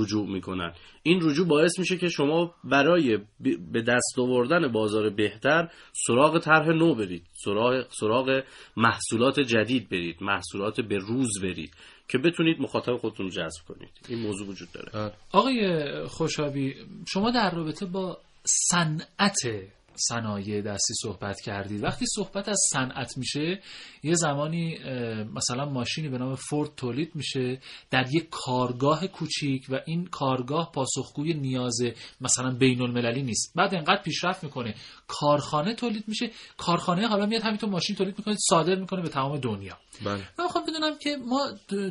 رجوع 0.00 0.28
می‌کنن. 0.28 0.72
این 1.02 1.20
رجوع 1.22 1.46
باعث 1.48 1.78
میشه 1.78 1.96
که 1.96 2.08
شما 2.08 2.54
برای 2.64 3.18
به 3.72 3.82
دست 3.82 4.18
آوردن 4.18 4.72
بازار 4.72 5.10
بهتر 5.10 5.68
سراغ 6.06 6.38
طرح 6.38 6.68
نو 6.68 6.94
برید. 6.94 7.22
سراغ, 7.32 7.84
سراغ 8.00 8.42
محصولات 8.76 9.40
جدید 9.40 9.88
برید. 9.88 10.22
محصولات 10.22 10.80
به 10.80 10.98
روز 10.98 11.30
برید. 11.42 11.74
که 12.08 12.18
بتونید 12.18 12.60
مخاطب 12.60 12.96
خودتون 12.96 13.26
رو 13.26 13.32
جذب 13.32 13.64
کنید. 13.68 13.90
این 14.08 14.18
موضوع 14.18 14.48
وجود 14.48 14.68
داره. 14.72 15.12
آقای 15.32 15.88
خوشابی 16.06 16.74
شما 17.08 17.30
در 17.30 17.54
رابطه 17.54 17.86
با 17.86 18.18
صنعت 18.44 19.36
صنایع 19.98 20.62
دستی 20.62 20.94
صحبت 21.02 21.40
کردید. 21.40 21.84
وقتی 21.84 22.04
صحبت 22.16 22.48
از 22.48 22.58
صنعت 22.72 23.18
میشه 23.18 23.62
یه 24.02 24.14
زمانی 24.14 24.78
مثلا 25.34 25.64
ماشینی 25.64 26.08
به 26.08 26.18
نام 26.18 26.34
فورد 26.34 26.70
تولید 26.76 27.12
میشه 27.14 27.60
در 27.90 28.14
یک 28.14 28.28
کارگاه 28.30 29.06
کوچیک 29.06 29.66
و 29.68 29.80
این 29.86 30.06
کارگاه 30.06 30.72
پاسخگوی 30.72 31.34
نیاز 31.34 31.78
مثلا 32.20 32.50
بین 32.50 32.82
المللی 32.82 33.22
نیست. 33.22 33.52
بعد 33.56 33.74
انقدر 33.74 34.02
پیشرفت 34.02 34.44
می‌کنه. 34.44 34.74
کارخانه 35.08 35.74
تولید 35.74 36.04
میشه. 36.08 36.30
کارخانه 36.56 37.06
حالا 37.06 37.26
میاد 37.26 37.42
همینطور 37.42 37.70
ماشین 37.70 37.96
تولید 37.96 38.18
می‌کنه 38.18 38.36
صادر 38.50 38.74
می‌کنه 38.74 39.02
به 39.02 39.08
تمام 39.08 39.38
دنیا. 39.38 39.78
بله. 40.04 40.14
من 40.38 40.44
می‌خوام 40.44 40.64
بدونم 40.66 40.98
که 40.98 41.16
ما 41.16 41.40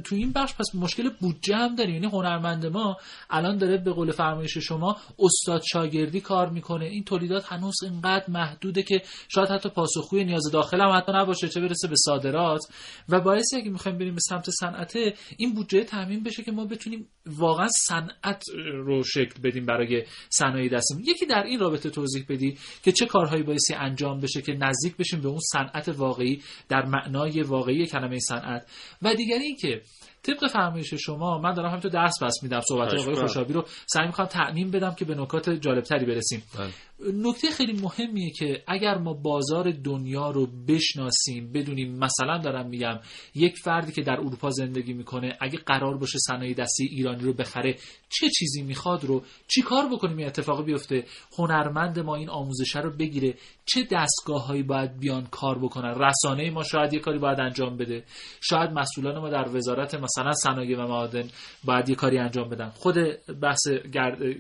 تو 0.04 0.16
این 0.16 0.32
بخش 0.32 0.54
پس 0.54 0.76
مشکل 0.76 1.10
بودجه 1.22 1.56
هم 1.56 1.76
داریم. 1.76 1.94
یعنی 1.94 2.08
هنرمند 2.08 2.66
ما 2.66 2.98
الان 3.30 3.58
داره 3.58 3.78
به 3.78 3.92
قول 3.92 4.12
فرمایش 4.12 4.58
شما 4.58 4.98
استاد 5.20 5.62
شاگردی 5.72 6.22
کار 6.22 6.50
می‌کنه. 6.50 6.86
این 6.86 7.04
تولیدات 7.04 7.46
هنوز 7.46 7.76
اینقدر 7.98 8.30
محدوده 8.30 8.84
که 8.84 9.02
شاید 9.28 9.50
حتی 9.50 9.70
پاسخگوی 9.70 10.24
نیاز 10.24 10.44
داخل 10.54 10.82
هم 10.82 10.98
حتی 10.98 11.12
نباشه 11.12 11.50
چه 11.50 11.62
برسه 11.62 11.88
به 11.88 11.96
صادرات. 11.98 12.62
و 13.10 13.20
باعثی 13.20 13.58
اگه 13.58 13.70
می‌خوایم 13.70 13.98
بریم 13.98 14.14
به 14.14 14.22
سمت 14.22 14.50
صنعت 14.50 14.98
این 15.38 15.54
بودجه 15.54 15.84
تامین 15.84 16.24
بشه 16.24 16.44
که 16.44 16.52
ما 16.52 16.66
بتونیم 16.66 17.08
واقعا 17.26 17.68
صنعت 17.88 18.44
رو 18.74 19.04
شکل 19.04 19.42
بدیم 19.44 19.66
برای 19.66 20.04
صنایع 20.30 20.70
دستمون. 20.70 21.04
یکی 21.04 21.26
در 21.26 21.44
این 21.44 21.60
رابطه 21.60 21.90
توضیح 21.90 22.26
بدی 22.30 22.58
که 22.84 22.92
چه 22.92 23.06
کارهایی 23.06 23.44
باعثی 23.44 23.74
انجام 23.74 24.20
بشه 24.20 24.42
که 24.42 24.54
نزدیک 24.54 24.98
بشیم 24.98 25.22
به 25.22 25.28
اون 25.28 25.40
صنعت 25.40 25.90
واقعی 25.90 26.42
در 26.70 26.86
معنای 26.86 27.42
واقعی 27.42 27.86
کلمه 27.86 28.20
صنعت. 28.20 28.70
و 29.02 29.16
دیگری 29.16 29.44
اینکه 29.44 29.82
طبق 30.28 30.48
فرمایش 30.48 30.94
شما 30.94 31.38
من 31.38 31.54
دارم 31.54 31.70
همینطور 31.70 31.92
درس 31.92 32.24
بس 32.24 32.44
میدم 32.44 32.60
صحبت 32.60 32.94
آقای 32.94 33.16
خوشابی 33.16 33.54
رو. 33.54 33.66
سعی 33.88 34.06
می‌کنم 34.06 34.26
تعمین 34.26 34.72
بدم 34.72 34.94
که 34.94 35.06
به 35.06 35.16
نکات 35.16 35.50
جالبتری 35.50 36.06
برسیم. 36.06 36.44
بله. 36.60 36.70
نکته 37.14 37.52
خیلی 37.52 37.82
مهمیه 37.82 38.32
که 38.32 38.64
اگر 38.68 38.98
ما 38.98 39.14
بازار 39.14 39.72
دنیا 39.72 40.32
رو 40.32 40.48
بشناسیم 40.68 41.52
بدونیم 41.54 41.98
مثلا 41.98 42.38
دارم 42.38 42.70
میگم 42.70 43.00
یک 43.36 43.58
فردی 43.64 43.92
که 43.92 44.02
در 44.02 44.14
اروپا 44.14 44.50
زندگی 44.50 44.94
می‌کنه 44.94 45.38
اگه 45.42 45.58
قرار 45.58 45.98
باشه 45.98 46.20
صنایع 46.20 46.54
دستی 46.54 46.86
ایرانی 46.86 47.24
رو 47.24 47.34
بخره 47.34 47.76
چه 48.10 48.30
چیزی 48.30 48.62
می‌خواد 48.64 49.06
رو 49.06 49.24
چی 49.48 49.62
کار 49.62 49.86
بکنیم 49.94 50.18
این 50.18 50.28
اتفاقی 50.28 50.64
بیفته 50.64 51.04
هنرمند 51.38 52.00
ما 52.00 52.16
این 52.16 52.30
آموزشه 52.30 52.80
رو 52.80 52.92
بگیره 52.92 53.34
چه 53.66 53.88
دستگاه 53.92 54.48
هایی 54.48 54.64
باید 54.64 55.00
بیان 55.00 55.28
کار 55.32 55.60
بکنن؟ 55.60 55.96
رسانه 56.00 56.52
ما 56.52 56.64
شاید 56.64 56.94
یه 56.94 57.00
کاری 57.00 57.20
باید 57.20 57.40
انجام 57.40 57.78
بده. 57.78 58.04
شاید 58.42 58.72
مسئولان 58.72 59.18
ما 59.18 59.30
در 59.30 59.56
وزارت 59.56 59.96
مثلا 59.96 60.17
صنایع 60.34 60.84
و 60.84 60.88
معادن 60.88 61.28
باید 61.64 61.90
یه 61.90 61.96
کاری 61.96 62.18
انجام 62.18 62.50
بدن. 62.50 62.70
خود 62.70 62.96
بحث 63.42 63.68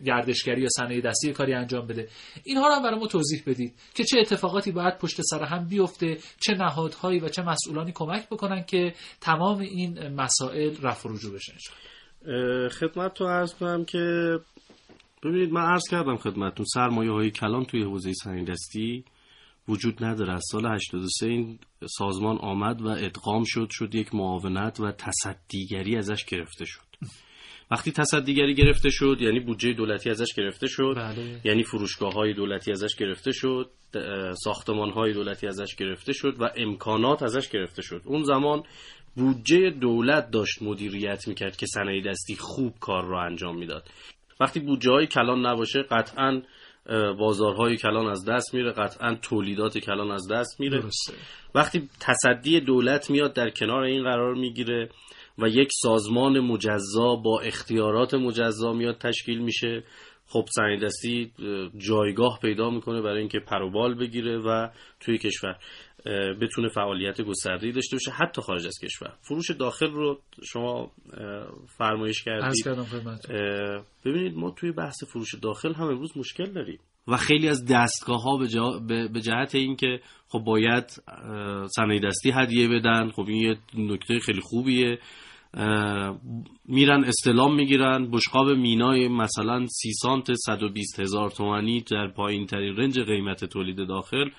گردشگری 0.05 0.61
یا 0.61 0.67
صنایع 0.69 1.01
دستی 1.01 1.33
کاری 1.33 1.53
انجام 1.53 1.87
بده. 1.87 2.07
اینها 2.43 2.67
رو 2.67 2.73
هم 2.73 2.83
برای 2.83 2.99
ما 2.99 3.07
توضیح 3.07 3.43
بدید 3.47 3.73
که 3.93 4.03
چه 4.03 4.19
اتفاقاتی 4.19 4.71
باید 4.71 4.97
پشت 4.97 5.21
سر 5.21 5.43
هم 5.43 5.67
بیفته 5.67 6.17
چه 6.39 6.53
نهادهایی 6.53 7.19
و 7.19 7.29
چه 7.29 7.41
مسئولانی 7.41 7.91
کمک 7.91 8.29
بکنن 8.29 8.63
که 8.63 8.93
تمام 9.21 9.59
این 9.59 10.07
مسائل 10.07 10.75
رفع 10.81 11.09
و 11.09 11.13
رجوع 11.13 11.35
بشن. 11.35 11.57
خدمت 12.69 13.13
تو 13.13 13.27
عرض 13.27 13.53
کنم 13.53 13.85
که 13.85 14.37
ببینید 15.23 15.51
من 15.51 15.61
عرض 15.61 15.83
کردم 15.91 16.17
خدمتتون 16.17 16.65
سرمایه 16.73 17.11
های 17.11 17.31
کلان 17.31 17.65
توی 17.65 17.83
حوزه 17.83 18.13
صنایع 18.23 18.45
دستی 18.45 19.03
وجود 19.67 20.03
نداره. 20.03 20.33
از 20.33 20.43
سال 20.51 20.65
83 20.65 21.25
این 21.27 21.59
سازمان 21.97 22.37
آمد 22.37 22.81
و 22.81 22.87
ادغام 22.87 23.43
شد 23.45 23.67
شد 23.71 23.95
یک 23.95 24.15
معاونت 24.15 24.79
و 24.79 24.91
تصدیگری 24.91 25.97
ازش 25.97 26.25
گرفته 26.25 26.65
شد. 26.65 26.81
وقتی 27.71 27.91
تصدیگری 27.91 28.55
گرفته 28.55 28.89
شد 28.89 29.17
یعنی 29.21 29.39
بودجه 29.39 29.73
دولتی 29.73 30.09
ازش 30.09 30.33
گرفته 30.37 30.67
شد. 30.67 30.93
بله. 30.95 31.41
یعنی 31.43 31.63
فروشگاه 31.63 32.13
های 32.13 32.33
دولتی 32.33 32.71
ازش 32.71 32.95
گرفته 32.95 33.31
شد 33.31 33.71
ساختمان 34.43 34.89
های 34.91 35.13
دولتی 35.13 35.47
ازش 35.47 35.75
گرفته 35.75 36.13
شد 36.13 36.35
و 36.39 36.49
امکانات 36.57 37.23
ازش 37.23 37.49
گرفته 37.49 37.81
شد. 37.81 38.01
اون 38.05 38.23
زمان 38.23 38.63
بودجه 39.15 39.69
دولت 39.69 40.31
داشت 40.31 40.61
مدیریت 40.61 41.27
می‌کرد 41.27 41.57
که 41.57 41.65
صنایع 41.65 42.03
دستی 42.11 42.35
خوب 42.35 42.73
کار 42.79 43.05
را 43.05 43.23
انجام 43.23 43.57
می‌داد. 43.57 43.89
وقتی 44.39 44.59
بودجه 44.59 44.91
های 44.91 45.07
کلان 45.07 45.45
نباشه 45.45 45.81
قطعا 45.81 46.41
بازارهای 47.19 47.77
کلان 47.77 48.07
از 48.07 48.25
دست 48.25 48.53
میره 48.53 48.71
قطعا 48.71 49.15
تولیدات 49.21 49.77
کلان 49.77 50.11
از 50.11 50.27
دست 50.31 50.59
میره. 50.59 50.79
درسته. 50.79 51.13
وقتی 51.55 51.89
تصدی 51.99 52.59
دولت 52.59 53.09
میاد 53.09 53.33
در 53.33 53.49
کنار 53.49 53.83
این 53.83 54.03
قرار 54.03 54.35
می‌گیره 54.35 54.89
و 55.37 55.47
یک 55.47 55.69
سازمان 55.71 56.39
مجزا 56.39 57.15
با 57.15 57.39
اختیارات 57.39 58.13
مجزا 58.13 58.73
میاد 58.73 58.97
تشکیل 58.97 59.39
میشه. 59.39 59.83
خب 60.29 60.45
صنایع 60.55 60.79
دستی 60.79 61.31
جایگاه 61.77 62.39
پیدا 62.41 62.69
می‌کنه 62.69 63.01
برای 63.01 63.19
اینکه 63.19 63.39
پروبال 63.39 63.95
بگیره 63.95 64.37
و 64.37 64.67
توی 64.99 65.17
کشور. 65.17 65.55
بتونه 66.41 66.67
فعالیت 66.69 67.21
گسترده‌ای 67.21 67.71
داشته 67.71 67.95
باشه 67.95 68.11
حتی 68.11 68.41
خارج 68.41 68.67
از 68.67 68.79
کشور. 68.83 69.13
فروش 69.21 69.51
داخل 69.51 69.91
رو 69.91 70.19
شما 70.43 70.91
فرمایش 71.77 72.23
کردید. 72.23 72.65
ببینید 74.05 74.37
ما 74.37 74.51
توی 74.51 74.71
بحث 74.71 75.03
فروش 75.03 75.35
داخل 75.35 75.73
هم 75.73 75.87
امروز 75.87 76.17
مشکل 76.17 76.45
داریم. 76.45 76.79
و 77.07 77.17
خیلی 77.17 77.49
از 77.49 77.65
دستگاه 77.65 78.21
ها 78.21 78.37
به, 78.87 79.07
به 79.07 79.21
جهت 79.21 79.55
اینکه 79.55 79.99
خب 80.27 80.39
باید 80.39 80.83
صنایع 81.75 81.99
دستی 81.99 82.31
هدیه 82.31 82.67
بدن. 82.67 83.09
خب 83.09 83.25
این 83.27 83.41
یه 83.41 83.57
نکته 83.77 84.19
خیلی 84.19 84.41
خوبیه. 84.41 84.99
میرن 86.65 87.03
استلام 87.03 87.55
می‌گیرن. 87.55 88.11
بشقاب 88.11 88.49
مینای 88.49 89.07
مثلا 89.07 89.65
30 89.69 89.91
سانت 89.93 90.33
120 90.33 90.99
هزار 90.99 91.29
تومانی 91.29 91.81
در 91.91 92.07
پایین 92.07 92.45
ترین 92.45 92.75
رنج 92.75 92.99
قیمت 92.99 93.45
تولید 93.45 93.87
داخل. 93.87 94.29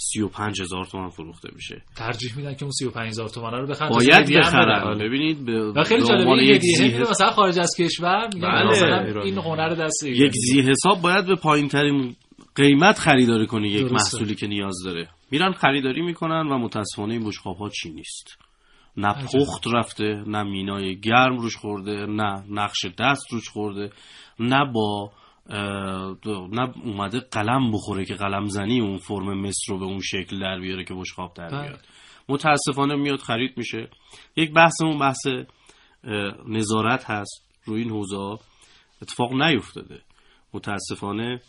35 0.00 0.60
هزار 0.60 0.84
تومن 0.84 1.08
فروخته 1.08 1.48
میشه. 1.54 1.82
ترجیح 1.96 2.36
میدن 2.36 2.54
که 2.54 2.62
اون 2.62 2.70
35 2.70 3.08
هزار 3.08 3.28
تومن 3.28 3.50
رو 3.50 3.66
بخرن 3.66 3.88
باید 3.88 4.38
بخرن. 4.38 4.98
ببینید 4.98 5.44
به 5.44 5.72
و 5.72 5.84
خیلی 5.84 6.06
جالبه 6.06 6.44
یک 6.44 6.62
زیه... 6.62 7.00
مثلا 7.00 7.30
خارج 7.30 7.58
از 7.58 7.70
کشور 7.78 8.28
میگن 8.34 8.48
بله. 8.48 8.70
مثلا 8.70 9.22
این 9.22 9.38
هنر 9.38 9.68
دست 9.68 10.02
یک 10.06 10.32
زی 10.32 10.60
حساب 10.60 11.00
باید 11.02 11.26
به 11.26 11.34
پایین 11.34 11.68
ترین 11.68 12.16
قیمت 12.54 12.98
خریداری 12.98 13.46
کنه 13.46 13.68
یک 13.68 13.80
درسته. 13.80 13.94
محصولی 13.94 14.34
که 14.34 14.46
نیاز 14.46 14.76
داره. 14.84 15.08
میرن 15.30 15.52
خریداری 15.52 16.02
می‌کنن 16.02 16.46
و 16.46 16.58
متاسفانه 16.58 17.12
این 17.12 17.24
بشقاب 17.24 17.56
ها 17.56 17.68
چی 17.68 17.90
نیست؟ 17.90 18.38
نه 18.96 19.14
پخت 19.34 19.66
رفته 19.74 20.04
نه 20.26 20.42
مینای 20.42 21.00
گرم 21.00 21.38
روش 21.38 21.56
خورده 21.56 22.06
نه 22.06 22.44
نقش 22.50 22.86
دست 22.98 23.32
روش 23.32 23.48
خورده 23.48 23.90
نه 24.40 24.72
با 24.74 25.12
نه 25.48 26.72
اومده 26.84 27.20
قلم 27.20 27.72
بخوره 27.72 28.04
که 28.04 28.14
قلم 28.14 28.44
زنی 28.44 28.80
اون 28.80 28.98
فرم 28.98 29.40
مصر 29.40 29.72
رو 29.72 29.78
به 29.78 29.84
اون 29.84 30.00
شکل 30.00 30.40
در 30.40 30.60
بیاره 30.60 30.84
که 30.84 30.94
بشخاب 30.94 31.34
در 31.34 31.48
بله. 31.48 31.68
بیاد 31.68 31.84
متاسفانه 32.28 32.96
میاد 32.96 33.18
خرید 33.18 33.58
میشه. 33.58 33.88
یک 34.36 34.52
بحثمون 34.52 34.98
بحث 34.98 35.26
نظارت 36.48 37.10
هست 37.10 37.48
روی 37.64 37.82
این 37.82 37.90
حوزه 37.90 38.38
اتفاق 39.02 39.32
نیفتاده. 39.32 40.00
متاسفانه 40.54 41.40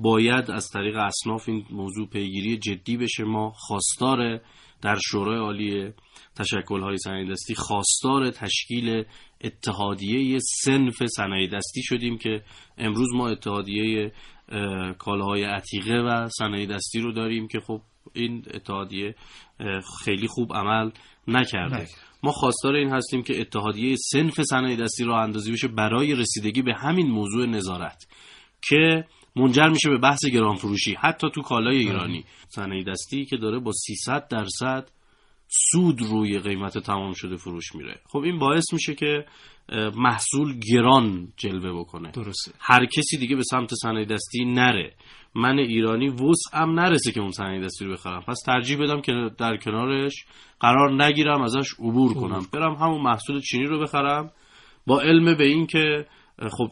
باید 0.00 0.50
از 0.50 0.68
طریق 0.68 0.96
اصناف 0.96 1.48
این 1.48 1.66
موضوع 1.70 2.08
پیگیری 2.08 2.58
جدی 2.58 2.96
بشه. 2.96 3.24
ما 3.24 3.50
خواستار 3.50 4.40
در 4.82 4.98
شورای 5.10 5.38
عالی 5.38 5.92
تشکل 6.36 6.80
های 6.80 6.98
صنایع 6.98 7.32
دستی 7.32 7.54
خواستار 7.54 8.30
تشکیل 8.30 9.04
اتحادیه 9.44 10.38
سنف 10.64 11.06
صنایع 11.16 11.48
دستی 11.48 11.82
شدیم 11.82 12.18
که 12.18 12.42
امروز 12.78 13.08
ما 13.14 13.28
اتحادیه 13.28 14.12
کالاهای 14.98 15.44
عتیقه 15.44 15.94
و 15.94 16.28
صنایع 16.38 16.66
دستی 16.66 17.00
رو 17.00 17.12
داریم 17.12 17.48
که 17.48 17.60
خب 17.60 17.80
این 18.12 18.44
اتحادیه 18.54 19.14
خیلی 20.04 20.26
خوب 20.26 20.52
عمل 20.52 20.90
نکرده. 21.28 21.86
ما 22.22 22.32
خواستار 22.32 22.74
این 22.74 22.90
هستیم 22.90 23.22
که 23.22 23.40
اتحادیه 23.40 23.96
سنف 24.12 24.42
صنایع 24.42 24.76
دستی 24.76 25.04
را 25.04 25.22
اندازی 25.22 25.52
بشه 25.52 25.68
برای 25.68 26.14
رسیدگی 26.14 26.62
به 26.62 26.74
همین 26.74 27.06
موضوع 27.10 27.46
نظارت 27.46 28.06
که 28.62 29.04
منجر 29.36 29.68
میشه 29.68 29.90
به 29.90 29.98
بحث 29.98 30.24
گران 30.24 30.54
فروشی 30.54 30.94
حتی 30.94 31.30
تو 31.30 31.42
کالای 31.42 31.76
ایرانی. 31.76 32.24
صنایع 32.48 32.84
دستی 32.84 33.24
که 33.24 33.36
داره 33.36 33.58
با 33.58 33.72
300 33.72 34.28
درصد 34.28 34.88
سود 35.52 36.02
روی 36.02 36.38
قیمت 36.38 36.78
تمام 36.78 37.12
شده 37.12 37.36
فروش 37.36 37.74
میره. 37.74 38.00
خب 38.06 38.18
این 38.18 38.38
باعث 38.38 38.72
میشه 38.72 38.94
که 38.94 39.24
محصول 39.96 40.58
گران 40.72 41.28
جلوه 41.36 41.80
بکنه. 41.80 42.10
درسته. 42.10 42.52
هر 42.58 42.86
کسی 42.86 43.18
دیگه 43.18 43.36
به 43.36 43.42
سمت 43.42 43.74
صنایع 43.74 44.06
دستی 44.06 44.44
نره. 44.44 44.94
من 45.34 45.58
ایرانی 45.58 46.08
وسعم 46.08 46.80
نرسه 46.80 47.12
که 47.12 47.20
اون 47.20 47.30
صنایع 47.30 47.64
دستی 47.64 47.84
رو 47.84 47.92
بخرم. 47.92 48.22
پس 48.28 48.36
ترجیح 48.46 48.78
بدم 48.78 49.00
که 49.00 49.12
در 49.38 49.56
کنارش 49.56 50.24
قرار 50.60 51.04
نگیرم 51.04 51.42
ازش 51.42 51.68
عبور 51.78 52.14
کنم. 52.14 52.46
برم 52.52 52.74
همون 52.74 53.00
محصول 53.00 53.40
چینی 53.40 53.66
رو 53.66 53.80
بخرم. 53.80 54.32
با 54.86 55.00
علم 55.00 55.36
به 55.36 55.44
این 55.44 55.66
که 55.66 56.06
خب 56.48 56.68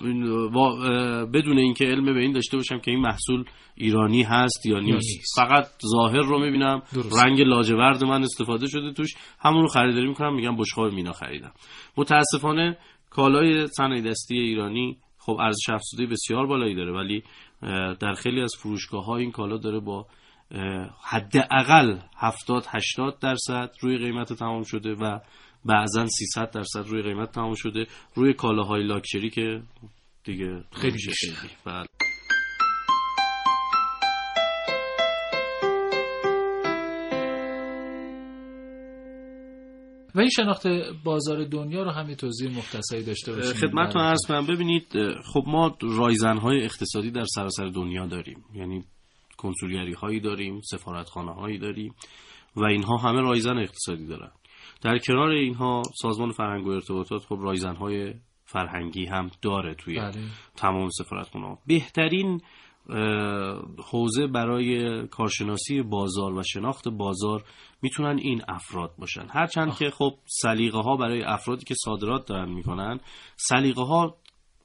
بدون 1.34 1.58
اینکه 1.58 1.84
علم 1.84 2.14
به 2.14 2.20
این 2.20 2.32
داشته 2.32 2.56
باشم 2.56 2.78
که 2.78 2.90
این 2.90 3.00
محصول 3.00 3.44
ایرانی 3.74 4.22
هست 4.22 4.66
یا 4.66 4.78
نیست, 4.80 5.34
فقط 5.36 5.66
ظاهر 5.96 6.20
رو 6.20 6.38
می‌بینم 6.38 6.82
رنگ 7.22 7.40
لاجورد 7.40 8.04
من 8.04 8.22
استفاده 8.22 8.66
شده 8.66 8.92
توش. 8.92 9.14
همون 9.40 9.62
رو 9.62 9.68
خریداری 9.68 10.08
می‌کنم 10.08 10.34
میگم 10.34 10.56
بشقاب 10.56 10.92
مینا 10.92 11.12
خریدم. 11.12 11.52
متاسفانه 11.96 12.78
کالای 13.10 13.66
صنایع 13.66 14.02
دستی 14.02 14.38
ایرانی 14.38 14.96
خب 15.18 15.36
ارزش 15.40 15.68
افزوده 15.68 16.06
بسیار 16.06 16.46
بالایی 16.46 16.74
داره 16.74 16.92
ولی 16.92 17.22
در 18.00 18.14
خیلی 18.14 18.40
از 18.40 18.54
فروشگاه 18.58 19.04
ها 19.04 19.16
این 19.16 19.30
کالا 19.30 19.56
داره 19.56 19.80
با 19.80 20.06
حداقل 21.04 21.98
70 22.16 22.64
80 22.68 23.18
درصد 23.20 23.70
روی 23.80 23.98
قیمت 23.98 24.32
تمام 24.32 24.62
شده 24.62 24.94
و 24.94 25.18
بعضا 25.64 26.06
300 26.06 26.50
درصد 26.50 26.86
روی 26.86 27.02
قیمت 27.02 27.32
تمام 27.32 27.54
شده. 27.54 27.86
روی 28.14 28.34
کالاهای 28.34 28.82
لاکچری 28.82 29.30
که 29.30 29.62
دیگه 30.24 30.64
خیلی 30.72 30.92
بیشتر 30.92 31.48
بله. 31.64 31.86
و 40.14 40.20
این 40.20 40.30
شناخت 40.30 40.66
بازار 41.04 41.44
دنیا 41.44 41.82
رو 41.82 41.90
هم 41.90 42.14
توضیح 42.14 42.58
مختصری 42.58 43.04
داشته 43.04 43.32
باشیم. 43.32 43.52
خدمتتون 43.52 44.02
عرض 44.02 44.20
کنم. 44.28 44.46
ببینید 44.46 44.92
خب 45.24 45.44
ما 45.46 45.76
رایزنهای 45.82 46.64
اقتصادی 46.64 47.10
در 47.10 47.24
سراسر 47.24 47.66
دنیا 47.66 48.06
داریم. 48.06 48.44
یعنی 48.54 48.84
کنسولگری 49.36 49.92
هایی 49.92 50.20
داریم 50.20 50.60
سفارتخانه 50.60 51.32
هایی 51.32 51.58
داریم 51.58 51.94
و 52.56 52.64
اینها 52.64 52.96
همه 52.96 53.20
رایزن 53.20 53.58
اقتصادی 53.58 54.06
دارن. 54.06 54.30
در 54.82 54.98
کنار 54.98 55.28
اینها 55.28 55.82
سازمان 56.02 56.30
فرهنگ 56.30 56.66
و 56.66 56.70
ارتباطات 56.70 57.22
خب 57.22 57.38
رایزنهای 57.40 58.14
فرهنگی 58.44 59.06
هم 59.06 59.30
داره 59.42 59.74
توی 59.74 59.98
بله. 59.98 60.12
تمام 60.56 60.88
سفارتخانه 60.88 61.58
بهترین 61.66 62.40
حوزه 63.92 64.26
برای 64.26 65.06
کارشناسی 65.06 65.82
بازار 65.82 66.34
و 66.34 66.42
شناخت 66.42 66.88
بازار 66.88 67.44
می‌تونن 67.82 68.18
این 68.18 68.42
افراد 68.48 68.94
باشن. 68.98 69.26
هرچند 69.30 69.76
که 69.76 69.90
خب 69.90 70.14
سلیقه 70.42 70.78
ها 70.78 70.96
برای 70.96 71.22
افرادی 71.22 71.64
که 71.64 71.74
صادرات 71.84 72.28
دارن 72.28 72.52
می‌کنن 72.52 73.00
سلیقه 73.36 73.82
ها 73.82 74.16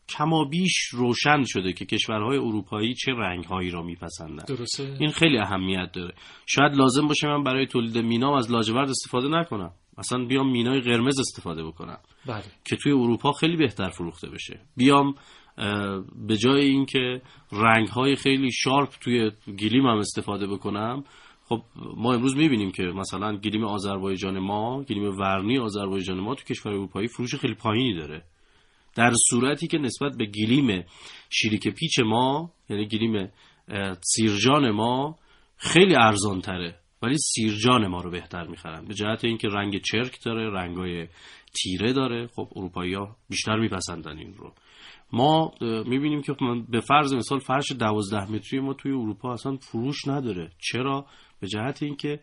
کما 0.10 0.46
بیش 0.46 0.88
روشن 0.92 1.44
شده 1.44 1.74
که 1.74 1.86
کشورهای 1.86 2.38
اروپایی 2.38 2.94
چه 2.94 3.12
رنگهایی 3.12 3.70
را 3.70 3.84
میپسندن. 3.84 4.44
درسته. 4.56 4.98
این 5.00 5.12
خیلی 5.12 5.38
اهمیت 5.38 5.92
داره. 5.94 6.14
شاید 6.46 6.74
لازم 6.74 7.08
باشه 7.08 7.28
من 7.28 7.44
برای 7.44 7.68
تولید 7.68 7.98
مینام 7.98 8.34
از 8.34 8.52
لاجورد 8.52 8.90
استفاده 8.90 9.28
نکنم. 9.28 9.72
مثلا 9.98 10.26
بیام 10.26 10.52
مینای 10.52 10.82
قرمز 10.82 11.20
استفاده 11.20 11.64
بکنم. 11.64 12.00
بله. 12.26 12.44
که 12.66 12.76
توی 12.76 12.92
اروپا 12.92 13.32
خیلی 13.32 13.58
بهتر 13.58 13.90
فروخته 13.90 14.30
بشه. 14.30 14.60
بیام 14.78 15.16
به 16.28 16.38
جای 16.38 16.66
اینکه 16.66 17.22
رنگ 17.52 17.88
های 17.88 18.16
خیلی 18.16 18.52
شارپ 18.52 18.90
توی 19.02 19.32
گلیم 19.60 19.86
هم 19.86 19.98
استفاده 19.98 20.48
بکنم 20.48 21.04
خب 21.46 21.62
ما 21.98 22.14
امروز 22.14 22.36
می‌بینیم 22.36 22.72
که 22.72 22.84
مثلا 22.84 23.38
گلیم 23.38 23.64
آذربایجان 23.64 24.40
ما 24.40 24.84
گلیم 24.84 25.04
ورنی 25.04 25.60
آذربایجان 25.60 26.20
ما 26.20 26.36
تو 26.36 26.44
کشور 26.44 26.72
اروپایی 26.72 27.08
فروش 27.08 27.36
خیلی 27.36 27.54
پایینی 27.54 28.00
داره. 28.00 28.24
در 28.96 29.14
صورتی 29.30 29.68
که 29.68 29.78
نسبت 29.78 30.12
به 30.18 30.26
گلیم 30.26 30.84
شیریک 31.30 31.68
پیچ 31.68 32.00
ما 32.00 32.52
یعنی 32.70 32.88
گلیم 32.88 33.32
سیرجان 34.02 34.72
ما 34.72 35.20
خیلی 35.58 35.96
ارزان 35.96 36.42
تره 36.42 36.80
ولی 37.04 37.18
سیرجان 37.18 37.88
ما 37.88 38.02
رو 38.02 38.12
بهتر 38.12 38.48
می‌خرن. 38.48 38.86
به 38.86 38.94
جهت 38.94 39.26
اینکه 39.26 39.48
رنگ 39.48 39.82
چرک 39.82 40.24
داره 40.26 40.50
رنگای 40.50 41.08
تیره 41.54 41.94
داره. 41.94 42.28
خب 42.28 42.48
اروپایی 42.56 42.94
ها 42.94 43.18
بیشتر 43.30 43.56
میپسندن 43.56 44.18
این 44.18 44.34
رو. 44.34 44.54
ما 45.12 45.52
می‌بینیم 45.62 46.22
که 46.22 46.34
به 46.70 46.80
فرض 46.80 47.14
مثال 47.14 47.40
فرش 47.40 47.72
دوازده 47.72 48.32
متری 48.32 48.60
ما 48.60 48.74
توی 48.74 48.92
اروپا 48.92 49.34
اصلا 49.34 49.56
فروش 49.56 50.08
نداره. 50.08 50.50
چرا؟ 50.72 51.06
به 51.40 51.48
جهت 51.48 51.84
اینکه 51.84 52.20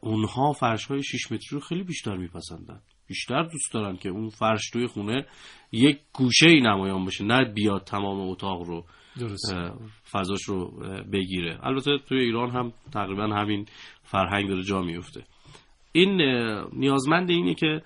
اونها 0.00 0.52
فرش 0.52 0.86
های 0.86 1.02
6 1.02 1.32
متری 1.32 1.48
رو 1.52 1.60
خیلی 1.60 1.82
بیشتر 1.82 2.16
میپسندن. 2.16 2.80
بیشتر 3.06 3.42
دوست 3.42 3.72
دارن 3.72 3.96
که 3.96 4.08
اون 4.08 4.28
فرش 4.28 4.70
توی 4.70 4.86
خونه 4.86 5.26
یک 5.72 5.98
گوشه 6.12 6.48
ای 6.48 6.60
نمایان 6.60 7.04
باشه 7.04 7.24
نه 7.24 7.52
بیاد 7.54 7.84
تمام 7.84 8.30
اتاق 8.30 8.62
رو. 8.62 8.84
فضاش 10.10 10.42
رو 10.42 10.70
بگیره. 11.12 11.58
البته 11.62 11.98
توی 12.08 12.18
ایران 12.18 12.50
هم 12.50 12.72
تقریبا 12.92 13.26
همین 13.26 13.66
فرهنگ 14.02 14.48
داره 14.48 14.62
جا 14.62 14.82
میفته 14.82 15.24
این 15.92 16.22
نیازمند 16.72 17.30
اینه 17.30 17.54
که 17.54 17.82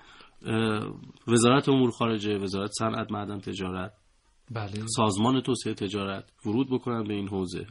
وزارت 1.27 1.69
امور 1.69 1.91
خارجه 1.91 2.37
وزارت 2.37 2.71
صنعت 2.79 3.11
معدن 3.11 3.39
تجارت 3.39 3.93
بله. 4.51 4.87
سازمان 4.95 5.41
توسعه 5.41 5.73
تجارت 5.73 6.31
ورود 6.45 6.69
بکنن 6.69 7.03
به 7.03 7.13
این 7.13 7.27
حوزه. 7.27 7.65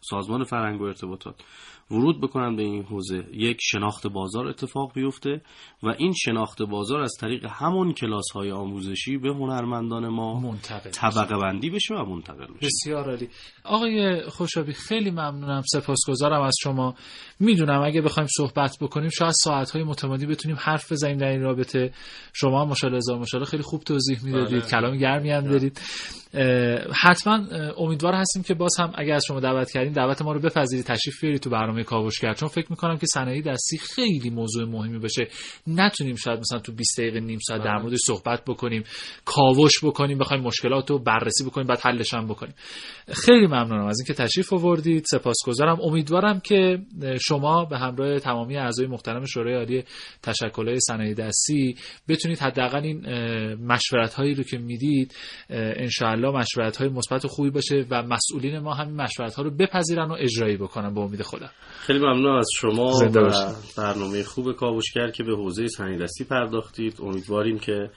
سازمان 0.00 0.44
فرهنگ 0.44 0.80
و 0.80 0.84
ارتباطات. 0.84 1.44
ورود 1.90 2.20
بکنن 2.20 2.56
به 2.56 2.62
این 2.62 2.82
حوزه. 2.82 3.24
یک 3.32 3.56
شناخت 3.60 4.06
بازار 4.06 4.46
اتفاق 4.46 4.92
بیفته 4.94 5.40
و 5.82 5.88
این 5.98 6.12
شناخت 6.12 6.62
بازار 6.62 7.00
از 7.00 7.12
طریق 7.20 7.46
همون 7.50 7.92
کلاس 7.92 8.30
های 8.34 8.50
آموزشی 8.50 9.18
به 9.18 9.28
هنرمندان 9.28 10.08
ما 10.08 10.40
منتقل 10.40 10.90
طبقه 10.90 11.36
بندی 11.36 11.70
بشه 11.70 11.94
و 11.94 12.04
منتقل 12.04 12.46
بشه 12.46 12.66
بسیار 12.66 13.10
عالی. 13.10 13.28
آقای 13.64 14.22
خوشابی 14.22 14.72
خیلی 14.72 15.10
ممنونم. 15.10 15.62
سپاسگزارم 15.72 16.42
از 16.42 16.54
شما. 16.62 16.94
می‌دونم 17.40 17.82
اگه 17.82 18.00
بخوایم 18.00 18.28
صحبت 18.36 18.76
بکنیم 18.80 19.08
شاید 19.08 19.32
ساعت 19.44 19.70
های 19.70 19.82
متمادی 19.82 20.26
بتونیم 20.26 20.56
حرف 20.60 20.92
بزنیم 20.92 21.16
در 21.18 21.28
این 21.28 21.42
رابطه. 21.42 21.92
شما 22.32 22.64
ماشاءالله 22.64 22.98
هزار 22.98 23.44
خیلی 23.44 23.62
خوب 23.62 23.80
توضیح 23.80 24.24
می‌دادید. 24.24 24.62
بله. 24.62 24.70
کلام 24.70 24.96
گرمی 24.96 25.30
هم 25.30 25.44
دارید. 25.44 25.80
حتما 27.02 27.46
امیدوار 27.78 28.14
هستیم 28.14 28.42
که 28.42 28.54
باز 28.54 28.76
هم 28.78 28.92
اگر 28.94 29.14
از 29.14 29.24
شما 29.28 29.40
دعوت 29.40 29.70
کردیم 29.70 29.92
دعوت 29.92 30.22
ما 30.22 30.32
رو 30.32 30.40
بپذیرید. 30.40 30.84
تشریف 30.84 31.20
بیارید 31.20 31.40
تو 31.40 31.50
برنامه 31.50 31.77
کاوشگر 31.84 32.34
چون 32.34 32.48
فکر 32.48 32.66
می‌کنم 32.70 32.98
که 32.98 33.06
صنایع 33.06 33.42
دستی 33.42 33.78
خیلی 33.78 34.30
موضوع 34.30 34.68
مهمی 34.68 34.98
بشه 34.98 35.28
نتونیم 35.66 36.16
شاید 36.16 36.38
مثلا 36.38 36.58
تو 36.58 36.72
20 36.72 37.00
دقیقه 37.00 37.20
نیم 37.20 37.38
ساعت 37.46 37.60
در 37.60 37.72
بله. 37.72 37.82
مورد 37.82 37.94
صحبت 37.96 38.44
بکنیم 38.44 38.84
کاوش 39.24 39.84
بکنیم 39.84 40.18
بخوایم 40.18 40.42
مشکلات 40.42 40.90
رو 40.90 40.98
بررسی 40.98 41.44
بکنیم 41.44 41.66
بعد 41.66 41.80
حلش 41.80 42.14
هم 42.14 42.28
بکنیم. 42.28 42.54
خیلی 43.08 43.46
ممنونم 43.46 43.86
از 43.86 44.00
اینکه 44.00 44.14
تشریف 44.14 44.52
آوردید. 44.52 45.04
سپاسگزارم. 45.04 45.80
امیدوارم 45.80 46.40
که 46.40 46.78
شما 47.20 47.64
به 47.64 47.78
همراه 47.78 48.18
تمامی 48.18 48.56
اعضای 48.56 48.86
محترم 48.86 49.24
شورای 49.24 49.54
عالی 49.54 49.84
تشکل‌های 50.22 50.80
صنایع 50.80 51.14
دستی 51.14 51.76
بتونید 52.08 52.38
حداقل 52.38 52.82
این 52.82 53.06
مشورت 53.54 54.14
هایی 54.14 54.34
رو 54.34 54.42
که 54.42 54.58
می‌دید 54.58 55.14
ان 55.50 55.88
انشاءالله 55.88 56.38
مشورت 56.38 56.76
های 56.76 56.88
مثبت 56.88 57.24
و 57.24 57.28
خوبی 57.28 57.50
باشه 57.50 57.86
و 57.90 58.02
مسئولین 58.02 58.58
ما 58.58 58.74
همین 58.74 58.96
مشورت 58.96 59.34
ها 59.34 59.42
رو 59.42 59.50
بپذیرن 59.50 60.08
و 60.08 60.12
اجرایی 60.12 60.56
بکنن. 60.56 60.94
به 60.94 61.00
امید 61.00 61.22
خدا. 61.22 61.50
خیلی 61.80 61.98
ممنون 61.98 62.38
از 62.38 62.48
شما 62.56 62.98
و 62.98 63.08
برنامه 63.78 64.22
خوب 64.22 64.52
کاوشگر 64.52 65.10
که 65.10 65.24
به 65.24 65.36
حوزه 65.36 65.66
دستی 66.00 66.24
پرداختید. 66.24 66.98
امیدواریم 67.02 67.58
که 67.58 67.90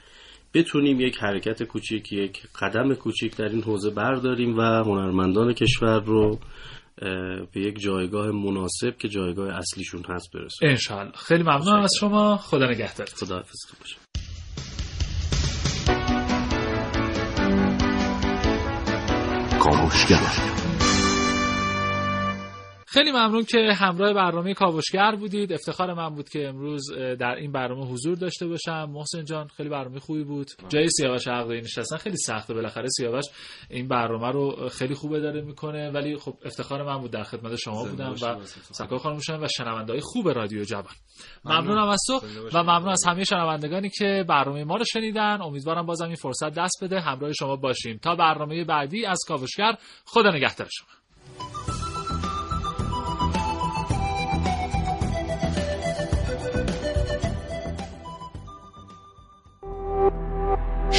بتونیم 0.54 1.00
یک 1.00 1.18
حرکت 1.18 1.64
کوچیک 1.64 2.12
یک 2.12 2.42
قدم 2.62 2.94
کوچیک 2.94 3.38
در 3.38 3.50
این 3.50 3.64
حوزه 3.64 3.90
برداریم 3.90 4.58
و 4.58 4.62
هنرمندان 4.62 5.54
کشور 5.54 6.00
رو 6.00 6.40
به 7.54 7.62
یک 7.62 7.80
جایگاه 7.80 8.32
مناسب 8.32 8.98
که 9.00 9.08
جایگاه 9.08 9.56
اصلیشون 9.56 10.04
هست 10.10 10.32
برسونیم. 10.34 10.72
انشاءالله. 10.72 11.14
خیلی 11.16 11.44
ممنون 11.44 11.80
از 11.80 11.94
شما. 12.00 12.38
خدا 12.38 12.66
نگهدار. 12.66 13.08
خدا 13.08 13.36
حافظ 13.36 13.60
باشه 13.80 13.96
کاوشگر. 19.60 20.51
خیلی 22.94 23.12
ممنون 23.12 23.44
که 23.44 23.74
همراه 23.74 24.14
برنامه 24.14 24.54
کاوشگر 24.54 25.16
بودید. 25.16 25.54
افتخار 25.54 25.94
من 25.94 26.10
بود 26.10 26.30
که 26.30 26.48
امروز 26.48 26.92
در 27.20 27.36
این 27.36 27.52
برنامه 27.52 27.86
حضور 27.86 28.18
داشته 28.18 28.48
باشم. 28.48 28.90
محسن 28.90 29.26
جان 29.26 29.48
خیلی 29.48 29.70
برنامه 29.70 30.00
خوبی 30.00 30.24
بود. 30.24 30.48
جای 30.70 30.90
سیاوش 30.90 31.28
عقدی 31.28 31.62
نشستن 31.62 31.98
خیلی 31.98 32.18
سخته. 32.18 32.54
بالاخره 32.54 32.88
سیاوش 32.98 33.26
این 33.70 33.88
برنامه 33.88 34.32
رو 34.32 34.70
خیلی 34.70 34.94
خوب 34.94 35.14
اداره 35.14 35.42
می‌کنه. 35.42 35.92
ولی 35.92 36.18
خب 36.18 36.38
افتخار 36.46 36.84
من 36.84 36.98
بود 36.98 37.12
در 37.12 37.24
خدمت 37.24 37.56
شما 37.56 37.86
بودم 37.86 38.12
و 38.12 38.46
سکا 38.46 38.98
خانم 38.98 39.20
و 39.42 39.48
شنونده 39.48 39.94
های 39.94 40.02
خوب 40.02 40.30
رادیو 40.30 40.64
جبل 40.64 40.90
ممنونم 41.46 41.88
از 41.88 42.00
تو 42.08 42.22
و 42.54 42.64
ممنون 42.64 42.90
از 42.90 43.04
همه 43.08 43.24
شنوندگانی 43.24 43.90
که 43.90 44.26
برنامه 44.30 44.64
ما 44.64 44.76
رو 44.76 44.86
شنیدن. 44.86 45.42
امیدوارم 45.42 45.86
بازم 45.86 46.06
این 46.06 46.16
فرصت 46.16 46.54
دست 46.54 46.84
بده. 46.84 47.00
همراه 47.00 47.34
شما 47.34 47.56
باشیم. 47.56 47.98
تا 47.98 48.16
برنامه 48.16 48.64
بعدی 48.64 49.06
از 49.06 49.20
کاوشگر 49.28 49.78
خدا 50.06 50.32
نگهدار 50.32 50.68
شما. 50.72 51.81